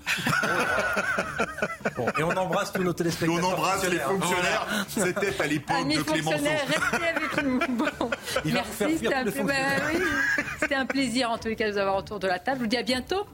[1.95, 3.49] Bon, et on embrasse tous nos téléspectateurs.
[3.49, 4.67] On embrasse les fonctionnaires.
[4.87, 6.37] C'était à l'époque de Clémenceau.
[6.37, 7.59] Restez avec nous.
[7.75, 8.09] Bon.
[8.45, 9.53] Merci, c'était un, bah,
[9.93, 10.73] oui.
[10.73, 12.57] un, plaisir en tous les cas de vous avoir autour de la table.
[12.57, 13.25] Je vous dis à bientôt.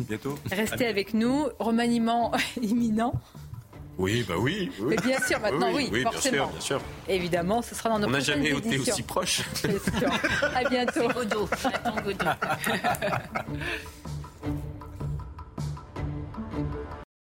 [0.00, 0.38] Bientôt.
[0.50, 1.48] Restez avec nous.
[1.58, 2.32] Remaniement
[2.62, 3.12] imminent.
[4.00, 4.72] Oui, bah oui.
[4.80, 6.46] Mais bien sûr, maintenant, oui, oui, forcément.
[6.48, 6.80] Bien sûr, bien sûr.
[7.06, 9.42] Évidemment, ce sera dans nos On n'a jamais été aussi proche.
[10.54, 11.06] à bientôt.
[11.08, 11.46] Godot.
[12.06, 12.24] Godot.